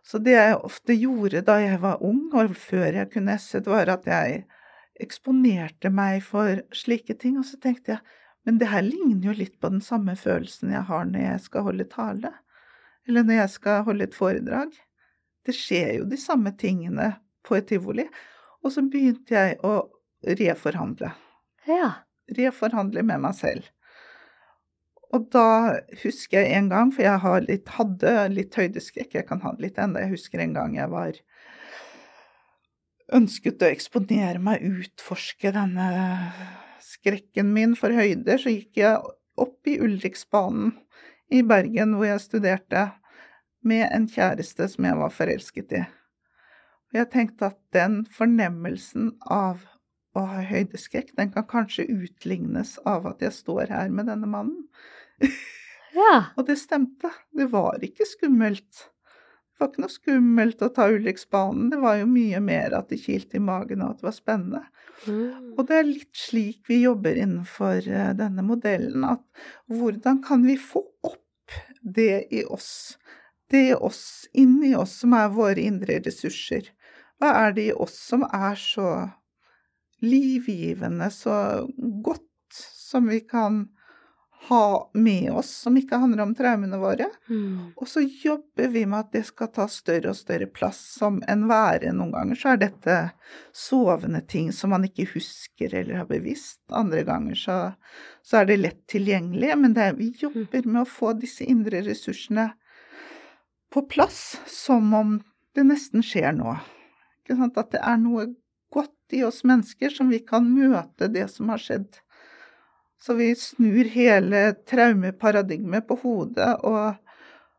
Så 0.04 0.20
det 0.20 0.34
jeg 0.34 0.58
ofte 0.58 0.98
gjorde 0.98 1.46
da 1.46 1.60
jeg 1.62 1.78
var 1.84 2.02
ung, 2.04 2.26
og 2.34 2.58
før 2.60 2.90
jeg 2.90 3.12
kunne 3.14 3.38
esse, 3.38 3.62
det 3.64 3.72
var 3.72 3.94
at 3.94 4.10
jeg 4.10 4.44
eksponerte 5.04 5.94
meg 5.94 6.26
for 6.26 6.66
slike 6.74 7.16
ting. 7.22 7.38
Og 7.38 7.46
så 7.48 7.62
tenkte 7.62 7.96
jeg 7.96 8.20
men 8.44 8.58
det 8.60 8.68
her 8.74 8.84
ligner 8.84 9.30
jo 9.30 9.36
litt 9.38 9.54
på 9.64 9.70
den 9.72 9.80
samme 9.80 10.18
følelsen 10.20 10.74
jeg 10.74 10.84
har 10.90 11.06
når 11.08 11.22
jeg 11.22 11.44
skal 11.46 11.64
holde 11.70 11.86
tale 11.88 12.34
eller 13.08 13.28
når 13.28 13.42
jeg 13.42 13.54
skal 13.58 13.86
holde 13.88 14.08
et 14.08 14.16
foredrag. 14.16 14.74
Det 15.44 15.56
skjer 15.56 15.98
jo 16.00 16.08
de 16.08 16.20
samme 16.20 16.54
tingene 16.60 17.14
på 17.44 17.58
et 17.58 17.68
tivoli. 17.68 18.06
Og 18.64 18.72
så 18.72 18.84
begynte 18.88 19.36
jeg 19.36 19.58
å 19.68 19.76
reforhandle. 20.40 21.12
Ja. 21.68 21.90
Reforhandle 22.32 23.04
med 23.04 23.24
meg 23.26 23.36
selv. 23.36 23.68
Og 25.14 25.28
da 25.34 25.78
husker 26.02 26.42
jeg 26.42 26.56
en 26.58 26.72
gang, 26.72 26.94
for 26.94 27.06
jeg 27.06 27.44
litt, 27.46 27.68
hadde 27.76 28.14
litt 28.34 28.56
høydeskrekk, 28.58 29.20
jeg 29.20 29.28
kan 29.30 29.44
ha 29.44 29.52
det 29.54 29.68
litt 29.68 29.78
ennå, 29.78 30.02
jeg 30.02 30.16
husker 30.16 30.42
en 30.42 30.56
gang 30.56 30.78
jeg 30.80 30.90
var 30.90 31.20
ønsket 33.14 33.62
å 33.62 33.70
eksponere 33.70 34.42
meg, 34.42 34.64
utforske 34.64 35.52
denne 35.54 35.90
skrekken 36.82 37.52
min 37.54 37.76
for 37.78 37.94
høyder, 37.94 38.42
så 38.42 38.56
gikk 38.56 38.80
jeg 38.82 39.14
opp 39.44 39.70
i 39.70 39.78
Ulriksbanen 39.86 40.74
i 41.34 41.42
Bergen, 41.46 41.98
hvor 41.98 42.08
jeg 42.08 42.22
studerte, 42.22 42.88
med 43.64 43.88
en 43.96 44.06
kjæreste 44.12 44.68
som 44.74 44.86
jeg 44.86 45.00
var 45.00 45.14
forelsket 45.16 45.78
i. 45.80 45.84
Og 46.92 47.00
jeg 47.00 47.10
tenkte 47.14 47.48
at 47.50 47.60
den 47.74 48.04
fornemmelsen 48.12 49.14
av 49.32 49.64
å 50.14 50.26
ha 50.30 50.44
høydeskrekk, 50.46 51.16
den 51.18 51.32
kan 51.34 51.48
kanskje 51.50 51.88
utlignes 51.90 52.76
av 52.86 53.08
at 53.10 53.24
jeg 53.24 53.34
står 53.34 53.72
her 53.74 53.90
med 53.90 54.12
denne 54.12 54.30
mannen. 54.30 54.66
Ja. 55.94 56.34
og 56.34 56.48
det 56.48 56.56
stemte. 56.58 57.12
Det 57.38 57.46
var 57.52 57.84
ikke 57.86 58.08
skummelt. 58.10 58.88
Det 59.54 59.62
var 59.62 59.68
ikke 59.70 59.84
noe 59.84 59.94
skummelt 59.94 60.64
å 60.66 60.72
ta 60.74 60.88
Ulriksbanen, 60.90 61.68
det 61.70 61.78
var 61.84 62.00
jo 62.00 62.08
mye 62.10 62.40
mer 62.42 62.74
at 62.74 62.90
det 62.90 62.98
kilte 63.04 63.38
i 63.38 63.44
magen 63.44 63.84
og 63.86 63.92
at 63.92 64.00
det 64.00 64.08
var 64.08 64.16
spennende. 64.16 64.64
Mm. 65.06 65.52
Og 65.54 65.62
det 65.70 65.78
er 65.78 65.86
litt 65.86 66.18
slik 66.18 66.66
vi 66.72 66.80
jobber 66.82 67.20
innenfor 67.22 67.86
eh, 67.86 68.10
denne 68.18 68.42
modellen, 68.48 69.06
at 69.06 69.22
hvordan 69.70 70.24
kan 70.26 70.42
vi 70.50 70.58
få 70.58 70.82
opp 71.06 71.23
det 71.84 72.28
i 72.32 72.44
oss. 72.46 72.98
Det 73.52 73.68
i 73.70 73.74
oss, 73.74 74.28
inni 74.34 74.74
oss, 74.76 74.96
som 75.04 75.14
er 75.18 75.34
våre 75.34 75.62
indre 75.62 76.00
ressurser. 76.02 76.72
Hva 77.20 77.34
er 77.46 77.54
det 77.56 77.68
i 77.70 77.76
oss 77.76 77.96
som 78.10 78.26
er 78.26 78.56
så 78.60 78.90
livgivende, 80.04 81.10
så 81.14 81.68
godt, 82.04 82.30
som 82.76 83.08
vi 83.10 83.22
kan 83.26 83.68
ha 84.48 84.90
med 84.94 85.32
oss, 85.32 85.50
som 85.64 85.78
ikke 85.80 85.98
handler 86.02 86.24
om 86.26 86.34
traumene 86.36 86.78
våre. 86.80 87.06
Mm. 87.30 87.72
Og 87.80 87.88
så 87.88 88.02
jobber 88.04 88.68
vi 88.74 88.84
med 88.86 89.00
at 89.00 89.14
det 89.16 89.24
skal 89.30 89.52
ta 89.56 89.68
større 89.72 90.12
og 90.12 90.20
større 90.20 90.50
plass 90.52 90.82
som 90.98 91.22
en 91.32 91.46
være. 91.48 91.94
Noen 91.96 92.12
ganger 92.12 92.40
så 92.40 92.54
er 92.54 92.60
dette 92.66 92.98
sovende 93.56 94.20
ting 94.28 94.52
som 94.56 94.74
man 94.76 94.84
ikke 94.88 95.08
husker 95.14 95.76
eller 95.80 96.02
har 96.02 96.10
bevisst. 96.12 96.60
Andre 96.76 97.06
ganger 97.08 97.40
så, 97.40 97.58
så 98.26 98.42
er 98.42 98.52
det 98.52 98.60
lett 98.60 98.84
tilgjengelig. 98.92 99.54
Men 99.64 99.78
det, 99.78 99.94
vi 100.02 100.12
jobber 100.20 100.68
med 100.68 100.84
å 100.84 100.92
få 100.92 101.16
disse 101.20 101.48
indre 101.48 101.84
ressursene 101.88 102.50
på 103.74 103.88
plass 103.90 104.42
som 104.52 104.92
om 104.94 105.20
det 105.56 105.64
nesten 105.70 106.04
skjer 106.04 106.34
nå. 106.36 106.58
At 107.32 107.72
det 107.72 107.80
er 107.80 108.00
noe 108.02 108.28
godt 108.74 109.16
i 109.16 109.24
oss 109.24 109.44
mennesker 109.48 109.94
som 109.94 110.12
vi 110.12 110.20
kan 110.20 110.50
møte 110.52 111.08
det 111.08 111.30
som 111.32 111.52
har 111.54 111.62
skjedd. 111.62 112.03
Så 113.04 113.14
vi 113.14 113.34
snur 113.36 113.84
hele 113.92 114.54
traumeparadigmet 114.70 115.84
på 115.88 115.98
hodet 116.06 116.54
og 116.64 116.94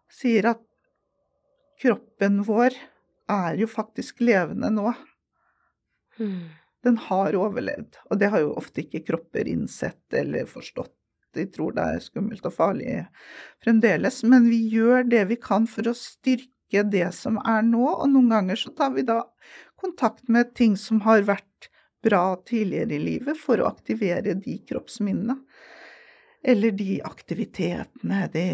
sier 0.09 0.47
at 0.55 0.63
kroppen 1.83 2.39
vår 2.47 2.77
er 3.29 3.59
jo 3.61 3.69
faktisk 3.69 4.23
levende 4.25 4.71
nå. 4.73 4.95
Mm. 6.17 6.49
Den 6.85 6.97
har 7.11 7.37
overlevd, 7.37 7.99
og 8.09 8.21
det 8.23 8.31
har 8.33 8.41
jo 8.41 8.55
ofte 8.57 8.87
ikke 8.87 9.03
kropper 9.11 9.49
innsett 9.51 10.17
eller 10.17 10.49
forstått. 10.49 10.95
De 11.35 11.45
tror 11.51 11.77
det 11.77 11.85
er 11.93 12.03
skummelt 12.05 12.45
og 12.49 12.55
farlig 12.55 13.03
fremdeles, 13.65 14.23
men 14.25 14.49
vi 14.49 14.63
gjør 14.73 15.05
det 15.11 15.27
vi 15.33 15.41
kan 15.45 15.69
for 15.69 15.91
å 15.91 15.97
styrke 15.99 16.87
det 16.89 17.11
som 17.17 17.37
er 17.43 17.65
nå, 17.67 17.85
og 17.85 18.09
noen 18.15 18.33
ganger 18.33 18.65
så 18.65 18.73
tar 18.77 18.95
vi 18.97 19.05
da 19.05 19.21
kontakt 19.81 20.25
med 20.33 20.55
ting 20.57 20.79
som 20.81 21.03
har 21.05 21.27
vært 21.29 21.69
bra 22.05 22.37
tidligere 22.47 22.99
i 22.99 23.03
livet, 23.03 23.41
for 23.41 23.61
å 23.61 23.69
aktivere 23.73 24.37
de 24.39 24.59
kroppsminnene. 24.69 25.39
Eller 26.45 26.75
de 26.77 26.99
aktivitetene, 27.09 28.27
de 28.33 28.49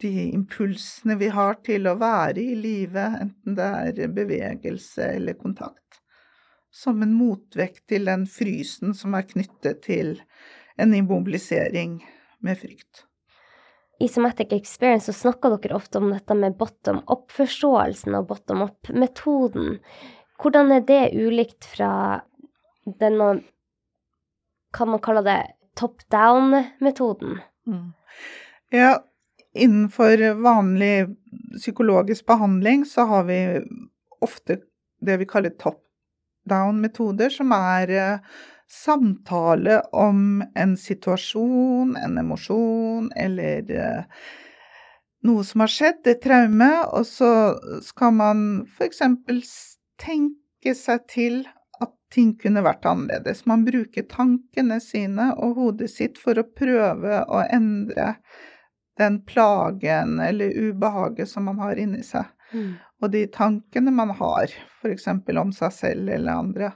de 0.00 0.30
impulsene 0.30 1.16
vi 1.18 1.28
har 1.34 1.58
til 1.66 1.88
å 1.90 1.96
være 1.98 2.42
i 2.42 2.54
livet, 2.58 3.18
enten 3.22 3.56
det 3.58 3.68
er 4.04 4.14
bevegelse 4.14 5.08
eller 5.16 5.34
kontakt, 5.38 5.98
som 6.70 7.02
en 7.02 7.16
motvekt 7.18 7.88
til 7.90 8.06
den 8.06 8.26
frysen 8.30 8.94
som 8.94 9.16
er 9.18 9.26
knyttet 9.26 9.82
til 9.88 10.14
en 10.78 10.94
immobilisering 10.94 11.98
med 12.46 12.60
frykt. 12.60 13.04
I 13.98 14.06
Somatic 14.06 14.52
Experience 14.54 15.10
så 15.10 15.16
snakker 15.24 15.56
dere 15.56 15.74
ofte 15.74 15.98
om 15.98 16.12
dette 16.12 16.36
med 16.38 16.54
bottom 16.60 17.00
up-forståelsen 17.10 18.14
og 18.14 18.28
bottom 18.30 18.62
up-metoden. 18.68 19.80
Hvordan 20.38 20.70
er 20.76 20.84
det 20.86 21.02
ulikt 21.18 21.66
fra 21.66 21.90
den 23.00 23.42
kan 24.72 24.90
man 24.90 25.00
kalle 25.00 25.22
det 25.26 25.38
top 25.78 26.02
down-metoden? 26.10 27.38
Mm. 27.66 27.92
Ja, 28.70 28.98
Innenfor 29.58 30.34
vanlig 30.34 31.06
psykologisk 31.58 32.26
behandling 32.26 32.84
så 32.84 33.00
har 33.00 33.24
vi 33.24 33.60
ofte 34.20 34.58
det 35.00 35.16
vi 35.16 35.26
kaller 35.26 35.50
top 35.50 35.80
down-metoder, 36.48 37.30
som 37.30 37.52
er 37.52 37.90
eh, 37.90 38.18
samtale 38.68 39.80
om 39.92 40.44
en 40.54 40.76
situasjon, 40.76 41.96
en 41.96 42.18
emosjon 42.18 43.10
eller 43.16 43.72
eh, 43.72 44.22
noe 45.26 45.44
som 45.44 45.64
har 45.64 45.72
skjedd, 45.72 46.06
et 46.06 46.22
traume, 46.22 46.70
og 46.92 47.06
så 47.08 47.32
skal 47.84 48.14
man 48.14 48.44
f.eks. 48.76 49.02
tenke 49.98 50.76
seg 50.76 51.08
til 51.10 51.42
ting 52.14 52.34
kunne 52.40 52.64
vært 52.64 52.86
annerledes. 52.88 53.44
Man 53.46 53.64
bruker 53.66 54.06
tankene 54.08 54.80
sine 54.80 55.32
og 55.36 55.58
hodet 55.58 55.90
sitt 55.92 56.18
for 56.20 56.38
å 56.38 56.46
prøve 56.46 57.22
å 57.28 57.42
endre 57.44 58.14
den 58.98 59.20
plagen 59.28 60.18
eller 60.20 60.56
ubehaget 60.56 61.30
som 61.30 61.46
man 61.48 61.60
har 61.62 61.78
inni 61.78 62.02
seg. 62.06 62.26
Mm. 62.52 62.74
Og 63.02 63.12
de 63.12 63.22
tankene 63.30 63.92
man 63.94 64.10
har, 64.18 64.50
f.eks. 64.80 65.06
om 65.12 65.54
seg 65.54 65.72
selv 65.74 66.10
eller 66.16 66.32
andre. 66.32 66.72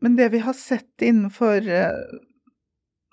Men 0.00 0.16
det 0.16 0.30
vi 0.32 0.40
har 0.40 0.56
sett 0.56 1.02
innenfor 1.04 1.66
eh, 1.68 2.20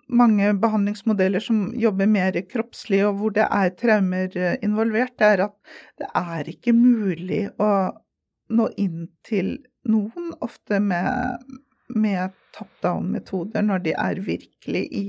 mange 0.07 0.53
behandlingsmodeller 0.53 1.43
som 1.43 1.73
jobber 1.75 2.07
mer 2.07 2.37
kroppslig, 2.47 3.01
og 3.07 3.19
hvor 3.19 3.35
det 3.35 3.47
er 3.51 3.73
traumer 3.75 4.37
eh, 4.37 4.55
involvert, 4.63 5.17
det 5.19 5.31
er 5.33 5.47
at 5.49 5.57
det 5.99 6.11
er 6.15 6.51
ikke 6.53 6.75
mulig 6.77 7.47
å 7.59 7.71
nå 8.47 8.69
inn 8.79 9.09
til 9.27 9.57
noen, 9.89 10.33
ofte 10.43 10.79
med, 10.83 11.43
med 11.95 12.35
top 12.57 12.71
down-metoder, 12.83 13.65
når 13.65 13.85
de 13.85 13.93
er 13.97 14.23
virkelig 14.25 14.83
i 14.91 15.05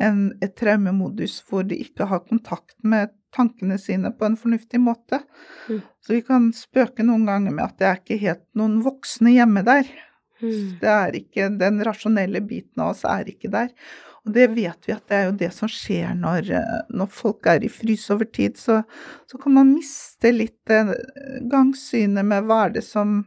en, 0.00 0.30
et 0.40 0.54
traumemodus 0.56 1.40
hvor 1.48 1.66
de 1.68 1.76
ikke 1.84 2.08
har 2.08 2.24
kontakt 2.28 2.78
med 2.84 3.12
tankene 3.32 3.78
sine 3.80 4.12
på 4.16 4.28
en 4.28 4.36
fornuftig 4.36 4.80
måte. 4.80 5.22
Mm. 5.68 5.82
Så 6.04 6.16
vi 6.16 6.22
kan 6.26 6.50
spøke 6.56 7.04
noen 7.06 7.26
ganger 7.28 7.54
med 7.54 7.64
at 7.64 7.76
det 7.80 7.88
er 7.88 8.00
ikke 8.00 8.22
helt 8.22 8.46
noen 8.58 8.80
voksne 8.84 9.34
hjemme 9.36 9.64
der. 9.66 9.88
Mm. 10.42 10.78
Det 10.80 10.94
er 10.94 11.20
ikke, 11.20 11.50
Den 11.58 11.84
rasjonelle 11.86 12.42
biten 12.44 12.82
av 12.82 12.94
oss 12.94 13.04
er 13.08 13.28
ikke 13.30 13.52
der. 13.52 13.70
Og 14.22 14.34
det 14.36 14.52
vet 14.54 14.86
vi 14.86 14.94
at 14.94 15.06
det 15.10 15.16
er 15.16 15.24
jo 15.26 15.38
det 15.40 15.50
som 15.54 15.70
skjer 15.70 16.12
når, 16.14 16.52
når 16.94 17.08
folk 17.10 17.46
er 17.50 17.64
i 17.64 17.70
frys 17.72 18.04
over 18.14 18.28
tid. 18.30 18.58
Så, 18.60 18.82
så 19.26 19.40
kan 19.42 19.56
man 19.56 19.72
miste 19.74 20.30
litt 20.34 20.74
gangsynet 21.50 22.28
med 22.28 22.46
hva 22.46 22.66
er 22.68 22.76
det 22.78 22.84
som 22.86 23.22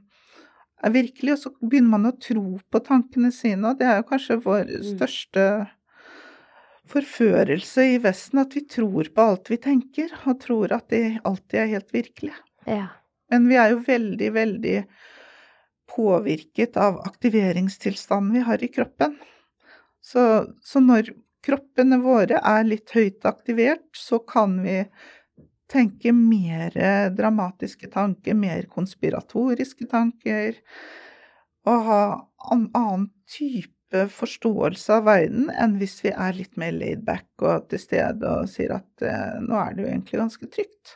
er 0.86 0.94
virkelig, 0.94 1.34
og 1.34 1.42
så 1.42 1.52
begynner 1.62 1.96
man 1.96 2.10
å 2.10 2.18
tro 2.22 2.46
på 2.72 2.82
tankene 2.86 3.32
sine, 3.34 3.72
og 3.72 3.80
det 3.80 3.88
er 3.90 4.00
jo 4.00 4.10
kanskje 4.12 4.38
vår 4.44 4.70
mm. 4.70 4.86
største 4.94 5.46
forførelse 6.92 7.88
i 7.96 7.98
Vesten 8.04 8.44
at 8.44 8.54
vi 8.56 8.62
tror 8.70 9.10
på 9.14 9.26
alt 9.32 9.50
vi 9.50 9.58
tenker, 9.62 10.14
og 10.26 10.40
tror 10.44 10.76
at 10.76 10.88
det 10.94 11.20
alltid 11.26 11.60
er 11.62 11.74
helt 11.74 11.94
virkelig. 11.96 12.36
Ja. 12.70 12.88
Men 13.34 13.50
vi 13.50 13.58
er 13.58 13.74
jo 13.74 13.82
veldig, 13.88 14.32
veldig 14.36 14.80
påvirket 15.96 16.78
av 16.78 17.00
aktiveringstilstanden 17.08 18.36
vi 18.36 18.44
har 18.46 18.64
i 18.64 18.70
kroppen. 18.70 19.16
Så, 20.06 20.46
så 20.62 20.82
når 20.84 21.14
kroppene 21.46 22.00
våre 22.02 22.42
er 22.42 22.66
litt 22.68 22.94
høyt 22.94 23.26
aktivert, 23.26 23.88
så 23.98 24.20
kan 24.22 24.60
vi 24.66 24.84
tenke 25.72 26.14
mer 26.14 26.76
dramatiske 27.16 27.90
tanker, 27.94 28.38
mer 28.38 28.68
konspiratoriske 28.72 29.88
tanker, 29.92 30.60
og 31.66 31.88
ha 31.90 32.02
en 32.54 32.68
annen 32.78 33.08
type 33.30 34.06
forståelse 34.12 34.98
av 34.98 35.08
verden 35.08 35.50
enn 35.54 35.78
hvis 35.80 36.00
vi 36.04 36.12
er 36.12 36.38
litt 36.38 36.58
mer 36.60 36.74
laidback 36.76 37.46
og 37.46 37.68
til 37.72 37.82
stede 37.82 38.30
og 38.30 38.50
sier 38.52 38.76
at 38.78 39.06
eh, 39.06 39.38
nå 39.46 39.58
er 39.60 39.76
det 39.76 39.86
jo 39.86 39.90
egentlig 39.92 40.22
ganske 40.22 40.50
trygt. 40.52 40.96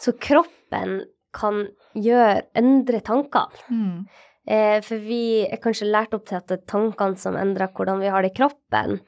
Så 0.00 0.14
kroppen 0.18 1.02
kan 1.36 1.64
gjøre, 1.94 2.44
endre 2.58 3.00
tankene? 3.04 3.66
Mm. 3.70 4.06
Eh, 4.42 4.78
for 4.82 5.02
vi 5.02 5.44
er 5.46 5.60
kanskje 5.62 5.90
lært 5.90 6.14
opp 6.16 6.26
til 6.28 6.40
at 6.40 6.48
det 6.50 6.60
er 6.60 6.70
tankene 6.72 7.20
som 7.20 7.38
endrer 7.38 7.70
hvordan 7.76 8.02
vi 8.02 8.10
har 8.10 8.24
det 8.24 8.32
i 8.32 8.38
kroppen, 8.40 8.98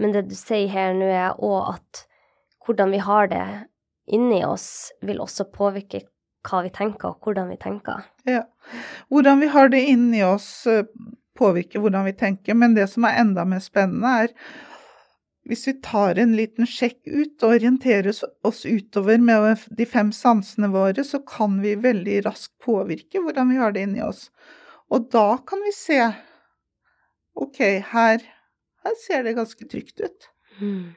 men 0.00 0.14
det 0.14 0.26
du 0.30 0.36
sier 0.38 0.70
her 0.72 0.96
nå, 0.96 1.06
er 1.06 1.36
òg 1.38 1.76
at 1.76 2.06
hvordan 2.66 2.94
vi 2.94 3.02
har 3.02 3.30
det 3.30 3.44
inni 4.12 4.42
oss, 4.46 4.90
vil 5.06 5.22
også 5.22 5.48
påvirke 5.54 6.04
hva 6.48 6.62
vi 6.64 6.72
tenker, 6.72 7.12
og 7.12 7.24
hvordan 7.26 7.50
vi 7.52 7.58
tenker. 7.60 8.06
Ja. 8.28 8.44
Hvordan 9.12 9.42
vi 9.42 9.50
har 9.52 9.68
det 9.72 9.82
inni 9.92 10.22
oss 10.24 10.66
påvirker 11.40 11.80
hvordan 11.80 12.04
vi 12.08 12.16
tenker. 12.16 12.56
Men 12.56 12.74
det 12.76 12.88
som 12.92 13.06
er 13.08 13.20
enda 13.22 13.46
mer 13.48 13.62
spennende, 13.64 14.10
er 14.24 14.34
hvis 15.48 15.66
vi 15.66 15.74
tar 15.82 16.18
en 16.20 16.34
liten 16.36 16.68
sjekk 16.68 17.00
ut 17.08 17.42
og 17.42 17.56
orienterer 17.56 18.12
oss 18.46 18.64
utover 18.68 19.22
med 19.24 19.64
de 19.76 19.86
fem 19.88 20.12
sansene 20.14 20.68
våre, 20.72 21.04
så 21.06 21.22
kan 21.26 21.58
vi 21.64 21.78
veldig 21.80 22.20
raskt 22.26 22.54
påvirke 22.64 23.22
hvordan 23.24 23.50
vi 23.50 23.60
har 23.60 23.74
det 23.74 23.86
inni 23.88 24.04
oss. 24.04 24.28
Og 24.92 25.08
da 25.12 25.40
kan 25.46 25.62
vi 25.64 25.72
se 25.74 26.00
OK, 27.40 27.60
her, 27.92 28.22
her 28.84 28.96
ser 29.00 29.24
det 29.24 29.38
ganske 29.38 29.64
trygt 29.70 30.02
ut. 30.02 30.28
Mm. 30.60 30.92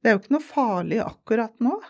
Det 0.00 0.08
er 0.08 0.14
jo 0.14 0.20
ikke 0.22 0.36
noe 0.36 0.44
farlig 0.44 1.00
akkurat 1.02 1.56
nå. 1.60 1.80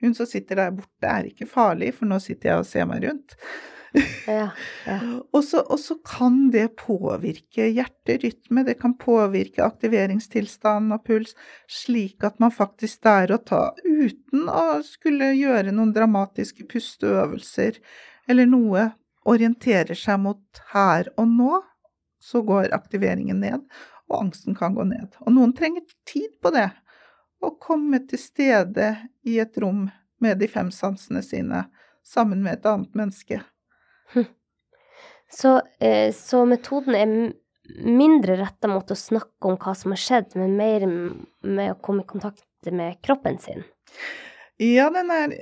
Hun 0.00 0.16
som 0.16 0.28
sitter 0.28 0.62
der 0.62 0.72
borte, 0.74 1.06
er 1.06 1.28
ikke 1.28 1.48
farlig, 1.48 1.92
for 1.98 2.08
nå 2.08 2.20
sitter 2.22 2.52
jeg 2.52 2.62
og 2.62 2.68
ser 2.68 2.88
meg 2.88 3.04
rundt. 3.04 3.36
Ja, 4.26 4.50
ja. 4.86 4.98
og, 5.34 5.42
så, 5.44 5.62
og, 5.64 5.80
så, 5.82 5.96
kan 6.06 6.50
det 6.54 6.76
påvirke 6.78 7.66
hjerterytme, 7.74 8.62
det 8.66 8.76
kan 8.80 8.94
påvirke 9.00 9.64
aktiveringstilstand 9.66 10.94
og 10.94 11.04
puls, 11.06 11.34
slik 11.66 12.24
at 12.26 12.38
man 12.42 12.54
faktisk 12.54 13.02
der 13.06 13.34
og 13.34 13.44
ta, 13.50 13.62
uten 13.84 14.46
å 14.46 14.80
skulle 14.86 15.32
gjøre 15.34 15.74
noen 15.74 15.94
dramatiske 15.96 16.68
pusteøvelser 16.70 17.80
eller 18.30 18.50
noe, 18.50 18.90
orienterer 19.28 19.98
seg 19.98 20.22
mot 20.22 20.62
her 20.72 21.10
og 21.20 21.28
nå, 21.28 21.58
så 22.20 22.44
går 22.46 22.70
aktiveringen 22.76 23.40
ned, 23.42 23.64
og 24.10 24.24
angsten 24.24 24.56
kan 24.56 24.74
gå 24.76 24.84
ned. 24.86 25.16
Og 25.24 25.34
noen 25.34 25.52
trenger 25.56 25.84
tid 26.08 26.32
på 26.42 26.52
det. 26.54 26.68
Å 27.40 27.54
komme 27.60 28.02
til 28.08 28.20
stede 28.20 28.90
i 29.24 29.38
et 29.40 29.56
rom 29.62 29.86
med 30.20 30.40
de 30.42 30.48
fem 30.50 30.68
sansene 30.74 31.22
sine 31.24 31.64
sammen 32.04 32.42
med 32.44 32.58
et 32.58 32.68
annet 32.68 32.94
menneske. 32.98 33.40
Så, 35.30 35.60
eh, 35.78 36.10
så 36.10 36.42
metoden 36.44 36.96
er 36.98 37.10
mindre 37.86 38.34
retta 38.40 38.68
mot 38.68 38.90
å 38.90 38.96
snakke 38.98 39.46
om 39.46 39.58
hva 39.62 39.74
som 39.78 39.94
har 39.94 40.00
skjedd, 40.02 40.34
men 40.34 40.56
mer 40.58 40.86
med 40.88 41.70
å 41.70 41.78
komme 41.78 42.02
i 42.02 42.08
kontakt 42.08 42.70
med 42.74 42.98
kroppen 43.06 43.38
sin? 43.38 43.62
Ja, 44.58 44.88
den 44.90 45.12
er 45.14 45.36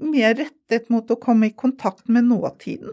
mer 0.00 0.36
rettet 0.36 0.90
mot 0.92 1.08
å 1.10 1.18
komme 1.20 1.48
i 1.48 1.56
kontakt 1.56 2.08
med 2.08 2.28
nåtiden. 2.28 2.92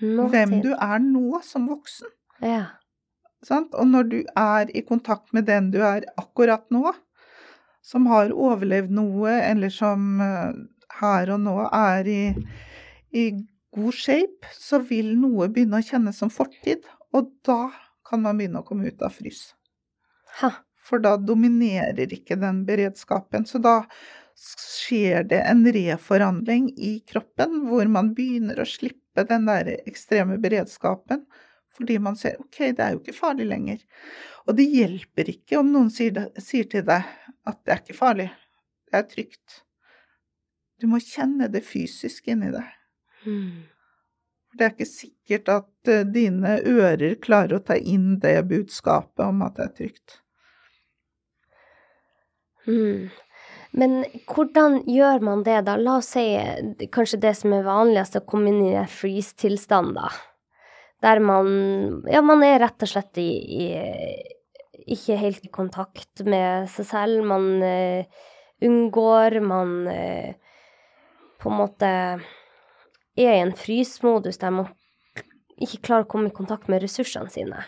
nåtiden. 0.00 0.30
Hvem 0.32 0.56
du 0.64 0.72
er 0.72 1.04
nå 1.04 1.40
som 1.44 1.68
voksen. 1.68 2.08
Ja. 2.40 2.64
Sant? 3.44 3.74
Og 3.76 3.86
når 3.86 4.08
du 4.08 4.18
er 4.40 4.72
i 4.72 4.82
kontakt 4.88 5.32
med 5.36 5.46
den 5.50 5.70
du 5.74 5.82
er 5.84 6.08
akkurat 6.16 6.64
nå, 6.72 6.94
som 7.84 8.06
har 8.08 8.32
overlevd 8.32 8.92
noe, 8.96 9.32
eller 9.44 9.72
som 9.72 10.20
eh, 10.24 10.52
her 11.00 11.34
og 11.34 11.42
nå 11.44 11.56
er 11.68 12.08
i, 12.08 12.22
i 13.12 13.24
god 13.74 13.96
shape, 13.98 14.52
så 14.56 14.80
vil 14.88 15.14
noe 15.20 15.50
begynne 15.52 15.80
å 15.82 15.84
kjennes 15.84 16.20
som 16.20 16.32
fortid, 16.32 16.86
og 17.14 17.32
da 17.46 17.68
kan 18.08 18.24
man 18.24 18.38
begynne 18.38 18.62
å 18.62 18.66
komme 18.66 18.88
ut 18.88 19.04
av 19.04 19.14
frys. 19.16 19.50
Ha. 20.40 20.52
For 20.84 21.00
da 21.00 21.14
dominerer 21.16 22.12
ikke 22.12 22.36
den 22.36 22.58
beredskapen. 22.68 23.46
Så 23.48 23.56
da 23.64 23.86
skjer 24.36 25.24
det 25.30 25.40
en 25.48 25.64
reforhandling 25.72 26.68
i 26.76 26.98
kroppen, 27.08 27.62
hvor 27.70 27.88
man 27.88 28.12
begynner 28.16 28.60
å 28.60 28.68
slippe 28.68 29.24
den 29.28 29.48
der 29.48 29.70
ekstreme 29.78 30.36
beredskapen. 30.42 31.24
Fordi 31.74 31.98
man 31.98 32.16
ser 32.18 32.38
OK, 32.40 32.60
det 32.76 32.80
er 32.80 32.94
jo 32.94 33.02
ikke 33.02 33.16
farlig 33.16 33.48
lenger. 33.50 33.82
Og 34.46 34.56
det 34.58 34.68
hjelper 34.70 35.30
ikke 35.32 35.58
om 35.58 35.72
noen 35.74 35.90
sier, 35.92 36.14
det, 36.14 36.28
sier 36.42 36.68
til 36.70 36.84
deg 36.86 37.06
at 37.44 37.60
det 37.64 37.74
er 37.74 37.82
ikke 37.82 37.98
farlig, 37.98 38.30
det 38.90 38.98
er 39.00 39.06
trygt. 39.10 39.60
Du 40.80 40.86
må 40.90 41.00
kjenne 41.02 41.48
det 41.52 41.64
fysisk 41.66 42.28
inni 42.30 42.50
deg. 42.54 42.68
Mm. 43.24 43.64
Det 44.54 44.66
er 44.66 44.74
ikke 44.74 44.86
sikkert 44.86 45.50
at 45.50 45.90
uh, 45.90 46.04
dine 46.06 46.58
ører 46.60 47.16
klarer 47.22 47.58
å 47.58 47.64
ta 47.66 47.76
inn 47.76 48.20
det 48.22 48.36
budskapet 48.50 49.24
om 49.26 49.42
at 49.46 49.58
det 49.58 49.66
er 49.66 49.74
trygt. 49.80 50.20
Mm. 52.68 53.10
Men 53.74 54.04
hvordan 54.30 54.84
gjør 54.86 55.24
man 55.26 55.42
det, 55.46 55.64
da? 55.66 55.74
La 55.76 55.98
oss 55.98 56.12
si 56.14 56.22
kanskje 56.94 57.18
det 57.24 57.34
som 57.40 57.56
er 57.56 57.66
vanligst, 57.66 58.20
å 58.20 58.22
komme 58.28 58.52
inn 58.52 58.62
i 58.68 58.76
en 58.78 58.90
freeze-tilstand, 58.90 59.96
da. 59.98 60.12
Der 61.04 61.20
man 61.20 62.02
Ja, 62.08 62.22
man 62.24 62.42
er 62.46 62.62
rett 62.64 62.84
og 62.84 62.90
slett 62.90 63.20
i, 63.20 63.28
i 63.60 63.66
ikke 64.94 65.16
helt 65.16 65.44
i 65.44 65.52
kontakt 65.52 66.24
med 66.28 66.68
seg 66.72 66.88
selv. 66.88 67.24
Man 67.28 67.62
uh, 67.64 68.24
unngår, 68.64 69.38
man 69.44 69.76
uh, 69.88 70.56
på 71.40 71.52
en 71.52 71.60
måte 71.60 71.90
er 73.14 73.36
i 73.36 73.42
en 73.42 73.54
frysmodus 73.56 74.40
der 74.42 74.52
man 74.54 74.72
ikke 75.54 75.84
klarer 75.86 76.06
å 76.06 76.10
komme 76.10 76.32
i 76.32 76.34
kontakt 76.34 76.68
med 76.72 76.82
ressursene 76.82 77.30
sine. 77.30 77.62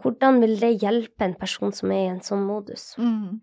Hvordan 0.00 0.40
vil 0.42 0.56
det 0.60 0.78
hjelpe 0.80 1.26
en 1.26 1.36
person 1.38 1.72
som 1.76 1.92
er 1.92 2.04
i 2.04 2.12
en 2.14 2.22
sånn 2.24 2.44
modus? 2.46 2.92
Mm. 3.00 3.40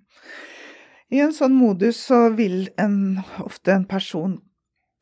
I 1.13 1.21
en 1.23 1.33
sånn 1.35 1.55
modus 1.55 1.99
så 2.09 2.27
vil 2.35 2.67
en, 2.81 3.19
ofte 3.43 3.73
en 3.73 3.85
person 3.89 4.37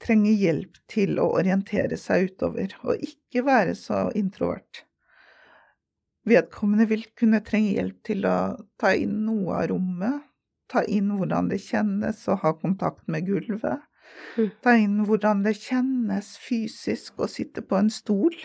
trenge 0.05 0.33
hjelp 0.37 0.77
til 0.91 1.19
å 1.21 1.31
orientere 1.39 1.97
seg 1.97 2.29
utover, 2.29 2.75
og 2.85 3.01
ikke 3.01 3.45
være 3.47 3.73
så 3.79 4.05
introvert. 4.17 4.83
Vedkommende 6.25 6.87
vil 6.89 7.03
kunne 7.17 7.41
trenge 7.45 7.75
hjelp 7.75 7.99
til 8.05 8.25
å 8.29 8.37
ta 8.81 8.93
inn 8.97 9.19
noe 9.27 9.59
av 9.59 9.67
rommet, 9.73 10.23
ta 10.69 10.81
inn 10.89 11.11
hvordan 11.13 11.51
det 11.51 11.59
kjennes 11.61 12.23
å 12.29 12.37
ha 12.41 12.55
kontakt 12.57 13.05
med 13.11 13.27
gulvet, 13.27 13.83
Mm. 14.37 14.49
Ta 14.61 14.75
inn 14.77 14.99
hvordan 15.07 15.43
det 15.45 15.55
kjennes 15.59 16.35
fysisk 16.41 17.21
å 17.23 17.29
sitte 17.31 17.63
på 17.65 17.79
en 17.79 17.91
stol. 17.93 18.35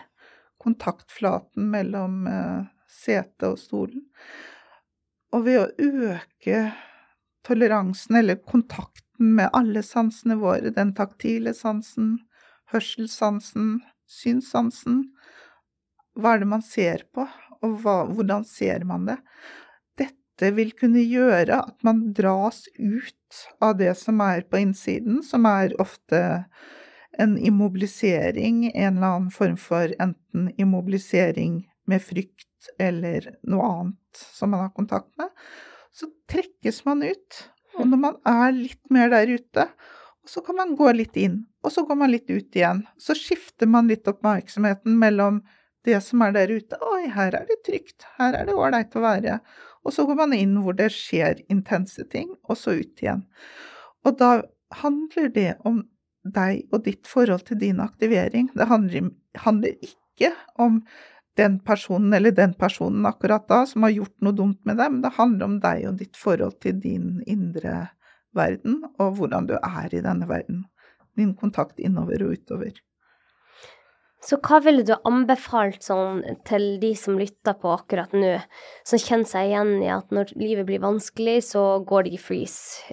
Kontaktflaten 0.60 1.70
mellom 1.72 2.26
eh, 2.28 2.68
setet 2.90 3.48
og 3.48 3.58
stolen. 3.60 4.04
Og 5.34 5.46
ved 5.46 5.60
å 5.62 5.68
øke 5.78 6.64
toleransen, 7.46 8.18
eller 8.20 8.40
kontakten 8.42 9.09
med 9.20 9.50
alle 9.56 9.82
sansene 9.86 10.38
våre, 10.40 10.72
den 10.74 10.94
taktile 10.96 11.54
sansen, 11.54 12.18
hørselssansen, 12.72 13.80
synssansen 14.10 15.04
Hva 16.18 16.34
er 16.34 16.42
det 16.42 16.48
man 16.50 16.62
ser 16.66 17.04
på, 17.14 17.24
og 17.60 17.74
hva, 17.82 18.02
hvordan 18.10 18.42
ser 18.48 18.82
man 18.88 19.04
det? 19.06 19.20
dette 20.40 20.56
vil 20.56 20.72
kunne 20.72 21.02
gjøre 21.04 21.60
at 21.66 21.82
man 21.84 22.12
dras 22.16 22.64
ut 22.78 23.40
av 23.60 23.76
det 23.76 23.92
som 23.98 24.20
er 24.24 24.46
på 24.48 24.60
innsiden, 24.60 25.22
som 25.22 25.44
er 25.46 25.74
ofte 25.80 26.20
en 27.20 27.36
immobilisering, 27.36 28.70
en 28.72 28.96
eller 28.96 29.06
annen 29.06 29.30
form 29.34 29.58
for 29.60 29.92
enten 30.00 30.48
immobilisering 30.56 31.66
med 31.90 32.02
frykt 32.02 32.70
eller 32.80 33.34
noe 33.42 33.68
annet 33.68 34.24
som 34.32 34.54
man 34.54 34.64
har 34.64 34.72
kontakt 34.72 35.12
med. 35.20 35.28
Så 35.92 36.08
trekkes 36.30 36.84
man 36.86 37.02
ut. 37.02 37.40
Og 37.78 37.86
når 37.86 38.00
man 38.02 38.18
er 38.28 38.52
litt 38.56 38.82
mer 38.92 39.12
der 39.12 39.30
ute, 39.30 39.66
så 40.28 40.42
kan 40.44 40.58
man 40.58 40.74
gå 40.78 40.90
litt 40.94 41.16
inn, 41.18 41.40
og 41.64 41.72
så 41.74 41.84
går 41.86 41.98
man 42.02 42.12
litt 42.12 42.28
ut 42.30 42.56
igjen. 42.56 42.84
Så 43.00 43.16
skifter 43.18 43.68
man 43.70 43.88
litt 43.90 44.08
oppmerksomheten 44.10 44.98
mellom 45.00 45.40
det 45.88 45.98
som 46.04 46.22
er 46.24 46.34
der 46.36 46.52
ute. 46.52 46.76
Oi, 46.84 47.08
her 47.14 47.34
er 47.38 47.46
det 47.48 47.60
trygt, 47.66 48.04
her 48.18 48.36
er 48.36 48.48
det 48.48 48.56
ålreit 48.56 48.96
å 48.96 49.04
være. 49.04 49.38
Og 49.84 49.94
så 49.96 50.04
går 50.08 50.18
man 50.18 50.34
inn 50.36 50.58
hvor 50.60 50.76
det 50.76 50.90
skjer 50.92 51.40
intense 51.52 52.04
ting, 52.12 52.34
og 52.48 52.58
så 52.60 52.76
ut 52.76 53.00
igjen. 53.02 53.24
Og 54.04 54.18
da 54.20 54.32
handler 54.82 55.32
det 55.34 55.54
om 55.66 55.82
deg 56.22 56.68
og 56.74 56.84
ditt 56.84 57.08
forhold 57.08 57.46
til 57.48 57.58
din 57.62 57.80
aktivering. 57.80 58.50
Det 58.54 58.68
handler, 58.68 59.08
handler 59.40 59.76
ikke 59.80 60.34
om 60.60 60.82
den 61.40 61.56
personen 61.64 62.12
eller 62.16 62.34
den 62.36 62.52
personen 62.58 63.08
akkurat 63.08 63.48
da 63.48 63.62
som 63.68 63.86
har 63.86 63.94
gjort 63.94 64.16
noe 64.24 64.36
dumt 64.36 64.60
med 64.68 64.78
deg, 64.80 64.92
men 64.92 65.00
det 65.04 65.16
handler 65.16 65.48
om 65.48 65.56
deg 65.62 65.88
og 65.88 65.96
ditt 66.02 66.20
forhold 66.20 66.60
til 66.64 66.76
din 66.82 67.18
indre 67.24 67.88
verden, 68.36 68.84
og 69.00 69.16
hvordan 69.18 69.48
du 69.50 69.56
er 69.58 69.96
i 69.96 70.04
denne 70.04 70.28
verden. 70.30 70.64
Din 71.18 71.34
kontakt 71.38 71.80
innover 71.82 72.22
og 72.26 72.38
utover. 72.38 72.78
Så 74.20 74.36
hva 74.44 74.58
ville 74.60 74.84
du 74.84 74.92
anbefalt 75.08 75.86
sånn 75.86 76.20
til 76.48 76.74
de 76.82 76.92
som 76.98 77.16
lytter 77.16 77.56
på 77.56 77.72
akkurat 77.72 78.12
nå, 78.12 78.34
som 78.84 79.00
kjenner 79.00 79.28
seg 79.28 79.48
igjen 79.48 79.72
i 79.80 79.88
at 79.94 80.12
når 80.12 80.34
livet 80.36 80.68
blir 80.68 80.82
vanskelig, 80.84 81.38
så 81.48 81.80
går 81.88 82.06
de 82.06 82.14
i 82.18 82.20
freeze? 82.20 82.92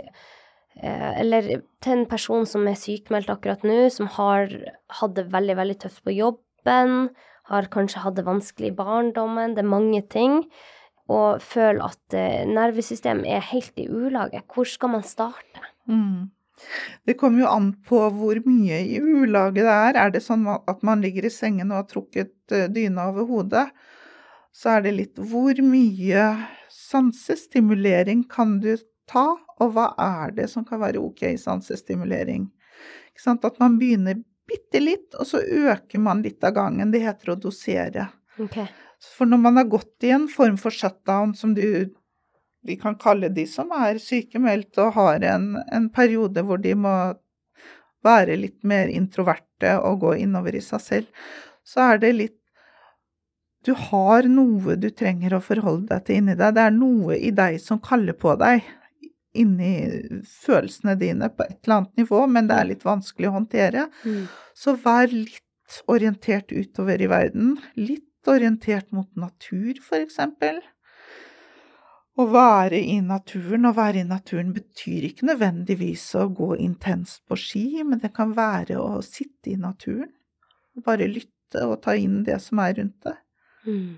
Eh, 0.79 1.11
eller 1.19 1.49
til 1.83 1.97
en 1.97 2.05
person 2.07 2.47
som 2.47 2.67
er 2.69 2.79
sykmeldt 2.79 3.31
akkurat 3.33 3.65
nå, 3.67 3.89
som 3.91 4.07
har 4.15 4.53
hatt 5.01 5.17
det 5.17 5.27
veldig, 5.33 5.57
veldig 5.59 5.77
tøft 5.83 6.03
på 6.05 6.15
jobben, 6.15 7.09
har 7.47 7.69
kanskje 7.71 8.03
hatt 8.03 8.17
det 8.17 8.25
vanskelig 8.27 8.71
i 8.71 8.77
barndommen, 8.77 9.55
det 9.55 9.63
er 9.63 9.71
mange 9.71 10.01
ting, 10.11 10.41
og 11.07 11.43
føler 11.43 11.85
at 11.87 12.15
eh, 12.17 12.43
nervesystemet 12.49 13.29
er 13.31 13.45
helt 13.53 13.79
i 13.79 13.87
ulage. 13.87 14.41
Hvor 14.51 14.67
skal 14.67 14.91
man 14.97 15.05
starte? 15.07 15.63
Mm. 15.87 16.27
Det 17.05 17.15
kommer 17.19 17.45
jo 17.45 17.51
an 17.51 17.69
på 17.87 17.99
hvor 18.17 18.39
mye 18.47 18.81
i 18.81 18.99
ulaget 18.99 19.61
det 19.61 19.73
er. 19.73 19.99
Er 20.01 20.11
det 20.11 20.23
sånn 20.25 20.43
at 20.49 20.83
man 20.83 21.03
ligger 21.05 21.27
i 21.27 21.31
sengen 21.31 21.71
og 21.71 21.83
har 21.83 21.87
trukket 21.91 22.55
eh, 22.55 22.67
dyna 22.73 23.07
over 23.13 23.29
hodet, 23.29 23.67
så 24.51 24.77
er 24.77 24.87
det 24.87 24.95
litt 24.97 25.19
hvor 25.21 25.59
mye 25.63 26.27
sansestimulering 26.73 28.25
kan 28.31 28.57
du 28.63 28.73
ta, 29.07 29.29
og 29.61 29.75
hva 29.75 29.91
er 30.01 30.33
det 30.35 30.49
som 30.51 30.65
kan 30.67 30.81
være 30.81 30.99
ok 30.99 31.29
sansestimulering? 31.39 32.49
At 33.27 33.61
man 33.61 33.77
begynner 33.79 34.19
bitte 34.47 34.81
litt, 34.81 35.13
og 35.19 35.27
så 35.27 35.41
øker 35.41 36.01
man 36.01 36.23
litt 36.25 36.43
av 36.47 36.55
gangen. 36.55 36.91
Det 36.93 37.03
heter 37.03 37.33
å 37.33 37.39
dosere. 37.39 38.09
Okay. 38.39 38.67
For 39.17 39.29
når 39.29 39.41
man 39.43 39.59
har 39.59 39.69
gått 39.69 40.07
i 40.07 40.13
en 40.15 40.27
form 40.31 40.57
for 40.61 40.73
shutdown, 40.73 41.35
som 41.37 41.53
du 41.57 41.93
vi 42.67 42.75
kan 42.75 42.97
kalle 42.99 43.29
de 43.31 43.45
som 43.47 43.69
er 43.71 43.99
sykemeldt 44.01 44.79
og 44.83 44.97
har 44.97 45.23
en, 45.23 45.53
en 45.71 45.85
periode 45.93 46.41
hvor 46.43 46.59
de 46.59 46.73
må 46.75 46.95
være 48.03 48.35
litt 48.39 48.59
mer 48.67 48.91
introverte 48.91 49.77
og 49.79 50.01
gå 50.03 50.15
innover 50.25 50.57
i 50.57 50.63
seg 50.63 50.83
selv, 50.83 51.29
så 51.63 51.93
er 51.93 52.03
det 52.03 52.11
litt 52.17 52.35
Du 53.65 53.73
har 53.75 54.27
noe 54.31 54.77
du 54.79 54.89
trenger 54.95 55.33
å 55.35 55.43
forholde 55.43 55.89
deg 55.89 56.03
til 56.07 56.19
inni 56.21 56.35
deg. 56.39 56.53
Det 56.55 56.61
er 56.63 56.75
noe 56.75 57.17
i 57.17 57.31
deg 57.35 57.57
som 57.59 57.81
kaller 57.83 58.15
på 58.15 58.35
deg 58.39 58.63
inni 59.39 59.73
følelsene 60.27 60.95
dine 60.99 61.29
på 61.33 61.45
et 61.45 61.59
eller 61.63 61.81
annet 61.81 62.03
nivå, 62.03 62.23
men 62.31 62.49
det 62.49 62.57
er 62.57 62.71
litt 62.71 62.85
vanskelig 62.87 63.29
å 63.29 63.35
håndtere. 63.37 63.87
Mm. 64.03 64.23
Så 64.57 64.75
vær 64.83 65.11
litt 65.13 65.81
orientert 65.91 66.51
utover 66.51 67.01
i 67.01 67.09
verden. 67.11 67.57
Litt 67.79 68.31
orientert 68.31 68.91
mot 68.95 69.09
natur, 69.19 69.79
eksempel. 69.99 70.61
Å 72.17 72.25
være 72.33 72.79
i 72.81 72.97
naturen, 73.05 73.67
å 73.69 73.75
være 73.77 74.01
i 74.01 74.07
naturen 74.07 74.49
betyr 74.55 75.05
ikke 75.11 75.27
nødvendigvis 75.29 76.05
å 76.17 76.25
gå 76.33 76.55
intenst 76.63 77.21
på 77.29 77.37
ski, 77.37 77.65
men 77.85 78.01
det 78.01 78.09
kan 78.15 78.33
være 78.37 78.79
å 78.81 79.03
sitte 79.05 79.53
i 79.53 79.59
naturen. 79.61 80.09
Bare 80.85 81.05
lytte 81.09 81.61
og 81.67 81.79
ta 81.85 81.93
inn 81.97 82.23
det 82.25 82.39
som 82.41 82.61
er 82.63 82.73
rundt 82.79 82.97
deg. 83.05 83.21
Mm. 83.67 83.93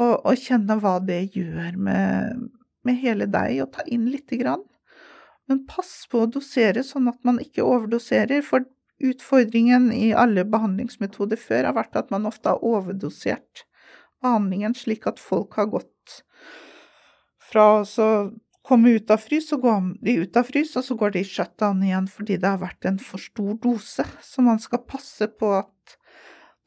Og, 0.00 0.12
og, 0.16 0.34
kjenne 0.40 0.78
hva 0.82 0.96
det 1.04 1.20
gjør 1.36 1.78
med, 1.86 2.44
med 2.86 3.00
hele 3.02 3.28
deg, 3.30 3.60
og 3.62 3.70
ta 3.76 3.86
inn 3.86 4.08
lite 4.10 4.38
grann. 4.40 4.64
Men 5.50 5.64
pass 5.66 6.06
på 6.10 6.22
å 6.22 6.30
dosere 6.30 6.84
sånn 6.86 7.10
at 7.10 7.18
man 7.26 7.40
ikke 7.42 7.64
overdoserer, 7.66 8.44
for 8.46 8.64
utfordringen 9.02 9.90
i 9.94 10.12
alle 10.14 10.44
behandlingsmetoder 10.46 11.40
før 11.40 11.68
har 11.70 11.76
vært 11.76 11.98
at 11.98 12.12
man 12.14 12.28
ofte 12.28 12.52
har 12.52 12.62
overdosert 12.62 13.64
behandlingen, 14.22 14.76
slik 14.78 15.08
at 15.10 15.18
folk 15.18 15.58
har 15.58 15.70
gått 15.72 16.22
fra 17.52 17.82
å 17.82 18.08
komme 18.62 18.94
ut 18.94 19.10
av 19.10 19.18
frys, 19.24 19.48
så 19.50 19.58
går 19.60 19.88
de 20.06 20.14
ut 20.22 20.38
av 20.38 20.46
frys, 20.48 20.76
og 20.78 20.86
så 20.86 20.96
går 20.98 21.16
de 21.16 21.24
i 21.24 21.28
shutdown 21.28 21.82
igjen 21.82 22.06
fordi 22.10 22.38
det 22.38 22.48
har 22.48 22.62
vært 22.62 22.86
en 22.88 23.00
for 23.02 23.22
stor 23.22 23.58
dose. 23.62 24.06
Så 24.22 24.44
man 24.46 24.62
skal 24.62 24.84
passe 24.86 25.26
på 25.26 25.50
at 25.58 25.96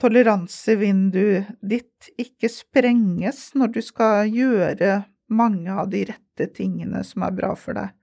toleransevinduet 0.03 1.55
ditt 1.63 2.09
ikke 2.19 2.51
sprenges 2.51 3.53
når 3.55 3.77
du 3.77 3.81
skal 3.85 4.27
gjøre 4.27 5.05
mange 5.31 5.71
av 5.71 5.87
de 5.93 6.03
rette 6.11 6.49
tingene 6.53 7.01
som 7.07 7.23
er 7.25 7.37
bra 7.37 7.53
for 7.57 7.79
deg. 7.79 7.95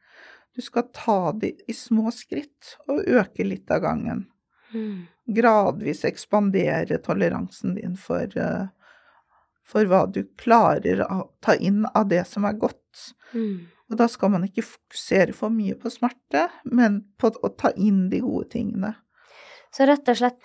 Du 0.54 0.62
skal 0.62 0.88
ta 0.92 1.32
det 1.32 1.54
i 1.68 1.74
små 1.76 2.12
skritt 2.12 2.76
og 2.88 3.06
øke 3.08 3.44
litt 3.46 3.70
av 3.72 3.82
gangen. 3.86 4.26
Mm. 4.72 5.06
Gradvis 5.32 6.04
ekspandere 6.04 6.98
toleransen 7.04 7.76
din 7.78 7.96
for, 7.96 8.28
eh, 8.36 8.66
for 9.64 9.88
hva 9.88 10.04
du 10.12 10.24
klarer 10.40 11.04
å 11.06 11.30
ta 11.40 11.56
inn 11.56 11.86
av 11.94 12.08
det 12.08 12.26
som 12.28 12.44
er 12.44 12.58
godt. 12.60 13.14
Mm. 13.32 13.68
Og 13.92 13.98
da 14.00 14.08
skal 14.08 14.32
man 14.32 14.44
ikke 14.44 14.64
fokusere 14.64 15.34
for 15.36 15.52
mye 15.52 15.76
på 15.76 15.92
smerte, 15.92 16.48
men 16.64 17.02
på 17.20 17.32
å 17.32 17.52
ta 17.56 17.72
inn 17.76 18.08
de 18.12 18.22
gode 18.24 18.50
tingene. 18.56 18.94
Så 19.72 19.88
rett 19.88 20.08
og 20.08 20.16
slett 20.16 20.40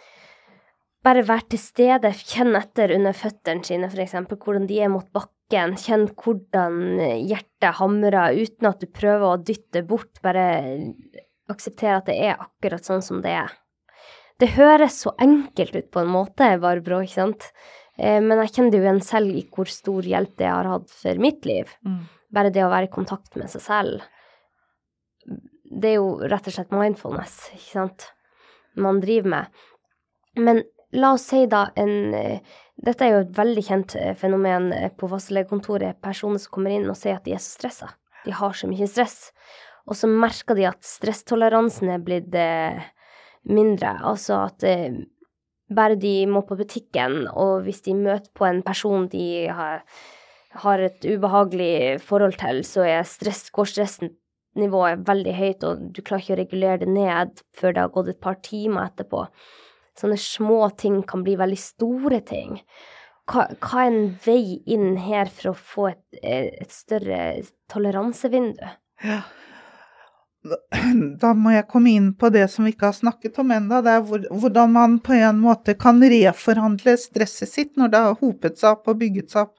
bare 1.03 1.23
være 1.23 1.53
til 1.53 1.61
stede, 1.61 2.11
kjenn 2.11 2.55
etter 2.59 2.91
under 2.95 3.15
føttene 3.15 3.63
sine, 3.63 3.87
f.eks. 3.87 4.15
hvordan 4.35 4.67
de 4.67 4.79
er 4.83 4.91
mot 4.91 5.07
bakken. 5.15 5.36
Kjenn 5.51 6.09
hvordan 6.11 6.99
hjertet 7.23 7.77
hamrer, 7.79 8.35
uten 8.35 8.67
at 8.67 8.81
du 8.83 8.87
prøver 8.91 9.27
å 9.29 9.37
dytte 9.39 9.83
bort. 9.87 10.19
Bare 10.25 10.43
aksepter 11.47 11.93
at 11.95 12.09
det 12.09 12.17
er 12.27 12.35
akkurat 12.43 12.83
sånn 12.83 13.01
som 13.05 13.21
det 13.23 13.31
er. 13.39 13.53
Det 14.37 14.51
høres 14.57 14.99
så 15.05 15.13
enkelt 15.23 15.75
ut 15.75 15.87
på 15.91 16.03
en 16.03 16.11
måte, 16.13 16.49
Barbro, 16.61 16.99
ikke 17.01 17.15
sant? 17.15 17.47
Eh, 17.97 18.19
Men 18.21 18.37
jeg 18.43 18.51
kjenner 18.53 18.71
det 18.71 18.77
jo 18.77 18.83
igjen 18.85 19.01
selv 19.01 19.39
i 19.39 19.45
hvor 19.55 19.65
stor 19.71 20.03
hjelp 20.05 20.35
det 20.37 20.51
har 20.51 20.67
hatt 20.69 20.91
for 20.93 21.15
mitt 21.23 21.45
liv. 21.49 21.71
Bare 22.29 22.51
det 22.53 22.61
å 22.65 22.69
være 22.69 22.89
i 22.89 22.93
kontakt 22.93 23.35
med 23.39 23.49
seg 23.49 23.61
selv. 23.63 24.03
Det 25.71 25.89
er 25.89 25.97
jo 25.97 26.19
rett 26.27 26.47
og 26.47 26.53
slett 26.53 26.71
mindfulness, 26.75 27.39
ikke 27.55 27.71
sant, 27.71 28.05
man 28.75 28.99
driver 29.03 29.29
med. 29.33 29.47
Men 30.37 30.61
la 30.93 31.13
oss 31.17 31.25
si 31.31 31.45
da 31.49 31.69
en 31.75 32.13
eh, 32.13 32.39
Dette 32.77 33.05
er 33.05 33.15
jo 33.15 33.21
et 33.23 33.37
veldig 33.37 33.63
kjent 33.65 33.95
eh, 33.97 34.13
fenomen 34.17 34.69
eh, 34.75 34.91
på 34.93 35.09
fastlegekontoret. 35.09 35.97
Personer 36.03 36.41
som 36.41 36.53
kommer 36.53 36.75
inn 36.75 36.85
og 36.91 36.97
sier 36.99 37.17
at 37.17 37.25
de 37.25 37.33
er 37.33 37.41
så 37.41 37.55
stressa. 37.57 37.89
De 38.25 38.35
har 38.35 38.53
så 38.57 38.69
mye 38.69 38.87
stress. 38.89 39.31
Og 39.87 39.97
så 39.97 40.09
merker 40.11 40.57
de 40.57 40.67
at 40.69 40.83
stresstoleransen 40.85 41.89
er 41.93 42.03
blitt 42.05 42.35
eh, 42.37 42.85
mindre. 43.49 43.95
Altså 44.05 44.43
at 44.45 44.65
bare 45.73 45.97
de 45.99 46.21
må 46.29 46.43
på 46.47 46.57
butikken, 46.59 47.25
og 47.31 47.65
hvis 47.65 47.81
de 47.87 47.95
møter 47.97 48.29
på 48.37 48.45
en 48.47 48.61
person 48.63 49.07
de 49.11 49.47
har, 49.51 49.83
har 50.63 50.83
et 50.83 51.07
ubehagelig 51.07 51.99
forhold 52.03 52.37
til, 52.39 52.61
så 52.67 52.85
er 52.87 53.07
stress, 53.07 53.49
går 53.55 53.67
stressnivået 53.73 55.03
veldig 55.07 55.33
høyt, 55.35 55.65
og 55.67 55.89
du 55.91 56.03
klarer 56.03 56.23
ikke 56.23 56.37
å 56.37 56.41
regulere 56.43 56.81
det 56.83 56.91
ned 56.91 57.43
før 57.57 57.75
det 57.75 57.83
har 57.83 57.95
gått 57.95 58.13
et 58.13 58.21
par 58.23 58.39
timer 58.47 58.87
etterpå. 58.87 59.25
Sånne 59.97 60.19
små 60.21 60.61
ting 60.77 61.01
kan 61.07 61.23
bli 61.25 61.35
veldig 61.39 61.59
store 61.59 62.21
ting. 62.27 62.59
Hva, 63.27 63.47
hva 63.59 63.83
er 63.83 63.89
en 63.91 64.03
vei 64.23 64.59
inn 64.69 64.95
her 65.03 65.31
for 65.33 65.51
å 65.51 65.57
få 65.57 65.89
et, 65.91 66.03
et 66.21 66.71
større 66.71 67.19
toleransevindu? 67.71 68.63
Ja. 69.03 69.21
Da 71.21 71.33
må 71.35 71.51
jeg 71.51 71.67
komme 71.67 71.91
inn 71.97 72.11
på 72.15 72.29
det 72.31 72.45
som 72.53 72.63
vi 72.63 72.71
ikke 72.71 72.91
har 72.91 72.95
snakket 72.95 73.39
om 73.41 73.51
ennå. 73.51 73.81
Det 73.83 73.95
er 73.97 74.05
hvor, 74.07 74.23
hvordan 74.31 74.73
man 74.77 74.97
på 75.03 75.17
en 75.17 75.41
måte 75.43 75.75
kan 75.79 75.99
reforhandle 75.99 76.93
stresset 77.01 77.51
sitt 77.51 77.73
når 77.75 77.91
det 77.91 78.03
har 78.05 78.19
hopet 78.21 78.59
seg 78.61 78.77
opp 78.77 78.91
og 78.93 79.01
bygget 79.01 79.33
seg 79.33 79.49
opp. 79.49 79.57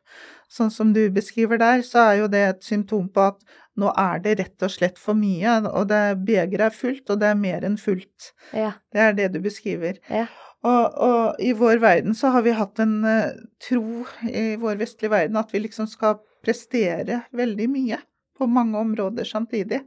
Sånn 0.49 0.72
som 0.72 0.95
du 0.97 1.03
beskriver 1.12 1.61
der, 1.61 1.82
så 1.84 2.07
er 2.07 2.22
jo 2.22 2.30
det 2.32 2.45
et 2.47 2.62
symptom 2.64 3.11
på 3.12 3.26
at 3.34 3.43
nå 3.79 3.93
er 3.95 4.20
det 4.24 4.35
rett 4.41 4.66
og 4.66 4.72
slett 4.74 4.99
for 5.01 5.18
mye, 5.18 5.61
og 5.70 5.89
det 5.93 6.03
begeret 6.26 6.68
er 6.68 6.74
fullt, 6.74 7.07
og 7.12 7.20
det 7.22 7.31
er 7.31 7.39
mer 7.39 7.66
enn 7.66 7.79
fullt. 7.81 8.33
Ja. 8.57 8.72
Det 8.93 9.05
er 9.05 9.16
det 9.18 9.29
du 9.37 9.41
beskriver. 9.45 10.01
Ja. 10.11 10.26
Og, 10.66 10.85
og 10.99 11.43
i 11.43 11.53
vår 11.55 11.79
verden 11.83 12.16
så 12.18 12.33
har 12.35 12.43
vi 12.43 12.57
hatt 12.59 12.81
en 12.83 12.97
uh, 13.07 13.31
tro 13.62 14.03
i 14.26 14.57
vår 14.59 14.81
vestlige 14.81 15.12
verden 15.12 15.39
at 15.39 15.53
vi 15.55 15.62
liksom 15.62 15.87
skal 15.91 16.18
prestere 16.43 17.22
veldig 17.37 17.68
mye 17.70 18.01
på 18.39 18.49
mange 18.51 18.79
områder 18.81 19.29
samtidig. 19.29 19.85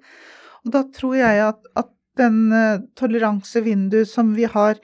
Og 0.64 0.72
da 0.76 0.86
tror 0.96 1.18
jeg 1.20 1.44
at, 1.50 1.60
at 1.76 1.92
den 2.20 2.40
uh, 2.56 2.80
toleransevinduet 3.00 4.08
som 4.08 4.32
vi 4.38 4.48
har, 4.48 4.80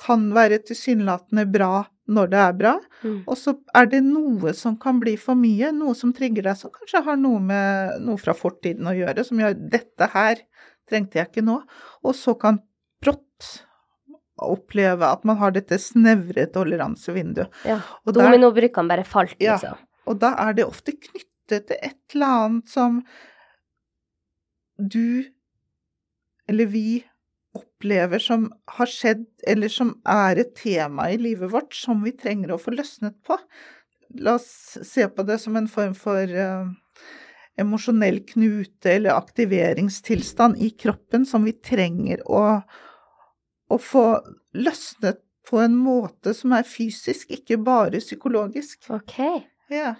kan 0.00 0.28
være 0.36 0.60
tilsynelatende 0.68 1.46
bra 1.52 1.86
når 2.10 2.30
det 2.32 2.38
er 2.42 2.52
bra, 2.58 2.72
Mm. 3.04 3.22
og 3.28 3.36
så 3.38 3.54
er 3.74 3.86
det 3.86 4.02
noe 4.04 4.52
som 4.52 4.74
kan 4.76 4.98
bli 5.00 5.14
for 5.16 5.34
mye, 5.38 5.70
noe 5.72 5.94
som 5.94 6.12
trigger 6.12 6.42
deg, 6.42 6.56
som 6.58 6.70
kanskje 6.74 7.04
har 7.06 7.16
noe 7.16 7.40
med 7.40 8.00
noe 8.04 8.18
fra 8.20 8.34
fortiden 8.36 8.84
å 8.90 8.92
gjøre, 8.96 9.24
som 9.24 9.38
gjør 9.38 9.54
'dette 9.70 10.08
her 10.12 10.36
trengte 10.90 11.14
jeg 11.20 11.28
ikke 11.30 11.44
nå', 11.46 11.62
og 12.04 12.14
så 12.14 12.34
kan 12.38 12.58
brått 13.02 13.62
oppleve 14.40 15.02
at 15.04 15.24
man 15.24 15.36
har 15.36 15.50
dette 15.52 15.78
snevre 15.78 16.46
toleransevinduet. 16.52 17.48
ja. 17.64 17.80
Og 18.06 18.14
Dominobrikkene 18.14 18.88
bare 18.88 19.04
falt, 19.04 19.36
Ja. 19.40 19.56
liksom. 19.56 19.76
og 20.06 20.18
da 20.18 20.34
er 20.48 20.52
det 20.54 20.64
ofte 20.66 20.92
knyttet 20.92 21.66
til 21.66 21.76
et 21.82 21.96
eller 22.14 22.26
annet 22.26 22.68
som 22.68 23.02
du, 24.78 25.24
eller 26.48 26.66
vi, 26.66 27.04
opplever 27.56 28.22
som 28.22 28.48
har 28.76 28.90
skjedd, 28.90 29.26
eller 29.46 29.72
som 29.72 29.94
er 30.08 30.40
et 30.42 30.52
tema 30.58 31.08
i 31.10 31.18
livet 31.20 31.50
vårt 31.52 31.74
som 31.74 32.04
vi 32.04 32.12
trenger 32.16 32.54
å 32.54 32.60
få 32.60 32.74
løsnet 32.76 33.16
på. 33.26 33.38
La 34.20 34.36
oss 34.38 34.78
se 34.86 35.06
på 35.08 35.24
det 35.26 35.38
som 35.42 35.56
en 35.58 35.68
form 35.70 35.94
for 35.98 36.30
uh, 36.34 36.70
emosjonell 37.60 38.20
knute 38.26 38.94
eller 38.96 39.16
aktiveringstilstand 39.16 40.60
i 40.62 40.70
kroppen 40.70 41.26
som 41.26 41.46
vi 41.46 41.54
trenger 41.54 42.22
å, 42.30 42.44
å 43.70 43.78
få 43.78 44.06
løsnet 44.58 45.22
på 45.50 45.58
en 45.62 45.74
måte 45.78 46.34
som 46.36 46.54
er 46.54 46.66
fysisk, 46.68 47.32
ikke 47.34 47.58
bare 47.64 48.02
psykologisk. 48.02 48.84
Ok. 48.94 49.16
Ja. 49.72 49.94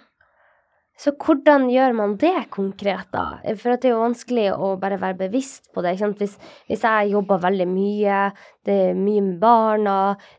Så 0.99 1.13
hvordan 1.17 1.65
gjør 1.71 1.95
man 1.97 2.11
det 2.21 2.49
konkret, 2.53 3.07
da? 3.13 3.39
For 3.57 3.73
det 3.73 3.89
er 3.89 3.95
jo 3.95 4.03
vanskelig 4.03 4.49
å 4.53 4.75
bare 4.81 4.99
være 5.01 5.17
bevisst 5.23 5.71
på 5.73 5.81
det. 5.81 5.95
Hvis, 6.19 6.35
hvis 6.69 6.83
jeg 6.85 7.13
jobber 7.15 7.41
veldig 7.41 7.67
mye, 7.69 8.19
det 8.67 8.75
er 8.91 8.99
mye 8.99 9.23
med 9.25 9.39
barna, 9.41 9.95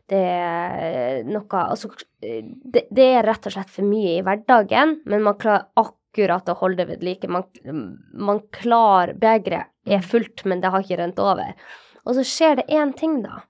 det 0.09 0.21
er 0.23 1.27
noe 1.27 1.63
Altså, 1.65 1.91
det, 2.21 2.85
det 2.87 3.09
er 3.09 3.27
rett 3.27 3.49
og 3.49 3.55
slett 3.57 3.73
for 3.73 3.87
mye 3.87 4.15
i 4.15 4.23
hverdagen, 4.23 5.01
men 5.09 5.25
man 5.25 5.39
klarer 5.41 5.67
akkurat 5.81 6.47
å 6.47 6.57
holde 6.61 6.83
det 6.83 6.89
ved 6.93 7.03
like. 7.09 7.27
Man, 7.27 7.97
man 8.13 8.39
klarer 8.55 9.17
Begeret 9.19 9.73
er 9.83 10.05
fullt, 10.05 10.45
men 10.47 10.63
det 10.63 10.71
har 10.71 10.85
ikke 10.85 11.01
rent 11.01 11.19
over. 11.19 11.57
Og 12.07 12.15
så 12.15 12.23
skjer 12.27 12.61
det 12.61 12.69
én 12.71 12.95
ting, 12.95 13.19
da, 13.25 13.41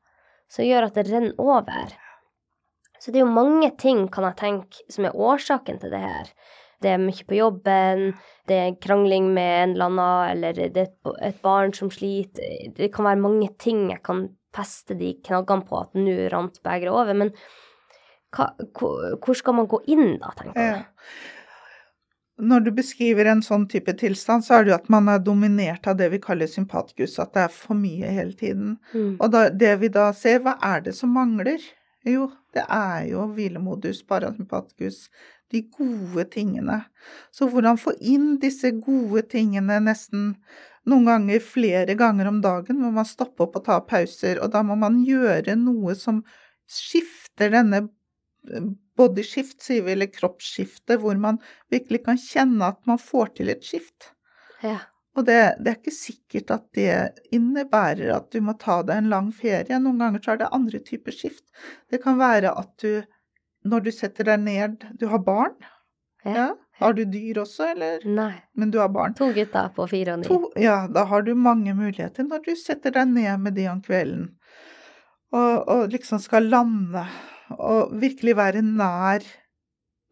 som 0.49 0.65
gjør 0.65 0.89
at 0.89 0.97
det 0.97 1.05
renner 1.11 1.37
over. 1.41 1.93
Så 2.97 3.11
det 3.11 3.19
er 3.19 3.25
jo 3.25 3.37
mange 3.37 3.69
ting, 3.77 4.05
kan 4.09 4.25
jeg 4.29 4.39
tenke, 4.39 4.83
som 4.89 5.05
er 5.05 5.17
årsaken 5.19 5.81
til 5.81 5.91
det 5.93 6.01
her. 6.01 6.29
Det 6.83 6.91
er 6.91 7.01
mye 7.01 7.25
på 7.29 7.37
jobben, 7.39 8.05
det 8.49 8.57
er 8.59 8.75
krangling 8.83 9.29
med 9.33 9.51
en 9.63 9.75
eller 9.77 9.89
annen, 9.91 10.31
eller 10.35 10.53
det 10.53 10.77
er 10.77 10.89
et- 10.89 11.19
et 11.29 11.41
barn 11.41 11.73
som 11.73 11.89
sliter. 11.89 12.73
Det 12.75 12.91
kan 12.93 13.05
være 13.07 13.21
mange 13.23 13.49
ting 13.57 13.89
jeg 13.89 14.03
kan 14.03 14.25
feste 14.53 14.97
de 14.99 15.13
knaggene 15.23 15.65
på 15.65 15.79
at 15.81 15.93
nå 15.95 16.17
rant 16.31 16.59
begeret 16.63 16.91
over. 16.91 17.13
Men 17.13 17.31
hva, 18.35 18.49
hvor, 18.75 19.33
skal 19.37 19.53
man 19.53 19.67
gå 19.67 19.79
inn 19.87 20.17
da, 20.19 20.29
tenker 20.35 20.59
Ja. 20.59 20.73
jeg. 20.73 20.85
Når 22.41 22.63
du 22.65 22.71
beskriver 22.71 23.27
en 23.29 23.41
sånn 23.45 23.67
type 23.69 23.93
tilstand, 23.93 24.41
så 24.43 24.55
er 24.59 24.63
det 24.63 24.71
jo 24.71 24.75
at 24.79 24.89
man 24.89 25.07
er 25.07 25.19
dominert 25.19 25.85
av 25.87 25.97
det 25.97 26.09
vi 26.11 26.17
kaller 26.19 26.47
sympatikus, 26.49 27.19
at 27.21 27.31
det 27.33 27.43
er 27.43 27.47
for 27.53 27.75
mye 27.75 28.09
hele 28.09 28.33
tiden. 28.33 28.79
Mm. 28.93 29.17
Og 29.21 29.31
da, 29.31 29.49
det 29.49 29.79
vi 29.79 29.87
da 29.93 30.11
ser, 30.11 30.39
hva 30.39 30.57
er 30.61 30.81
det 30.81 30.95
som 30.95 31.13
mangler? 31.13 31.59
Jo, 32.05 32.31
det 32.53 32.65
er 32.67 33.05
jo 33.11 33.27
hvilemodus, 33.27 34.01
parasympatikus, 34.09 35.09
de 35.51 35.63
gode 35.73 36.25
tingene. 36.33 36.79
Så 37.31 37.49
hvordan 37.51 37.79
få 37.81 37.95
inn 37.99 38.37
disse 38.41 38.71
gode 38.77 39.25
tingene 39.33 39.79
nesten 39.83 40.35
noen 40.89 41.07
ganger 41.07 41.43
flere 41.43 41.95
ganger 41.99 42.27
om 42.27 42.39
dagen, 42.43 42.79
må 42.83 42.91
man 42.91 43.07
stoppe 43.07 43.45
opp 43.45 43.59
og 43.59 43.65
ta 43.67 43.79
pauser, 43.87 44.41
og 44.43 44.51
da 44.55 44.63
må 44.67 44.75
man 44.79 45.01
gjøre 45.07 45.55
noe 45.59 45.95
som 45.95 46.23
skifter 46.67 47.53
denne 47.53 47.85
bodyskift, 47.87 48.79
bodyshift, 48.97 49.61
sier 49.63 49.83
vi, 49.85 49.95
eller 49.95 50.09
kroppsskifte, 50.13 50.97
hvor 51.01 51.17
man 51.19 51.39
virkelig 51.73 52.03
kan 52.07 52.19
kjenne 52.19 52.73
at 52.73 52.81
man 52.89 52.99
får 53.01 53.35
til 53.39 53.49
et 53.53 53.63
skift. 53.65 54.11
Ja. 54.63 54.79
Og 55.17 55.27
det, 55.27 55.39
det 55.61 55.71
er 55.71 55.79
ikke 55.79 55.93
sikkert 55.93 56.53
at 56.55 56.63
det 56.77 56.93
innebærer 57.35 58.15
at 58.15 58.31
du 58.33 58.39
må 58.45 58.55
ta 58.61 58.79
deg 58.85 59.03
en 59.03 59.11
lang 59.11 59.29
ferie. 59.35 59.77
Noen 59.81 60.01
ganger 60.01 60.23
så 60.23 60.33
er 60.33 60.41
det 60.41 60.53
andre 60.57 60.81
typer 60.85 61.13
skift. 61.13 61.45
Det 61.89 62.01
kan 62.01 62.17
være 62.21 62.53
at 62.57 62.71
du, 62.81 63.03
når 63.67 63.85
du 63.87 63.91
setter 63.95 64.27
deg 64.27 64.43
ned 64.43 64.85
Du 64.99 65.07
har 65.11 65.23
barn? 65.23 65.55
Ja. 66.23 66.33
Ja. 66.35 66.49
Har 66.79 66.95
du 66.97 67.03
dyr 67.05 67.37
også, 67.43 67.67
eller? 67.73 68.03
Nei. 68.07 68.33
Men 68.57 68.71
du 68.73 68.79
har 68.81 68.89
barn. 68.89 69.13
To 69.19 69.29
gutter 69.35 69.69
på 69.75 69.85
fire 69.91 70.15
og 70.15 70.23
ni. 70.23 70.27
To, 70.27 70.39
ja, 70.59 70.87
da 70.91 71.03
har 71.09 71.21
du 71.23 71.33
mange 71.37 71.75
muligheter 71.77 72.25
når 72.27 72.41
du 72.47 72.55
setter 72.59 72.95
deg 72.95 73.11
ned 73.11 73.43
med 73.43 73.55
de 73.59 73.67
om 73.71 73.81
kvelden. 73.83 74.31
Og, 75.33 75.67
og 75.69 75.93
liksom 75.93 76.21
skal 76.21 76.49
lande, 76.49 77.05
og 77.53 77.93
virkelig 78.01 78.35
være 78.37 78.63
nær 78.65 79.25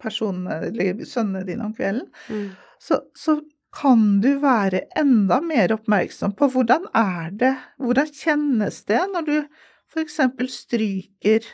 personene, 0.01 0.69
eller 0.69 1.01
sønnene 1.05 1.45
dine 1.47 1.67
om 1.69 1.73
kvelden 1.77 2.07
Mm. 2.29 2.53
så, 2.81 3.01
så 3.17 3.39
kan 3.71 4.19
du 4.21 4.39
være 4.41 4.81
enda 4.99 5.37
mer 5.41 5.71
oppmerksom 5.75 6.33
på 6.35 6.49
hvordan 6.51 6.87
er 6.97 7.29
det, 7.31 7.53
hvordan 7.77 8.09
kjennes 8.09 8.81
det 8.89 9.01
når 9.13 9.27
du 9.27 9.35
eksempel 10.01 10.49
stryker 10.51 11.45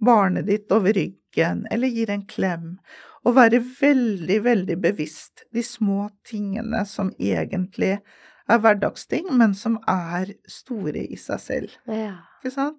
barnet 0.00 0.46
ditt 0.46 0.72
over 0.72 0.94
ryggen 0.96 1.19
eller 1.38 1.88
gir 1.88 2.10
en 2.10 2.26
klem, 2.26 2.78
og 3.24 3.34
være 3.36 3.60
veldig, 3.80 4.42
veldig 4.44 4.76
bevisst 4.80 5.44
de 5.52 5.62
små 5.62 6.08
tingene 6.24 6.84
som 6.86 7.12
egentlig 7.20 8.00
er 8.48 8.58
hverdagsting, 8.58 9.28
men 9.36 9.54
som 9.54 9.78
er 9.88 10.32
store 10.48 11.04
i 11.06 11.16
seg 11.16 11.40
selv. 11.40 11.70
Ja. 11.86 12.16
Ikke 12.40 12.52
sant? 12.54 12.78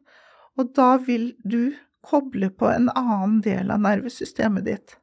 Og 0.57 0.73
da 0.75 0.97
vil 0.97 1.33
du 1.47 1.73
koble 2.03 2.49
på 2.49 2.67
en 2.67 2.89
annen 2.89 3.41
del 3.41 3.69
av 3.71 3.79
nervesystemet 3.79 4.65
ditt. 4.65 4.95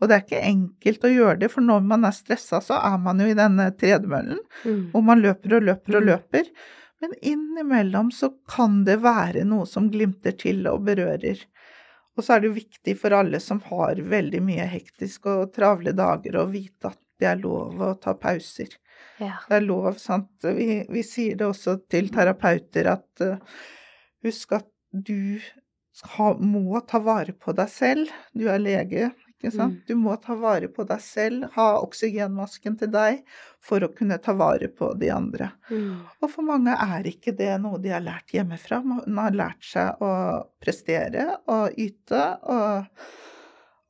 Og 0.00 0.08
det 0.08 0.14
er 0.16 0.22
ikke 0.24 0.46
enkelt 0.46 1.04
å 1.04 1.10
gjøre 1.12 1.38
det, 1.40 1.50
for 1.50 1.60
når 1.60 1.82
man 1.82 2.04
er 2.04 2.14
stressa, 2.14 2.60
så 2.62 2.78
er 2.78 2.96
man 2.98 3.18
jo 3.20 3.26
i 3.26 3.34
denne 3.38 3.70
tredemøllen, 3.78 4.38
Mm. 4.64 4.90
og 4.94 5.04
man 5.04 5.20
løper 5.20 5.56
og 5.56 5.62
løper 5.62 5.96
og 5.96 6.02
Mm. 6.02 6.06
løper. 6.08 6.44
Men 7.00 7.12
innimellom 7.22 8.10
så 8.12 8.32
kan 8.48 8.84
det 8.84 9.00
være 9.02 9.44
noe 9.44 9.66
som 9.66 9.90
glimter 9.90 10.32
til 10.32 10.66
og 10.66 10.84
berører. 10.86 11.44
Og 12.14 12.22
så 12.22 12.36
er 12.36 12.42
det 12.42 12.50
jo 12.50 12.58
viktig 12.58 12.94
for 13.00 13.16
alle 13.16 13.40
som 13.42 13.60
har 13.70 13.98
veldig 13.98 14.40
mye 14.44 14.66
hektisk 14.70 15.26
og 15.32 15.54
travle 15.56 15.94
dager, 15.96 16.38
å 16.38 16.46
vite 16.50 16.92
at 16.92 17.00
det 17.20 17.30
er 17.30 17.40
lov 17.40 17.82
å 17.82 17.92
ta 18.02 18.14
pauser. 18.18 18.76
ja. 19.22 19.38
Det 19.48 19.58
er 19.58 19.66
lov, 19.66 19.96
sant. 20.02 20.32
Vi, 20.42 20.84
vi 20.90 21.02
sier 21.06 21.38
det 21.38 21.46
også 21.48 21.78
til 21.90 22.10
terapeuter 22.14 22.90
at 22.94 23.24
uh, 23.24 23.58
husk 24.26 24.56
at 24.58 24.70
du 24.90 25.40
ha, 26.16 26.32
må 26.38 26.80
ta 26.86 27.00
vare 27.02 27.34
på 27.38 27.54
deg 27.56 27.70
selv. 27.70 28.14
Du 28.34 28.46
er 28.50 28.62
lege, 28.62 29.10
ikke 29.44 29.56
sant. 29.56 29.76
Mm. 29.76 29.82
Du 29.86 29.98
må 30.00 30.14
ta 30.22 30.36
vare 30.40 30.70
på 30.72 30.86
deg 30.88 31.02
selv, 31.04 31.48
ha 31.56 31.66
oksygenmasken 31.84 32.78
til 32.80 32.90
deg 32.94 33.20
for 33.64 33.84
å 33.84 33.90
kunne 33.92 34.18
ta 34.22 34.34
vare 34.38 34.70
på 34.72 34.92
de 35.00 35.10
andre. 35.12 35.50
Mm. 35.70 36.00
Og 36.20 36.32
for 36.32 36.46
mange 36.48 36.74
er 36.74 37.10
ikke 37.10 37.34
det 37.36 37.52
noe 37.62 37.80
de 37.82 37.92
har 37.94 38.04
lært 38.04 38.34
hjemmefra. 38.34 38.80
Man 38.86 39.20
har 39.20 39.36
lært 39.36 39.68
seg 39.68 40.02
å 40.04 40.14
prestere 40.62 41.28
og 41.52 41.76
yte. 41.80 42.24
Og, 42.48 43.06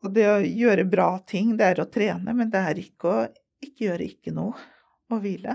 og 0.04 0.12
det 0.18 0.28
å 0.30 0.38
gjøre 0.42 0.88
bra 0.90 1.08
ting, 1.26 1.54
det 1.60 1.72
er 1.72 1.84
å 1.84 1.90
trene, 1.90 2.34
men 2.34 2.50
det 2.52 2.66
er 2.72 2.82
ikke 2.82 3.14
å 3.14 3.24
ikke 3.64 3.88
gjøre 3.88 4.10
ikke 4.10 4.34
noe. 4.36 4.70
og 5.12 5.20
hvile. 5.22 5.54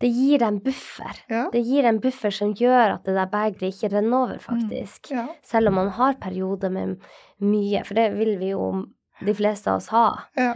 Det 0.00 0.10
gir 0.12 0.42
en 0.44 0.58
buffer. 0.60 1.20
Ja. 1.32 1.46
Det 1.52 1.62
gir 1.64 1.86
en 1.88 2.00
buffer 2.04 2.34
som 2.34 2.52
gjør 2.56 2.98
at 2.98 3.06
det 3.08 3.14
der 3.16 3.30
begeret 3.32 3.70
ikke 3.70 3.88
renner 3.94 4.16
over, 4.26 4.40
faktisk. 4.44 5.10
ja. 5.14 5.24
Selv 5.46 5.70
om 5.70 5.78
man 5.80 5.88
har 5.96 6.18
perioder 6.20 6.72
med 6.74 6.98
mye, 7.40 7.80
for 7.86 7.96
det 7.96 8.10
vil 8.18 8.34
vi 8.40 8.50
jo 8.52 8.66
de 9.24 9.32
fleste 9.36 9.72
av 9.72 9.80
oss 9.80 9.88
ha, 9.94 10.08
ja. 10.36 10.50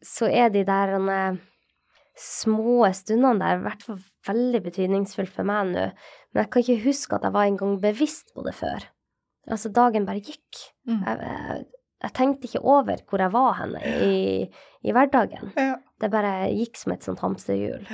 så 0.00 0.30
er 0.32 0.48
de 0.54 0.62
der 0.64 0.94
eh, 0.96 1.36
små 2.16 2.86
stundene 2.96 3.36
der 3.42 3.60
i 3.60 3.66
hvert 3.66 3.84
fall 3.84 4.00
veldig 4.28 4.62
betydningsfullt 4.64 5.34
for 5.36 5.48
meg 5.48 5.74
nå. 5.74 5.84
Men 6.32 6.44
jeg 6.44 6.50
kan 6.54 6.64
ikke 6.64 6.86
huske 6.86 7.18
at 7.18 7.28
jeg 7.28 7.36
var 7.36 7.50
engang 7.50 7.76
bevisst 7.82 8.32
på 8.32 8.46
det 8.46 8.56
før. 8.56 8.88
Altså, 9.50 9.68
dagen 9.74 10.06
bare 10.08 10.22
gikk. 10.22 10.62
Mm. 10.88 11.02
Jeg, 11.04 11.20
jeg, 11.28 11.64
jeg 12.06 12.14
tenkte 12.16 12.48
ikke 12.48 12.64
over 12.64 13.04
hvor 13.10 13.20
jeg 13.20 13.34
var 13.36 13.52
henne 13.60 13.84
i, 14.08 14.48
i 14.86 14.96
hverdagen. 14.96 15.52
ja. 15.60 15.76
Det 16.02 16.08
bare 16.10 16.48
gikk 16.50 16.80
som 16.80 16.96
et 16.96 17.04
sånt 17.06 17.20
hamsterhjul. 17.22 17.84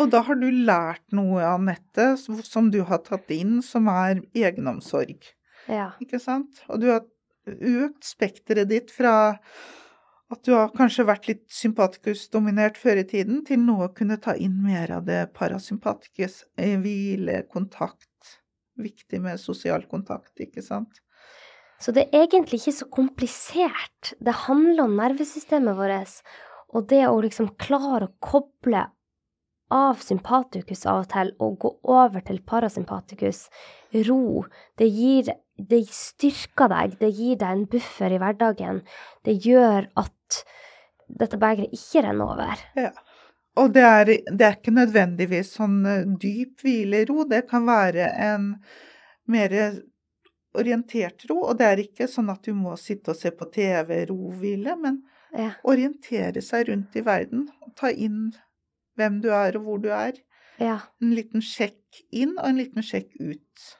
Og 0.00 0.08
da 0.12 0.22
har 0.24 0.38
du 0.40 0.48
lært 0.50 1.04
noe, 1.12 1.42
Anette, 1.44 2.16
som- 2.16 2.70
du 2.70 2.82
har 2.84 2.98
tatt 2.98 3.30
inn, 3.30 3.60
som 3.62 3.88
er 3.88 4.22
egenomsorg. 4.34 5.20
Ja. 5.68 5.92
Ikke 6.00 6.20
sant? 6.20 6.62
Og 6.68 6.80
du 6.80 6.90
har 6.90 7.04
økt 7.46 8.02
spekteret 8.02 8.68
ditt 8.68 8.90
fra 8.90 9.38
at 10.32 10.42
du 10.44 10.54
har 10.54 10.70
kanskje 10.72 11.04
vært 11.04 11.28
litt 11.28 11.48
sympatikus-dominert 11.52 12.78
før 12.80 13.02
i 13.02 13.04
tiden, 13.04 13.44
til 13.44 13.58
nå 13.58 13.76
å 13.84 13.94
kunne 13.94 14.16
ta 14.22 14.32
inn 14.32 14.62
mer 14.64 14.90
av 14.90 15.04
det 15.04 15.34
parasympatikus, 15.36 16.44
hvile, 16.56 17.42
kontakt. 17.52 18.38
Viktig 18.80 19.20
med 19.20 19.38
sosial 19.38 19.84
kontakt, 19.90 20.32
ikke 20.40 20.62
sant? 20.64 21.02
Så 21.82 21.92
det 21.92 22.06
er 22.14 22.24
egentlig 22.24 22.62
ikke 22.62 22.78
så 22.78 22.88
komplisert. 22.88 24.14
Det 24.22 24.32
handler 24.46 24.86
om 24.86 24.96
nervesystemet 24.96 25.76
vårt, 25.76 26.22
og 26.72 26.88
det 26.88 27.04
å 27.10 27.20
liksom 27.20 27.50
klare 27.60 28.08
å 28.08 28.14
koble 28.22 28.86
av 29.72 30.02
sympatikus 30.04 30.84
av 30.90 31.02
og 31.04 31.08
til 31.12 31.32
og 31.42 31.56
gå 31.64 31.70
over 31.94 32.20
til 32.26 32.40
parasympatikus, 32.46 33.46
ro, 34.08 34.44
det 34.78 34.88
gir 34.92 35.32
det 35.62 35.82
styrker 35.92 36.70
deg, 36.72 36.98
det 37.00 37.10
gir 37.14 37.36
deg 37.40 37.48
en 37.56 37.64
buffer 37.70 38.12
i 38.14 38.18
hverdagen. 38.20 38.80
Det 39.24 39.34
gjør 39.44 39.88
at 40.00 40.38
dette 41.12 41.38
begeret 41.40 41.74
ikke 41.76 42.02
renner 42.06 42.32
over. 42.34 42.62
Og 43.60 43.72
det 43.74 43.82
er, 43.84 44.10
det 44.32 44.46
er 44.46 44.56
ikke 44.56 44.72
nødvendigvis 44.72 45.50
sånn 45.58 45.80
eh, 45.86 46.06
dyp 46.22 46.62
hvilero, 46.64 47.26
det 47.28 47.42
kan 47.50 47.66
være 47.68 48.06
en 48.30 48.46
mer 49.28 49.52
orientert 50.56 51.26
ro. 51.30 51.42
Og 51.50 51.58
det 51.60 51.68
er 51.68 51.82
ikke 51.84 52.08
sånn 52.10 52.30
at 52.32 52.42
du 52.48 52.54
må 52.56 52.78
sitte 52.80 53.12
og 53.12 53.18
se 53.20 53.32
på 53.36 53.48
TV, 53.52 54.04
ro-hvile, 54.10 54.76
men 54.80 55.02
Ja. 55.32 55.50
orientere 55.64 56.42
seg 56.44 56.68
rundt 56.68 56.96
i 56.96 57.00
verden. 57.04 57.46
og 57.64 57.74
Ta 57.76 57.88
inn 57.88 58.32
hvem 58.98 59.20
du 59.24 59.30
er 59.34 59.56
og 59.58 59.66
hvor 59.66 59.80
du 59.82 59.88
er. 59.94 60.18
ja. 60.60 60.78
En 61.02 61.14
liten 61.16 61.44
sjekk 61.44 62.02
inn 62.10 62.36
og 62.38 62.50
en 62.50 62.60
liten 62.60 62.84
sjekk 62.86 63.14
ut. 63.20 63.72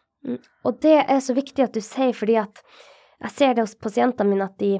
Og 0.66 0.78
det 0.82 0.98
er 1.02 1.20
så 1.22 1.34
viktig 1.34 1.64
at 1.64 1.74
du 1.74 1.82
sier, 1.82 2.14
fordi 2.14 2.36
at 2.40 2.62
jeg 3.22 3.34
ser 3.36 3.54
det 3.54 3.64
hos 3.64 3.78
pasientene 3.78 4.30
mine 4.30 4.46
at 4.46 4.58
de 4.62 4.76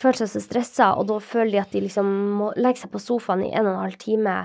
føler 0.00 0.22
seg 0.22 0.30
så 0.32 0.42
stressa, 0.44 0.90
og 0.96 1.08
da 1.10 1.18
føler 1.24 1.54
de 1.54 1.62
at 1.62 1.72
de 1.72 1.82
liksom 1.86 2.08
må 2.38 2.50
legge 2.60 2.82
seg 2.82 2.92
på 2.92 3.00
sofaen 3.00 3.44
i 3.46 3.52
en 3.52 3.68
og 3.68 3.74
en 3.74 3.84
halv 3.86 3.98
time 4.00 4.36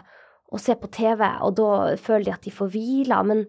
og 0.51 0.59
se 0.59 0.75
på 0.75 0.89
TV, 0.91 1.23
og 1.43 1.55
da 1.59 1.71
føler 1.99 2.27
de 2.27 2.33
at 2.35 2.47
de 2.47 2.51
får 2.51 2.71
hvila. 2.73 3.21
Men 3.27 3.45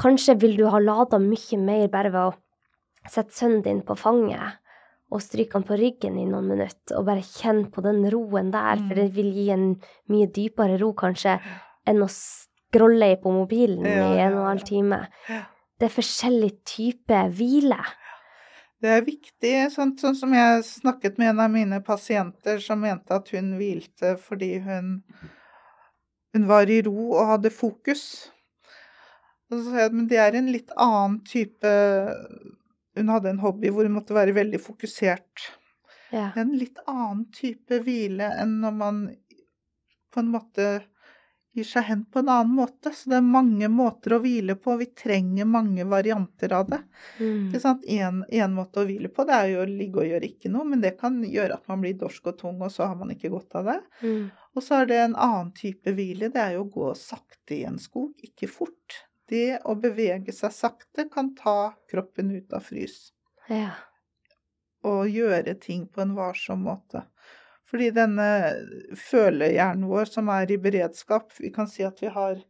kanskje 0.00 0.38
vil 0.40 0.56
du 0.56 0.66
ha 0.72 0.80
lada 0.80 1.20
mye 1.20 1.60
mer 1.60 1.88
bare 1.92 2.12
ved 2.12 2.30
å 2.30 3.10
sette 3.12 3.36
sønnen 3.36 3.64
din 3.64 3.82
på 3.86 3.96
fanget 4.00 4.56
og 5.12 5.22
stryke 5.22 5.54
han 5.54 5.66
på 5.66 5.76
ryggen 5.78 6.16
i 6.18 6.26
noen 6.26 6.48
minutter, 6.50 6.96
og 6.98 7.06
bare 7.06 7.22
kjenne 7.22 7.70
på 7.72 7.84
den 7.84 8.02
roen 8.10 8.50
der, 8.54 8.80
for 8.82 8.98
det 8.98 9.10
vil 9.14 9.30
gi 9.36 9.50
en 9.54 9.68
mye 10.12 10.26
dypere 10.34 10.80
ro, 10.82 10.90
kanskje, 10.98 11.36
enn 11.86 12.02
å 12.02 12.08
scrolle 12.10 13.12
på 13.22 13.30
mobilen 13.30 13.86
Ja, 13.86 14.08
i 14.10 14.24
en 14.24 14.34
og 14.34 14.42
en 14.42 14.50
halv 14.50 14.66
time 14.66 15.04
det 15.76 15.90
er 15.90 15.92
forskjellig 15.92 16.52
type 16.64 17.22
hvile. 17.36 17.78
Det 18.80 18.92
er 18.92 19.02
viktig, 19.04 19.52
sånn, 19.72 19.94
sånn 20.00 20.16
som 20.16 20.32
jeg 20.36 20.62
snakket 20.68 21.18
med 21.20 21.32
en 21.32 21.42
av 21.46 21.52
mine 21.52 21.80
pasienter 21.84 22.60
som 22.64 22.80
mente 22.84 23.12
at 23.16 23.28
hun 23.32 23.54
hvilte 23.60 24.14
fordi 24.20 24.56
hun, 24.64 24.98
hun 26.36 26.48
var 26.48 26.68
i 26.72 26.82
ro 26.84 27.10
og 27.16 27.32
hadde 27.32 27.52
fokus. 27.52 28.04
Og 29.50 29.58
så 29.58 29.62
sa 29.66 29.80
jeg 29.80 29.90
at 29.90 29.96
men 29.96 30.08
det 30.10 30.20
er 30.20 30.36
en 30.36 30.52
litt 30.52 30.72
annen 30.76 31.20
type 31.28 31.72
Hun 32.96 33.12
hadde 33.12 33.32
en 33.32 33.44
hobby 33.44 33.70
hvor 33.72 33.86
hun 33.86 33.96
måtte 33.98 34.16
være 34.16 34.34
veldig 34.36 34.60
fokusert. 34.62 35.46
Ja. 36.14 36.30
En 36.38 36.54
litt 36.56 36.78
annen 36.86 37.26
type 37.34 37.80
hvile 37.84 38.30
enn 38.40 38.60
når 38.62 38.76
man 38.76 39.00
på 40.14 40.22
en 40.22 40.30
måte 40.32 40.68
gir 41.56 41.64
seg 41.64 41.86
hen 41.88 42.02
på 42.12 42.20
en 42.20 42.28
annen 42.28 42.52
måte. 42.58 42.92
Så 42.92 43.10
det 43.10 43.18
er 43.18 43.26
mange 43.26 43.68
måter 43.72 44.16
å 44.16 44.20
hvile 44.20 44.58
på. 44.60 44.74
og 44.74 44.82
Vi 44.82 44.90
trenger 44.98 45.48
mange 45.48 45.86
varianter 45.88 46.52
av 46.56 46.68
det. 46.72 46.80
Mm. 47.18 47.54
En, 47.96 48.22
en 48.28 48.56
måte 48.56 48.82
å 48.82 48.86
hvile 48.88 49.10
på 49.12 49.24
det 49.28 49.36
er 49.36 49.52
jo 49.54 49.62
å 49.62 49.68
ligge 49.70 50.02
og 50.02 50.10
gjøre 50.10 50.28
ikke 50.28 50.52
noe, 50.52 50.68
men 50.68 50.84
det 50.84 50.96
kan 51.00 51.18
gjøre 51.24 51.56
at 51.56 51.72
man 51.72 51.82
blir 51.84 51.96
dorsk 52.00 52.28
og 52.32 52.38
tung, 52.42 52.60
og 52.60 52.72
så 52.72 52.90
har 52.90 53.00
man 53.00 53.12
ikke 53.14 53.32
godt 53.32 53.56
av 53.60 53.72
det. 53.72 53.78
Mm. 54.02 54.22
Og 54.56 54.64
så 54.64 54.82
er 54.82 54.90
det 54.90 55.02
en 55.02 55.18
annen 55.28 55.52
type 55.56 55.96
hvile, 55.96 56.30
det 56.32 56.42
er 56.42 56.56
jo 56.58 56.66
å 56.66 56.72
gå 56.76 56.92
sakte 57.00 57.56
i 57.56 57.64
en 57.68 57.80
skog, 57.80 58.12
ikke 58.24 58.50
fort. 58.52 59.00
Det 59.28 59.58
å 59.66 59.74
bevege 59.78 60.32
seg 60.34 60.52
sakte 60.54 61.08
kan 61.12 61.34
ta 61.38 61.74
kroppen 61.90 62.30
ut 62.36 62.52
av 62.54 62.60
frys, 62.68 63.12
Ja. 63.48 63.70
og 64.86 65.08
gjøre 65.10 65.54
ting 65.60 65.86
på 65.88 66.02
en 66.04 66.14
varsom 66.16 66.62
måte. 66.66 67.02
Fordi 67.66 67.88
denne 67.90 68.26
følehjernen 69.08 69.88
vår 69.90 70.06
som 70.10 70.28
er 70.30 70.52
i 70.54 70.58
beredskap, 70.62 71.32
vi 71.40 71.50
kan 71.54 71.66
si 71.70 71.84
at 71.86 72.02
vi 72.02 72.12
har 72.14 72.42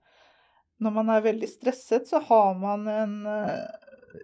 Når 0.80 0.92
man 0.92 1.08
er 1.08 1.22
veldig 1.24 1.48
stresset, 1.48 2.08
så 2.08 2.18
har 2.20 2.54
man 2.60 2.86
en 2.92 3.14
eh, 3.26 3.62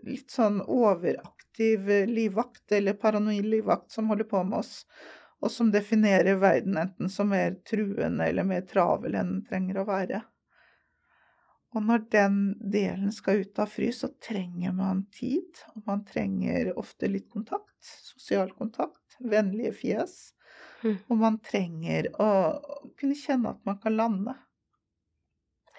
litt 0.05 0.31
sånn 0.31 0.59
overaktiv 0.61 1.87
livvakt, 2.11 2.73
eller 2.73 2.93
paranoid 3.01 3.47
livvakt, 3.47 3.91
som 3.91 4.09
holder 4.13 4.29
på 4.29 4.43
med 4.45 4.59
oss, 4.59 4.87
og 5.41 5.51
som 5.51 5.71
definerer 5.73 6.37
verden 6.43 6.77
enten 6.77 7.09
som 7.09 7.31
mer 7.33 7.55
truende 7.69 8.27
eller 8.29 8.45
mer 8.45 8.63
travel 8.69 9.15
enn 9.17 9.33
den 9.39 9.45
trenger 9.49 9.81
å 9.81 9.87
være. 9.89 10.23
Og 11.73 11.83
når 11.89 12.03
den 12.13 12.39
delen 12.73 13.13
skal 13.13 13.41
ut 13.47 13.59
av 13.63 13.71
frys, 13.73 14.03
så 14.03 14.11
trenger 14.21 14.75
man 14.77 15.07
tid, 15.15 15.63
og 15.75 15.87
man 15.89 16.03
trenger 16.05 16.73
ofte 16.79 17.09
litt 17.09 17.31
kontakt, 17.33 17.79
sosial 18.13 18.53
kontakt, 18.59 19.17
vennlige 19.21 19.73
fjes, 19.81 20.21
Mm. 20.83 20.97
og 21.09 21.17
man 21.17 21.37
trenger 21.39 22.09
å 22.19 22.29
kunne 22.99 23.15
kjenne 23.15 23.53
at 23.55 23.61
man 23.65 23.79
kan 23.79 23.97
lande. 23.97 24.35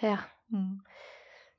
ja. 0.02 0.18
Mm. 0.52 0.80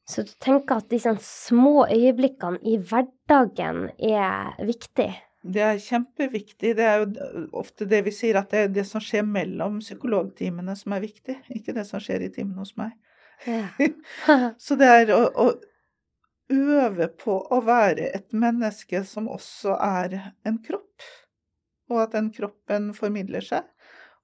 Så 0.06 0.22
du 0.22 0.32
tenker 0.40 0.76
at 0.76 0.88
disse 0.92 1.12
små 1.20 1.86
øyeblikkene 1.88 2.58
i 2.62 2.76
hverdagen 2.76 3.90
er 3.98 4.52
viktig? 4.64 5.08
Det 5.44 5.62
er 5.64 5.80
kjempeviktig. 5.80 6.74
Det 6.76 6.84
er 6.84 7.02
jo 7.02 7.46
ofte 7.52 7.86
det 7.88 8.02
vi 8.04 8.12
sier, 8.12 8.36
at 8.36 8.50
det 8.52 8.58
er 8.58 8.68
det 8.68 8.84
som 8.88 9.00
skjer 9.00 9.24
mellom 9.28 9.78
psykologtimene 9.80 10.76
som 10.76 10.92
er 10.96 11.04
viktig, 11.04 11.38
ikke 11.56 11.74
det 11.76 11.86
som 11.88 12.00
skjer 12.00 12.26
i 12.26 12.30
timene 12.32 12.60
hos 12.64 12.76
meg. 12.80 12.92
Ja. 13.44 13.68
Så 14.64 14.76
det 14.80 14.88
er 14.88 15.12
å, 15.14 15.22
å 15.28 15.46
øve 16.52 17.08
på 17.08 17.36
å 17.52 17.60
være 17.64 18.10
et 18.16 18.32
menneske 18.36 19.02
som 19.08 19.28
også 19.32 19.76
er 19.80 20.18
en 20.46 20.58
kropp, 20.64 21.06
og 21.92 22.02
at 22.06 22.16
den 22.16 22.30
kroppen 22.34 22.92
formidler 22.96 23.44
seg. 23.44 23.68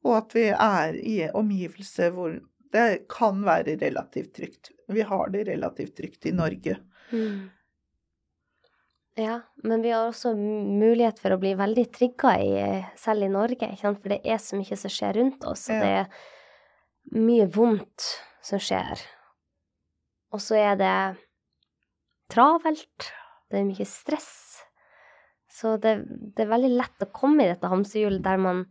og 0.00 0.14
at 0.16 0.32
vi 0.32 0.46
er 0.48 0.96
i 0.96 1.16
omgivelser 1.36 2.12
hvor 2.14 2.38
det 2.72 3.06
kan 3.12 3.42
være 3.44 3.74
relativt 3.76 4.32
trygt. 4.38 4.70
Vi 4.88 5.02
har 5.04 5.28
det 5.30 5.44
relativt 5.44 5.96
trygt 5.96 6.26
i 6.26 6.32
Norge. 6.32 6.78
Mm. 7.12 7.50
Ja, 9.20 9.40
men 9.66 9.82
vi 9.82 9.90
har 9.90 10.06
også 10.08 10.32
mulighet 10.36 11.18
for 11.20 11.34
å 11.34 11.40
bli 11.42 11.52
veldig 11.58 11.84
trigga 11.92 12.32
selv 12.96 13.26
i 13.26 13.32
Norge, 13.32 13.68
for 13.82 14.08
det 14.08 14.22
er 14.24 14.40
så 14.40 14.56
mye 14.56 14.78
som 14.78 14.92
skjer 14.94 15.18
rundt 15.18 15.44
oss, 15.44 15.66
og 15.68 15.76
ja. 15.76 15.82
det 15.82 15.94
er 15.98 17.20
mye 17.20 17.48
vondt 17.52 18.06
som 18.44 18.62
skjer. 18.62 19.02
Og 20.30 20.42
så 20.42 20.58
er 20.60 20.78
det 20.78 20.96
travelt, 22.30 23.10
det 23.50 23.60
er 23.60 23.66
mye 23.66 23.86
stress. 23.88 24.30
Så 25.50 25.74
det, 25.82 25.96
det 26.36 26.44
er 26.44 26.52
veldig 26.52 26.70
lett 26.78 27.04
å 27.04 27.10
komme 27.12 27.44
i 27.44 27.50
dette 27.50 27.68
hamsterhjulet 27.68 28.22
der 28.24 28.38
man 28.40 28.64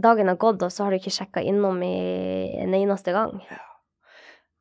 dagen 0.00 0.28
har 0.30 0.38
gått, 0.40 0.62
og 0.62 0.72
så 0.72 0.84
har 0.86 0.92
du 0.92 1.00
ikke 1.00 1.12
sjekka 1.14 1.42
innom 1.44 1.80
i 1.84 1.94
en 2.60 2.76
eneste 2.76 3.14
gang. 3.16 3.40
Ja. 3.48 3.60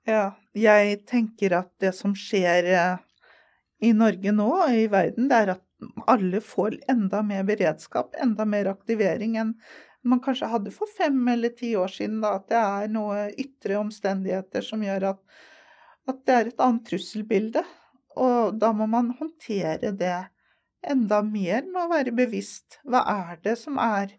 ja. 0.07 0.25
Jeg 0.57 1.03
tenker 1.07 1.59
at 1.59 1.69
det 1.79 1.93
som 1.95 2.15
skjer 2.17 2.65
eh, 2.73 2.95
i 3.85 3.91
Norge 3.95 4.33
nå 4.35 4.47
og 4.55 4.75
i 4.75 4.87
verden, 4.91 5.29
det 5.31 5.43
er 5.43 5.53
at 5.53 5.65
alle 6.11 6.41
får 6.43 6.79
enda 6.91 7.21
mer 7.23 7.45
beredskap, 7.47 8.15
enda 8.19 8.47
mer 8.49 8.71
aktivering 8.71 9.37
enn 9.39 9.53
man 10.07 10.21
kanskje 10.23 10.49
hadde 10.51 10.71
for 10.71 10.89
fem 10.97 11.27
eller 11.27 11.53
ti 11.55 11.73
år 11.77 11.91
siden. 11.91 12.19
Da, 12.23 12.35
at 12.39 12.47
det 12.51 12.59
er 12.59 12.93
noen 12.93 13.35
ytre 13.39 13.79
omstendigheter 13.81 14.65
som 14.65 14.83
gjør 14.85 15.11
at, 15.13 15.21
at 16.09 16.23
det 16.25 16.35
er 16.35 16.51
et 16.51 16.63
annet 16.63 16.87
trusselbilde. 16.87 17.63
Og 18.19 18.55
da 18.59 18.71
må 18.75 18.87
man 18.89 19.13
håndtere 19.19 19.93
det 19.95 20.15
enda 20.89 21.21
mer 21.25 21.65
med 21.67 21.83
å 21.83 21.91
være 21.91 22.15
bevisst. 22.15 22.79
Hva 22.87 23.03
er 23.11 23.39
det 23.43 23.57
som 23.59 23.79
er 23.83 24.15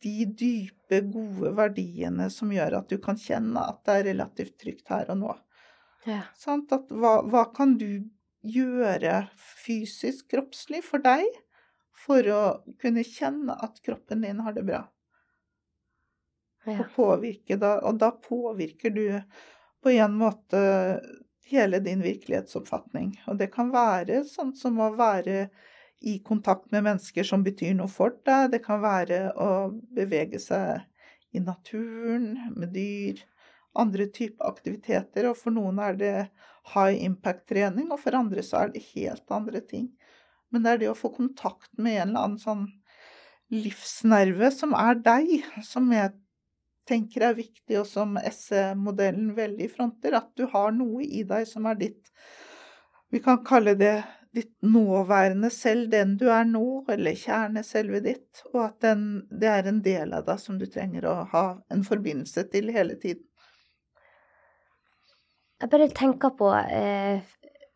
de 0.00 0.24
dype, 0.24 1.02
gode 1.12 1.52
verdiene 1.56 2.30
som 2.32 2.52
gjør 2.52 2.78
at 2.80 2.92
du 2.92 2.96
kan 3.02 3.18
kjenne 3.20 3.60
at 3.60 3.82
det 3.86 3.98
er 3.98 4.08
relativt 4.12 4.56
trygt 4.62 4.88
her 4.92 5.10
og 5.12 5.20
nå. 5.20 5.34
Ja. 6.08 6.22
At, 6.24 6.88
hva, 6.88 7.20
hva, 7.28 7.44
kan 7.52 7.76
du 7.80 8.08
gjøre 8.40 9.26
fysisk, 9.36 10.30
kroppslig, 10.32 10.80
for 10.86 11.04
deg 11.04 11.26
for 12.00 12.26
å 12.32 12.42
kunne 12.80 13.04
kjenne 13.06 13.56
at 13.64 13.80
kroppen 13.84 14.24
din 14.24 14.40
har 14.44 14.56
det 14.56 14.64
bra? 14.68 14.84
Ja. 16.66 16.76
Og, 16.76 16.86
påvirke 16.94 17.56
da, 17.60 17.78
og 17.88 17.98
da 18.00 18.10
påvirker 18.12 18.92
du 18.92 19.04
på 19.80 19.92
en 19.96 20.16
måte 20.20 20.60
hele 21.50 21.80
din 21.82 22.02
virkelighetsoppfatning. 22.04 23.14
Og 23.26 23.38
det 23.40 23.50
kan 23.54 23.72
være 23.72 24.22
sånn 24.28 24.52
som 24.56 24.78
å 24.80 24.92
være 24.96 25.48
i 26.00 26.18
kontakt 26.24 26.70
med 26.72 26.86
mennesker 26.86 27.26
som 27.26 27.44
betyr 27.44 27.74
noe 27.76 27.90
for 27.92 28.14
deg. 28.26 28.52
Det 28.54 28.62
kan 28.64 28.80
være 28.84 29.22
å 29.36 29.50
bevege 29.96 30.40
seg 30.40 30.86
i 31.36 31.42
naturen, 31.42 32.32
med 32.56 32.72
dyr, 32.74 33.20
andre 33.78 34.06
typer 34.10 34.48
aktiviteter. 34.50 35.28
Og 35.30 35.36
for 35.38 35.54
noen 35.54 35.80
er 35.82 35.98
det 35.98 36.14
high 36.74 37.02
impact-trening, 37.04 37.90
og 37.90 38.00
for 38.02 38.16
andre 38.18 38.44
så 38.46 38.64
er 38.64 38.74
det 38.74 38.86
helt 38.92 39.34
andre 39.34 39.62
ting. 39.64 39.90
Men 40.50 40.64
det 40.64 40.72
er 40.72 40.82
det 40.82 40.90
å 40.90 40.98
få 40.98 41.12
kontakt 41.14 41.70
med 41.78 42.00
en 42.00 42.08
eller 42.08 42.26
annen 42.26 42.42
sånn 42.42 42.66
livsnerve 43.50 44.50
som 44.54 44.74
er 44.78 44.98
deg, 45.02 45.32
som 45.66 45.90
jeg 45.94 46.14
tenker 46.90 47.26
er 47.28 47.36
viktig, 47.38 47.76
og 47.80 47.86
som 47.86 48.16
SE-modellen 48.18 49.32
veldig 49.36 49.68
fronter. 49.72 50.16
At 50.18 50.30
du 50.38 50.46
har 50.50 50.72
noe 50.74 51.04
i 51.06 51.24
deg 51.26 51.46
som 51.48 51.68
er 51.70 51.78
ditt 51.80 52.14
Vi 53.10 53.18
kan 53.18 53.40
kalle 53.42 53.74
det 53.74 53.96
ditt 54.30 54.52
nåværende 54.62 55.48
selv, 55.50 55.88
den 55.90 56.14
du 56.18 56.28
er 56.30 56.44
nå, 56.46 56.84
eller 56.92 57.16
kjerneselvet 57.18 58.04
ditt, 58.04 58.42
og 58.52 58.60
at 58.68 58.76
den, 58.84 59.24
det 59.26 59.48
er 59.50 59.66
en 59.66 59.80
del 59.82 60.14
av 60.14 60.28
deg 60.28 60.38
som 60.38 60.60
du 60.60 60.68
trenger 60.70 61.08
å 61.10 61.14
ha 61.32 61.44
en 61.74 61.82
forbindelse 61.82 62.44
til 62.52 62.70
hele 62.70 62.94
tiden. 63.02 63.24
Jeg 65.60 65.72
bare 65.72 65.90
tenker 65.92 66.30
på 66.38 66.52
eh, 66.56 67.26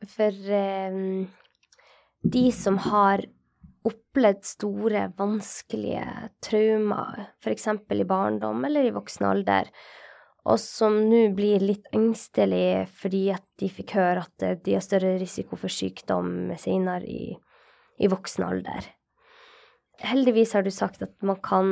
For 0.09 0.55
eh, 0.61 0.95
de 2.25 2.53
som 2.53 2.79
har 2.79 3.25
opplevd 3.85 4.47
store, 4.49 5.09
vanskelige 5.19 6.31
traumer, 6.45 7.29
f.eks. 7.45 7.69
i 7.93 8.07
barndom 8.09 8.65
eller 8.65 8.89
i 8.89 8.95
voksen 8.95 9.27
alder, 9.29 9.69
og 10.45 10.59
som 10.61 10.97
nå 11.09 11.27
blir 11.37 11.63
litt 11.65 11.89
engstelige 11.97 12.85
fordi 13.01 13.23
at 13.33 13.45
de 13.61 13.71
fikk 13.73 13.95
høre 13.97 14.25
at 14.25 14.65
de 14.65 14.77
har 14.77 14.85
større 14.85 15.15
risiko 15.21 15.57
for 15.61 15.73
sykdom 15.73 16.53
senere 16.61 17.09
i, 17.09 17.33
i 18.01 18.11
voksen 18.13 18.45
alder. 18.49 18.89
Heldigvis 20.05 20.53
har 20.57 20.65
du 20.65 20.73
sagt 20.75 21.05
at 21.05 21.15
man 21.25 21.41
kan 21.45 21.69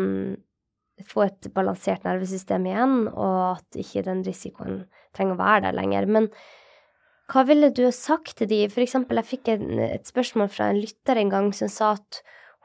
få 1.09 1.27
et 1.27 1.49
balansert 1.55 2.05
nervesystem 2.07 2.69
igjen, 2.69 3.07
og 3.09 3.57
at 3.57 3.81
ikke 3.81 4.05
den 4.07 4.21
risikoen 4.27 4.85
trenger 5.17 5.37
å 5.37 5.41
være 5.41 5.65
der 5.67 5.79
lenger. 5.81 6.07
Men 6.07 6.29
hva 7.33 7.47
ville 7.49 7.71
du 7.73 7.87
sagt 7.97 8.37
til 8.39 8.51
de? 8.51 8.61
For 8.69 8.85
eksempel, 8.85 9.21
jeg 9.23 9.31
fikk 9.31 9.51
en, 9.55 9.79
et 9.81 10.09
spørsmål 10.09 10.51
fra 10.53 10.69
en 10.71 10.81
lytter 10.83 11.21
en 11.21 11.33
gang 11.33 11.51
som 11.57 11.71
sa 11.73 11.95
at 11.97 12.21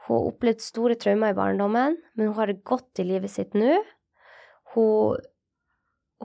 hun 0.06 0.28
opplevde 0.30 0.64
store 0.64 0.96
traumer 1.00 1.32
i 1.32 1.36
barndommen, 1.36 1.96
men 2.16 2.30
hun 2.30 2.36
har 2.36 2.50
det 2.50 2.64
godt 2.68 3.00
i 3.00 3.06
livet 3.08 3.32
sitt 3.32 3.56
nå. 3.56 3.78
Hun 4.74 5.18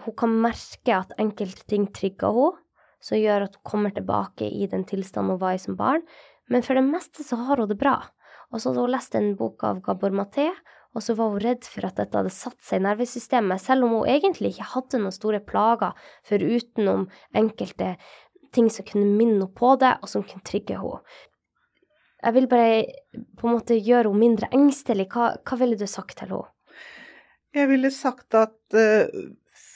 hun 0.02 0.16
kan 0.18 0.32
merke 0.42 0.96
at 0.96 1.14
enkelte 1.22 1.68
ting 1.70 1.88
trigger 1.94 2.34
henne, 2.34 2.60
som 3.04 3.20
gjør 3.20 3.46
at 3.46 3.58
hun 3.60 3.68
kommer 3.68 3.92
tilbake 3.94 4.48
i 4.48 4.68
den 4.72 4.86
tilstanden 4.88 5.36
hun 5.36 5.42
var 5.42 5.58
i 5.58 5.62
som 5.62 5.76
barn. 5.78 6.06
Men 6.50 6.64
for 6.64 6.80
det 6.80 6.86
meste 6.88 7.26
så 7.26 7.36
har 7.36 7.60
hun 7.60 7.70
det 7.70 7.80
bra. 7.80 7.98
Og 8.52 8.62
så 8.62 8.72
hadde 8.72 8.86
hun 8.86 8.94
lest 8.94 9.18
en 9.20 9.34
bok 9.36 9.66
av 9.68 9.82
Gabor 9.84 10.16
Maté, 10.16 10.48
og 10.94 11.02
så 11.02 11.16
var 11.18 11.34
hun 11.34 11.42
redd 11.42 11.66
for 11.66 11.88
at 11.88 11.98
dette 11.98 12.16
hadde 12.16 12.32
satt 12.34 12.60
seg 12.64 12.80
i 12.80 12.86
nervesystemet, 12.86 13.62
selv 13.62 13.88
om 13.88 13.98
hun 13.98 14.10
egentlig 14.10 14.54
ikke 14.54 14.70
hadde 14.76 15.02
noen 15.02 15.16
store 15.16 15.42
plager 15.44 15.98
forutenom 16.30 17.08
enkelte 17.36 17.96
ting 18.54 18.70
som 18.72 18.86
kunne 18.88 19.10
minne 19.18 19.40
henne 19.40 19.52
på 19.58 19.76
det, 19.82 19.96
og 20.02 20.12
som 20.12 20.26
kunne 20.28 20.46
trigge 20.48 20.80
henne. 20.80 21.02
Jeg 22.24 22.36
vil 22.38 22.48
bare 22.48 22.84
på 23.40 23.50
en 23.50 23.58
måte 23.58 23.76
gjøre 23.76 24.08
henne 24.08 24.22
mindre 24.22 24.50
engstelig. 24.56 25.10
Hva, 25.12 25.34
hva 25.44 25.60
ville 25.60 25.80
du 25.80 25.88
sagt 25.90 26.18
til 26.22 26.32
henne? 26.32 26.50
Jeg 27.54 27.70
ville 27.70 27.94
sagt 27.94 28.34
at 28.38 28.58
uh, 28.74 29.06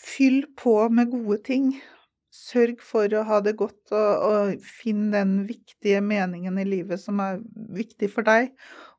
Fyll 0.07 0.45
på 0.57 0.87
med 0.89 1.11
gode 1.11 1.37
ting. 1.45 1.71
Sørg 2.31 2.79
for 2.85 3.11
å 3.11 3.23
ha 3.27 3.39
det 3.43 3.57
godt, 3.59 3.91
og, 3.91 4.23
og 4.23 4.63
finn 4.63 5.09
den 5.11 5.41
viktige 5.49 5.99
meningen 6.05 6.57
i 6.61 6.65
livet 6.67 7.01
som 7.01 7.19
er 7.23 7.41
viktig 7.75 8.09
for 8.13 8.27
deg. 8.27 8.53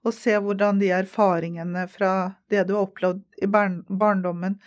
Og 0.05 0.13
se 0.15 0.37
hvordan 0.37 0.83
de 0.83 0.91
erfaringene 0.95 1.87
fra 1.91 2.13
det 2.53 2.67
du 2.69 2.75
har 2.77 2.91
opplevd 2.91 3.25
i 3.43 3.49
barn, 3.51 3.81
barndommen, 3.89 4.59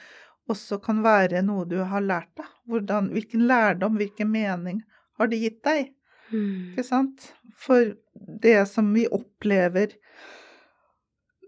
også 0.49 0.81
kan 0.83 1.03
være 1.05 1.43
noe 1.45 1.67
du 1.69 1.77
har 1.87 2.03
lært 2.03 2.31
deg. 2.39 2.49
Hvordan, 2.71 3.11
hvilken 3.13 3.45
lærdom, 3.51 4.01
hvilken 4.01 4.31
mening 4.33 4.81
har 5.21 5.31
det 5.31 5.41
gitt 5.41 5.61
deg? 5.67 5.91
Mm. 6.31 6.73
Ikke 6.73 6.87
sant? 6.87 7.31
For 7.61 7.93
det 8.41 8.59
som 8.71 8.93
vi 8.95 9.05
opplever 9.11 9.95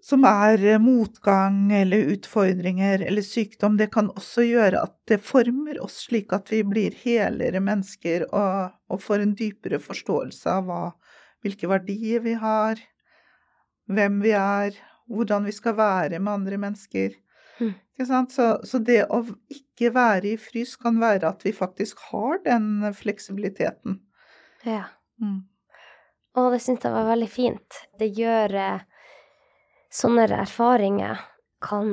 som 0.04 0.26
er 0.28 0.60
eh, 0.68 0.80
motgang 0.84 1.72
eller 1.72 2.10
utfordringer 2.14 3.06
eller 3.08 3.24
sykdom, 3.24 3.78
det 3.80 3.92
kan 3.94 4.12
også 4.12 4.44
gjøre 4.44 4.82
at 4.84 4.96
det 5.08 5.22
former 5.24 5.80
oss 5.84 6.02
slik 6.10 6.34
at 6.36 6.52
vi 6.52 6.60
blir 6.68 6.96
helere 7.06 7.62
mennesker 7.64 8.28
og, 8.28 8.74
og 8.92 9.04
får 9.04 9.24
en 9.24 9.36
dypere 9.40 9.80
forståelse 9.80 10.58
av 10.58 10.68
hva, 10.68 10.82
hvilke 11.44 11.72
verdier 11.72 12.24
vi 12.26 12.36
har, 12.40 12.82
hvem 13.88 14.20
vi 14.26 14.36
er, 14.36 14.76
hvordan 15.08 15.48
vi 15.48 15.56
skal 15.56 15.78
være 15.80 16.20
med 16.20 16.34
andre 16.34 16.60
mennesker. 16.60 17.16
Mm. 17.62 17.74
Så, 18.02 18.48
så, 18.66 18.80
det 18.82 19.04
å 19.14 19.20
ikke 19.54 19.92
være 19.94 20.32
i 20.32 20.38
frys 20.42 20.74
kan 20.82 20.98
være 21.02 21.30
at 21.30 21.44
vi 21.46 21.54
faktisk 21.54 22.00
har 22.10 22.40
den 22.46 22.88
fleksibiliteten. 22.98 24.00
Ja. 24.66 24.88
Mm. 25.22 25.44
Og 26.42 26.50
det 26.56 26.64
syns 26.66 26.82
jeg 26.82 26.96
var 26.96 27.12
veldig 27.12 27.30
fint. 27.30 27.84
Det 28.02 28.10
gjør 28.18 28.56
eh, 28.58 28.88
sånne 29.94 30.26
erfaringer 30.40 31.22
kan 31.64 31.92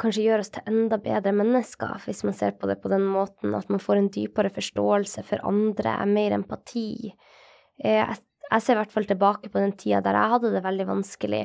kanskje 0.00 0.24
gjøre 0.26 0.44
oss 0.44 0.52
til 0.52 0.68
enda 0.68 0.98
bedre 1.00 1.32
mennesker, 1.36 2.00
hvis 2.04 2.22
man 2.24 2.36
ser 2.36 2.54
på 2.56 2.68
det 2.68 2.78
på 2.82 2.92
den 2.92 3.04
måten 3.08 3.56
at 3.56 3.68
man 3.72 3.82
får 3.82 4.00
en 4.00 4.10
dypere 4.12 4.52
forståelse 4.52 5.24
for 5.28 5.44
andre, 5.48 5.96
mer 6.08 6.36
empati. 6.36 7.12
Eh, 7.80 8.00
jeg, 8.02 8.20
jeg 8.50 8.66
ser 8.66 8.76
i 8.76 8.82
hvert 8.82 8.94
fall 8.94 9.08
tilbake 9.08 9.52
på 9.52 9.62
den 9.62 9.72
tida 9.80 10.02
der 10.04 10.18
jeg 10.18 10.34
hadde 10.34 10.52
det 10.54 10.64
veldig 10.64 10.88
vanskelig 10.92 11.42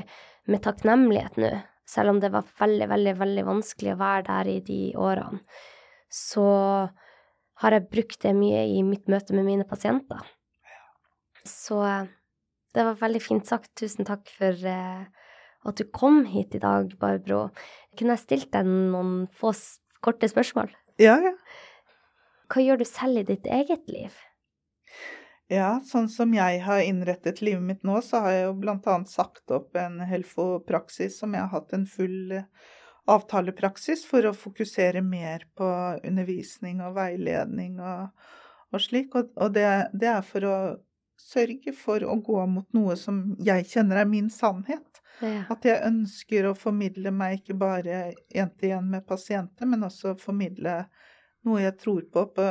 med 0.52 0.64
takknemlighet 0.66 1.40
nå, 1.42 1.52
selv 1.86 2.16
om 2.16 2.20
det 2.22 2.32
var 2.34 2.48
veldig, 2.60 2.90
veldig, 2.92 3.16
veldig 3.22 3.46
vanskelig 3.48 3.94
å 3.94 4.00
være 4.02 4.28
der 4.30 4.52
i 4.56 4.60
de 4.66 4.80
årene. 4.98 5.42
Så 6.12 6.46
har 7.62 7.76
jeg 7.76 7.90
brukt 7.92 8.22
det 8.24 8.34
mye 8.38 8.66
i 8.74 8.82
mitt 8.86 9.10
møte 9.12 9.36
med 9.36 9.48
mine 9.48 9.68
pasienter. 9.68 10.24
Så 11.46 11.80
eh, 11.86 12.10
det 12.76 12.86
var 12.88 13.00
veldig 13.00 13.22
fint 13.24 13.48
sagt. 13.48 13.72
Tusen 13.80 14.08
takk 14.08 14.28
for 14.36 14.66
uh, 14.68 15.06
at 15.66 15.80
du 15.80 15.86
kom 15.96 16.24
hit 16.28 16.58
i 16.58 16.62
dag, 16.64 16.92
Barbro. 17.00 17.48
Kunne 17.96 18.18
jeg 18.18 18.26
stilt 18.26 18.52
deg 18.56 18.68
noen 18.68 19.30
få 19.32 19.54
korte 20.04 20.28
spørsmål? 20.30 20.74
Ja, 21.02 21.16
ja. 21.24 21.36
Hva 22.52 22.62
gjør 22.62 22.82
du 22.82 22.86
selv 22.88 23.24
i 23.24 23.28
ditt 23.30 23.48
eget 23.50 23.88
liv? 23.90 24.14
Ja, 25.52 25.76
sånn 25.86 26.08
som 26.10 26.32
jeg 26.34 26.62
har 26.66 26.82
innrettet 26.82 27.44
livet 27.46 27.62
mitt 27.62 27.84
nå, 27.86 28.00
så 28.02 28.24
har 28.24 28.34
jeg 28.34 28.46
jo 28.48 28.72
annet 28.74 29.12
sagt 29.12 29.52
opp 29.54 29.78
en 29.78 30.00
Helfo-praksis 30.02 31.20
som 31.22 31.36
jeg 31.38 31.46
har 31.46 31.54
hatt 31.54 31.76
en 31.78 31.86
full 31.86 32.34
avtalepraksis 33.06 34.08
for 34.10 34.26
å 34.26 34.34
fokusere 34.34 35.04
mer 35.06 35.46
på 35.58 35.68
undervisning 36.02 36.82
og 36.82 36.96
veiledning 36.98 37.78
og, 37.78 38.10
og 38.74 38.82
slik. 38.82 39.14
Og, 39.14 39.30
og 39.38 39.54
det, 39.54 39.68
det, 39.94 40.10
er 40.10 40.26
for 40.26 40.50
å 40.50 40.58
sørge 41.22 41.76
for 41.78 42.02
å 42.02 42.18
gå 42.26 42.42
mot 42.50 42.68
noe 42.74 42.98
som 42.98 43.22
jeg 43.38 43.68
kjenner 43.70 44.02
er 44.02 44.10
min 44.10 44.32
sannhet. 44.34 45.02
Ja. 45.22 45.46
At 45.54 45.64
jeg 45.68 45.86
ønsker 45.86 46.50
å 46.50 46.58
formidle 46.58 47.14
meg 47.14 47.40
ikke 47.40 47.60
bare 47.62 48.00
én 48.34 48.50
til 48.58 48.74
én 48.76 48.90
med 48.98 49.06
pasienter, 49.08 49.70
men 49.70 49.86
også 49.86 50.18
formidle 50.20 50.82
noe 51.46 51.62
jeg 51.62 51.78
tror 51.80 52.02
på, 52.10 52.26
på 52.34 52.50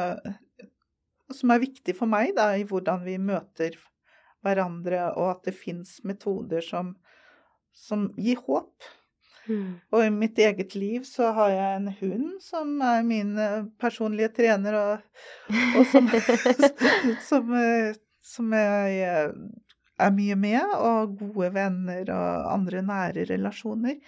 som 1.33 1.53
er 1.55 1.63
viktig 1.63 1.95
for 1.97 2.11
meg 2.11 2.35
da, 2.37 2.51
i 2.57 2.67
hvordan 2.69 3.05
vi 3.07 3.17
møter 3.23 3.79
hverandre, 4.45 5.09
og 5.17 5.31
at 5.31 5.49
det 5.49 5.57
fins 5.57 5.97
metoder 6.05 6.65
som, 6.65 6.95
som, 7.73 8.11
gir 8.21 8.43
håp. 8.45 8.91
Mm. 9.45 9.81
Og 9.93 10.07
i 10.07 10.13
mitt 10.13 10.39
eget 10.41 10.75
liv 10.77 11.05
så 11.09 11.31
har 11.37 11.53
jeg 11.53 11.79
en 11.79 11.91
hund 11.99 12.29
som 12.45 12.79
er 12.85 13.03
min 13.05 13.35
eh, 13.41 13.67
personlige 13.81 14.31
trener, 14.41 14.77
og, 14.79 15.25
og 15.79 15.89
som, 15.93 16.09
som, 17.29 17.53
eh, 17.61 17.93
som 18.25 18.57
jeg 18.57 19.03
eh, 19.05 19.35
er 20.01 20.15
mye 20.15 20.35
med, 20.39 20.73
og 20.75 21.15
gode 21.21 21.51
venner 21.55 22.09
og 22.11 22.49
andre 22.55 22.83
nære 22.83 23.27
relasjoner. 23.31 24.01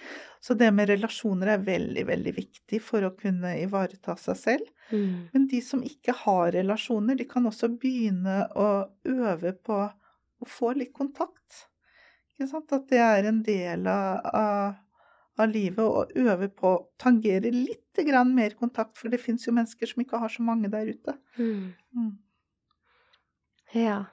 Så 0.42 0.56
det 0.58 0.72
med 0.74 0.90
relasjoner 0.90 1.52
er 1.54 1.66
veldig, 1.66 2.06
veldig 2.08 2.32
viktig 2.36 2.80
for 2.82 3.06
å 3.06 3.14
kunne 3.18 3.54
ivareta 3.60 4.16
seg 4.18 4.40
selv. 4.40 4.72
Mm. 4.90 5.28
Men 5.32 5.46
de 5.50 5.60
som 5.62 5.84
ikke 5.86 6.14
har 6.24 6.50
relasjoner, 6.56 7.18
de 7.18 7.26
kan 7.30 7.46
også 7.46 7.70
begynne 7.78 8.42
å 8.58 8.70
øve 9.12 9.54
på 9.66 9.78
å 9.86 10.48
få 10.50 10.72
litt 10.78 10.94
kontakt. 10.94 11.66
Ikke 12.34 12.50
sant? 12.50 12.74
At 12.74 12.90
det 12.90 13.00
er 13.02 13.30
en 13.30 13.40
del 13.46 13.86
av, 13.90 14.26
av, 14.34 14.74
av 15.38 15.54
livet 15.54 15.82
å 15.86 16.04
øve 16.26 16.50
på 16.50 16.74
å 16.74 16.84
tangere 17.00 17.52
litt 17.54 17.82
mer 17.96 18.52
kontakt, 18.58 18.98
for 18.98 19.08
det 19.08 19.22
fins 19.22 19.46
jo 19.46 19.54
mennesker 19.56 19.88
som 19.88 20.02
ikke 20.02 20.18
har 20.20 20.28
så 20.28 20.42
mange 20.44 20.68
der 20.68 20.90
ute. 20.90 21.14
Mm. 21.38 21.72
Mm. 21.96 22.12
Ja. 23.72 24.04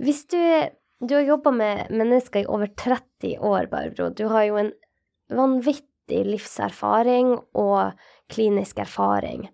Hvis 0.00 0.24
du 0.32 0.40
du 1.00 1.14
har 1.14 1.22
jobba 1.26 1.50
med 1.50 1.90
mennesker 1.90 2.44
i 2.44 2.46
over 2.46 2.66
30 2.66 3.38
år, 3.38 3.66
Barbro. 3.72 4.10
Du 4.10 4.26
har 4.30 4.44
jo 4.48 4.60
en 4.60 4.70
vanvittig 5.32 6.20
livserfaring 6.28 7.34
og 7.58 7.96
klinisk 8.32 8.78
erfaring. 8.84 9.48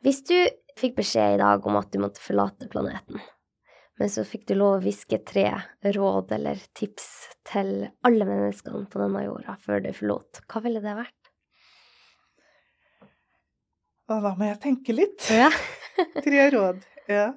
Hvis 0.00 0.22
du 0.24 0.36
fikk 0.80 0.96
beskjed 0.96 1.36
i 1.36 1.42
dag 1.42 1.66
om 1.66 1.76
at 1.76 1.90
du 1.92 2.00
måtte 2.00 2.22
forlate 2.22 2.70
planeten, 2.72 3.20
men 4.00 4.08
så 4.08 4.24
fikk 4.24 4.46
du 4.48 4.54
lov 4.56 4.78
å 4.78 4.82
hviske 4.84 5.18
tre 5.28 5.50
råd 5.84 6.30
eller 6.32 6.62
tips 6.78 7.08
til 7.50 7.90
alle 8.06 8.24
menneskene 8.24 8.86
på 8.88 9.02
denne 9.02 9.26
jorda 9.26 9.58
før 9.60 9.84
du 9.84 9.90
forlot, 9.92 10.40
hva 10.48 10.62
ville 10.64 10.80
det 10.80 10.96
vært? 10.96 11.16
Da 14.10 14.32
må 14.34 14.48
jeg 14.48 14.58
tenke 14.62 14.96
litt. 14.96 15.28
Ja. 15.30 15.52
tre 16.24 16.48
råd. 16.50 16.80
Ja. 17.12 17.28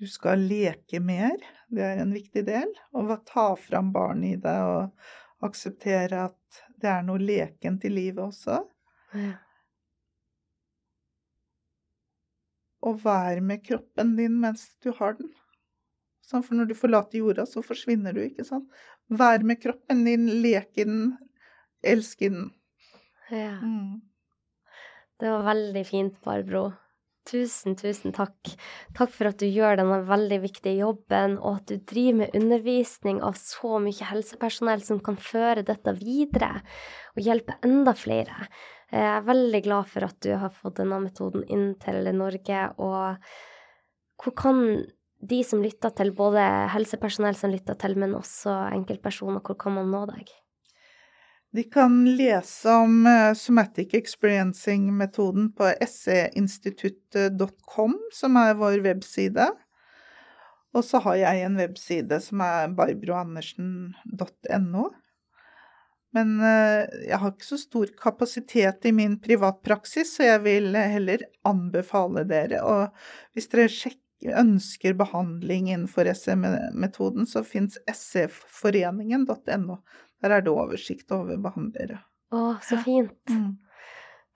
Du 0.00 0.06
skal 0.08 0.40
leke 0.48 0.96
mer, 1.04 1.36
det 1.68 1.82
er 1.84 1.98
en 2.00 2.14
viktig 2.16 2.46
del. 2.46 2.70
Og 2.96 3.12
ta 3.28 3.50
fram 3.60 3.90
barnet 3.92 4.38
i 4.38 4.40
deg 4.40 4.68
og 4.72 5.44
akseptere 5.44 6.24
at 6.30 6.60
det 6.80 6.88
er 6.88 7.04
noe 7.04 7.20
lekent 7.20 7.84
i 7.84 7.92
livet 7.92 8.22
også. 8.24 8.62
Ja. 9.12 9.34
Og 12.88 12.96
vær 13.02 13.42
med 13.44 13.60
kroppen 13.66 14.14
din 14.16 14.40
mens 14.40 14.70
du 14.80 14.88
har 14.96 15.18
den. 15.18 15.34
Sånn, 16.24 16.44
for 16.46 16.56
når 16.56 16.70
du 16.70 16.76
forlater 16.78 17.20
jorda, 17.20 17.44
så 17.44 17.60
forsvinner 17.60 18.14
du, 18.16 18.22
ikke 18.24 18.46
sant. 18.46 18.70
Vær 19.12 19.42
med 19.44 19.60
kroppen 19.60 20.04
din, 20.06 20.28
lek 20.40 20.78
i 20.78 20.86
den, 20.88 21.10
elsk 21.84 22.22
i 22.24 22.30
den. 22.32 22.52
Ja. 23.28 23.58
Mm. 23.60 23.98
Det 25.20 25.28
var 25.28 25.44
veldig 25.50 25.82
fint, 25.84 26.16
Barbro. 26.24 26.70
Tusen, 27.30 27.76
tusen 27.78 28.14
takk. 28.16 28.54
Takk 28.96 29.12
for 29.14 29.30
at 29.30 29.38
du 29.38 29.46
gjør 29.46 29.78
denne 29.78 30.00
veldig 30.08 30.40
viktige 30.42 30.80
jobben, 30.80 31.36
og 31.38 31.60
at 31.60 31.70
du 31.70 31.76
driver 31.92 32.24
med 32.24 32.34
undervisning 32.34 33.20
av 33.22 33.38
så 33.38 33.78
mye 33.82 34.08
helsepersonell 34.08 34.82
som 34.82 34.98
kan 35.04 35.18
føre 35.20 35.62
dette 35.66 35.94
videre 36.00 36.56
og 37.14 37.22
hjelpe 37.22 37.54
enda 37.66 37.94
flere. 37.94 38.48
Jeg 38.90 39.06
er 39.06 39.28
veldig 39.28 39.62
glad 39.62 39.90
for 39.92 40.08
at 40.08 40.18
du 40.26 40.32
har 40.34 40.50
fått 40.50 40.80
denne 40.80 40.98
metoden 41.04 41.46
inn 41.46 41.76
til 41.82 42.10
Norge, 42.18 42.64
og 42.82 43.30
hvor 44.20 44.36
kan 44.36 44.64
de 45.20 45.42
som 45.46 45.62
lytter 45.62 45.94
til, 45.94 46.10
både 46.16 46.42
helsepersonell 46.74 47.36
som 47.38 47.52
lytter 47.52 47.78
til, 47.78 47.94
men 48.00 48.16
også 48.18 48.56
enkeltpersoner, 48.74 49.44
hvor 49.44 49.58
kan 49.60 49.76
man 49.76 49.92
nå 49.92 50.06
deg? 50.10 50.32
De 51.52 51.62
kan 51.66 52.04
lese 52.16 52.70
om 52.70 53.06
uh, 53.06 53.34
somatic 53.34 53.94
experiencing-metoden 53.94 55.52
på 55.52 55.72
seinstituttet.com, 55.82 57.98
som 58.14 58.36
er 58.38 58.54
vår 58.54 58.80
webside. 58.84 59.48
Og 60.70 60.84
så 60.86 60.98
har 61.02 61.16
jeg 61.18 61.40
en 61.42 61.56
webside 61.58 62.20
som 62.22 62.40
er 62.46 62.70
barbroandersen.no. 62.78 64.84
Men 66.14 66.38
uh, 66.38 66.86
jeg 67.06 67.18
har 67.22 67.30
ikke 67.32 67.48
så 67.48 67.58
stor 67.58 67.86
kapasitet 67.98 68.86
i 68.86 68.92
min 68.94 69.20
privatpraksis, 69.22 70.16
så 70.16 70.22
jeg 70.28 70.40
vil 70.46 70.76
heller 70.78 71.18
anbefale 71.50 72.24
dere. 72.30 72.62
å 72.62 72.86
hvis 73.34 73.48
dere 73.50 73.66
sjekker, 73.66 73.98
ønsker 74.36 74.92
behandling 75.00 75.72
innenfor 75.72 76.04
SE-metoden, 76.12 77.24
så 77.26 77.40
fins 77.42 77.78
sefforeningen.no. 77.88 79.80
Der 80.20 80.36
er 80.36 80.44
det 80.44 80.52
oversikt 80.52 81.12
over 81.16 81.40
behandlere. 81.40 82.00
Å, 82.30 82.54
så 82.64 82.78
fint. 82.84 83.16
Mm. 83.32 83.56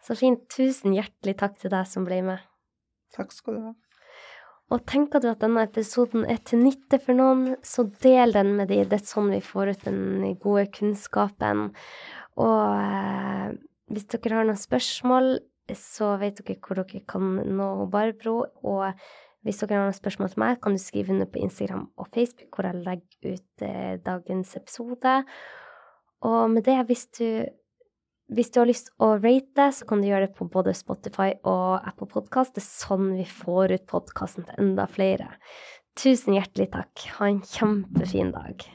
Så 0.05 0.17
fint. 0.19 0.45
Tusen 0.53 0.97
hjertelig 0.97 1.37
takk 1.41 1.57
til 1.61 1.73
deg 1.73 1.89
som 1.89 2.07
ble 2.09 2.21
med. 2.27 2.45
Takk 3.15 3.33
skal 3.33 3.57
du 3.57 3.67
ha. 3.69 3.75
Og 4.73 4.81
tenker 4.89 5.21
du 5.21 5.29
at 5.29 5.43
denne 5.45 5.67
episoden 5.67 6.25
er 6.31 6.41
til 6.49 6.63
nytte 6.65 6.99
for 7.03 7.17
noen, 7.17 7.59
så 7.63 7.85
del 8.03 8.33
den 8.35 8.55
med 8.59 8.71
de. 8.73 8.81
Det 8.89 8.97
er 8.97 9.07
sånn 9.07 9.29
vi 9.35 9.43
får 9.45 9.75
ut 9.75 9.85
den 9.87 10.39
gode 10.41 10.65
kunnskapen. 10.75 11.67
Og 12.41 12.63
eh, 12.81 13.51
hvis 13.93 14.09
dere 14.15 14.41
har 14.41 14.49
noen 14.49 14.59
spørsmål, 14.61 15.37
så 15.79 16.15
vet 16.21 16.41
dere 16.41 16.59
hvor 16.65 16.81
dere 16.81 17.05
kan 17.09 17.37
nå 17.45 17.69
Barbro. 17.93 18.39
Og 18.65 18.89
hvis 19.45 19.61
dere 19.61 19.79
har 19.79 19.91
noen 19.91 20.01
spørsmål 20.01 20.33
til 20.33 20.43
meg, 20.43 20.63
kan 20.65 20.75
du 20.75 20.81
skrive 20.81 21.13
under 21.13 21.29
på 21.29 21.45
Instagram 21.45 21.87
og 22.01 22.09
Facebook, 22.17 22.49
hvor 22.57 22.71
jeg 22.71 22.81
legger 22.89 23.37
ut 23.37 23.69
eh, 23.69 24.01
dagens 24.05 24.57
episode. 24.59 25.19
Og 26.25 26.51
med 26.53 26.65
det, 26.69 26.79
hvis 26.89 27.07
du, 27.19 27.45
hvis 28.33 28.53
du 28.55 28.61
har 28.63 28.71
lyst 28.71 28.91
å 29.03 29.15
rate, 29.19 29.53
det, 29.59 29.69
så 29.79 29.89
kan 29.89 30.01
du 30.01 30.09
gjøre 30.09 30.29
det 30.29 30.37
på 30.39 30.49
både 30.51 30.77
Spotify 30.77 31.33
og 31.43 31.85
Apple 31.85 32.09
Podkast. 32.11 32.57
Det 32.57 32.65
er 32.65 32.71
sånn 32.71 33.15
vi 33.19 33.27
får 33.29 33.77
ut 33.77 33.87
podkasten 33.91 34.49
til 34.49 34.67
enda 34.69 34.89
flere. 34.91 35.35
Tusen 36.01 36.39
hjertelig 36.39 36.71
takk. 36.75 37.07
Ha 37.19 37.31
en 37.31 37.43
kjempefin 37.47 38.35
dag. 38.35 38.67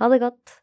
Ha 0.00 0.10
det 0.10 0.22
godt. 0.24 0.58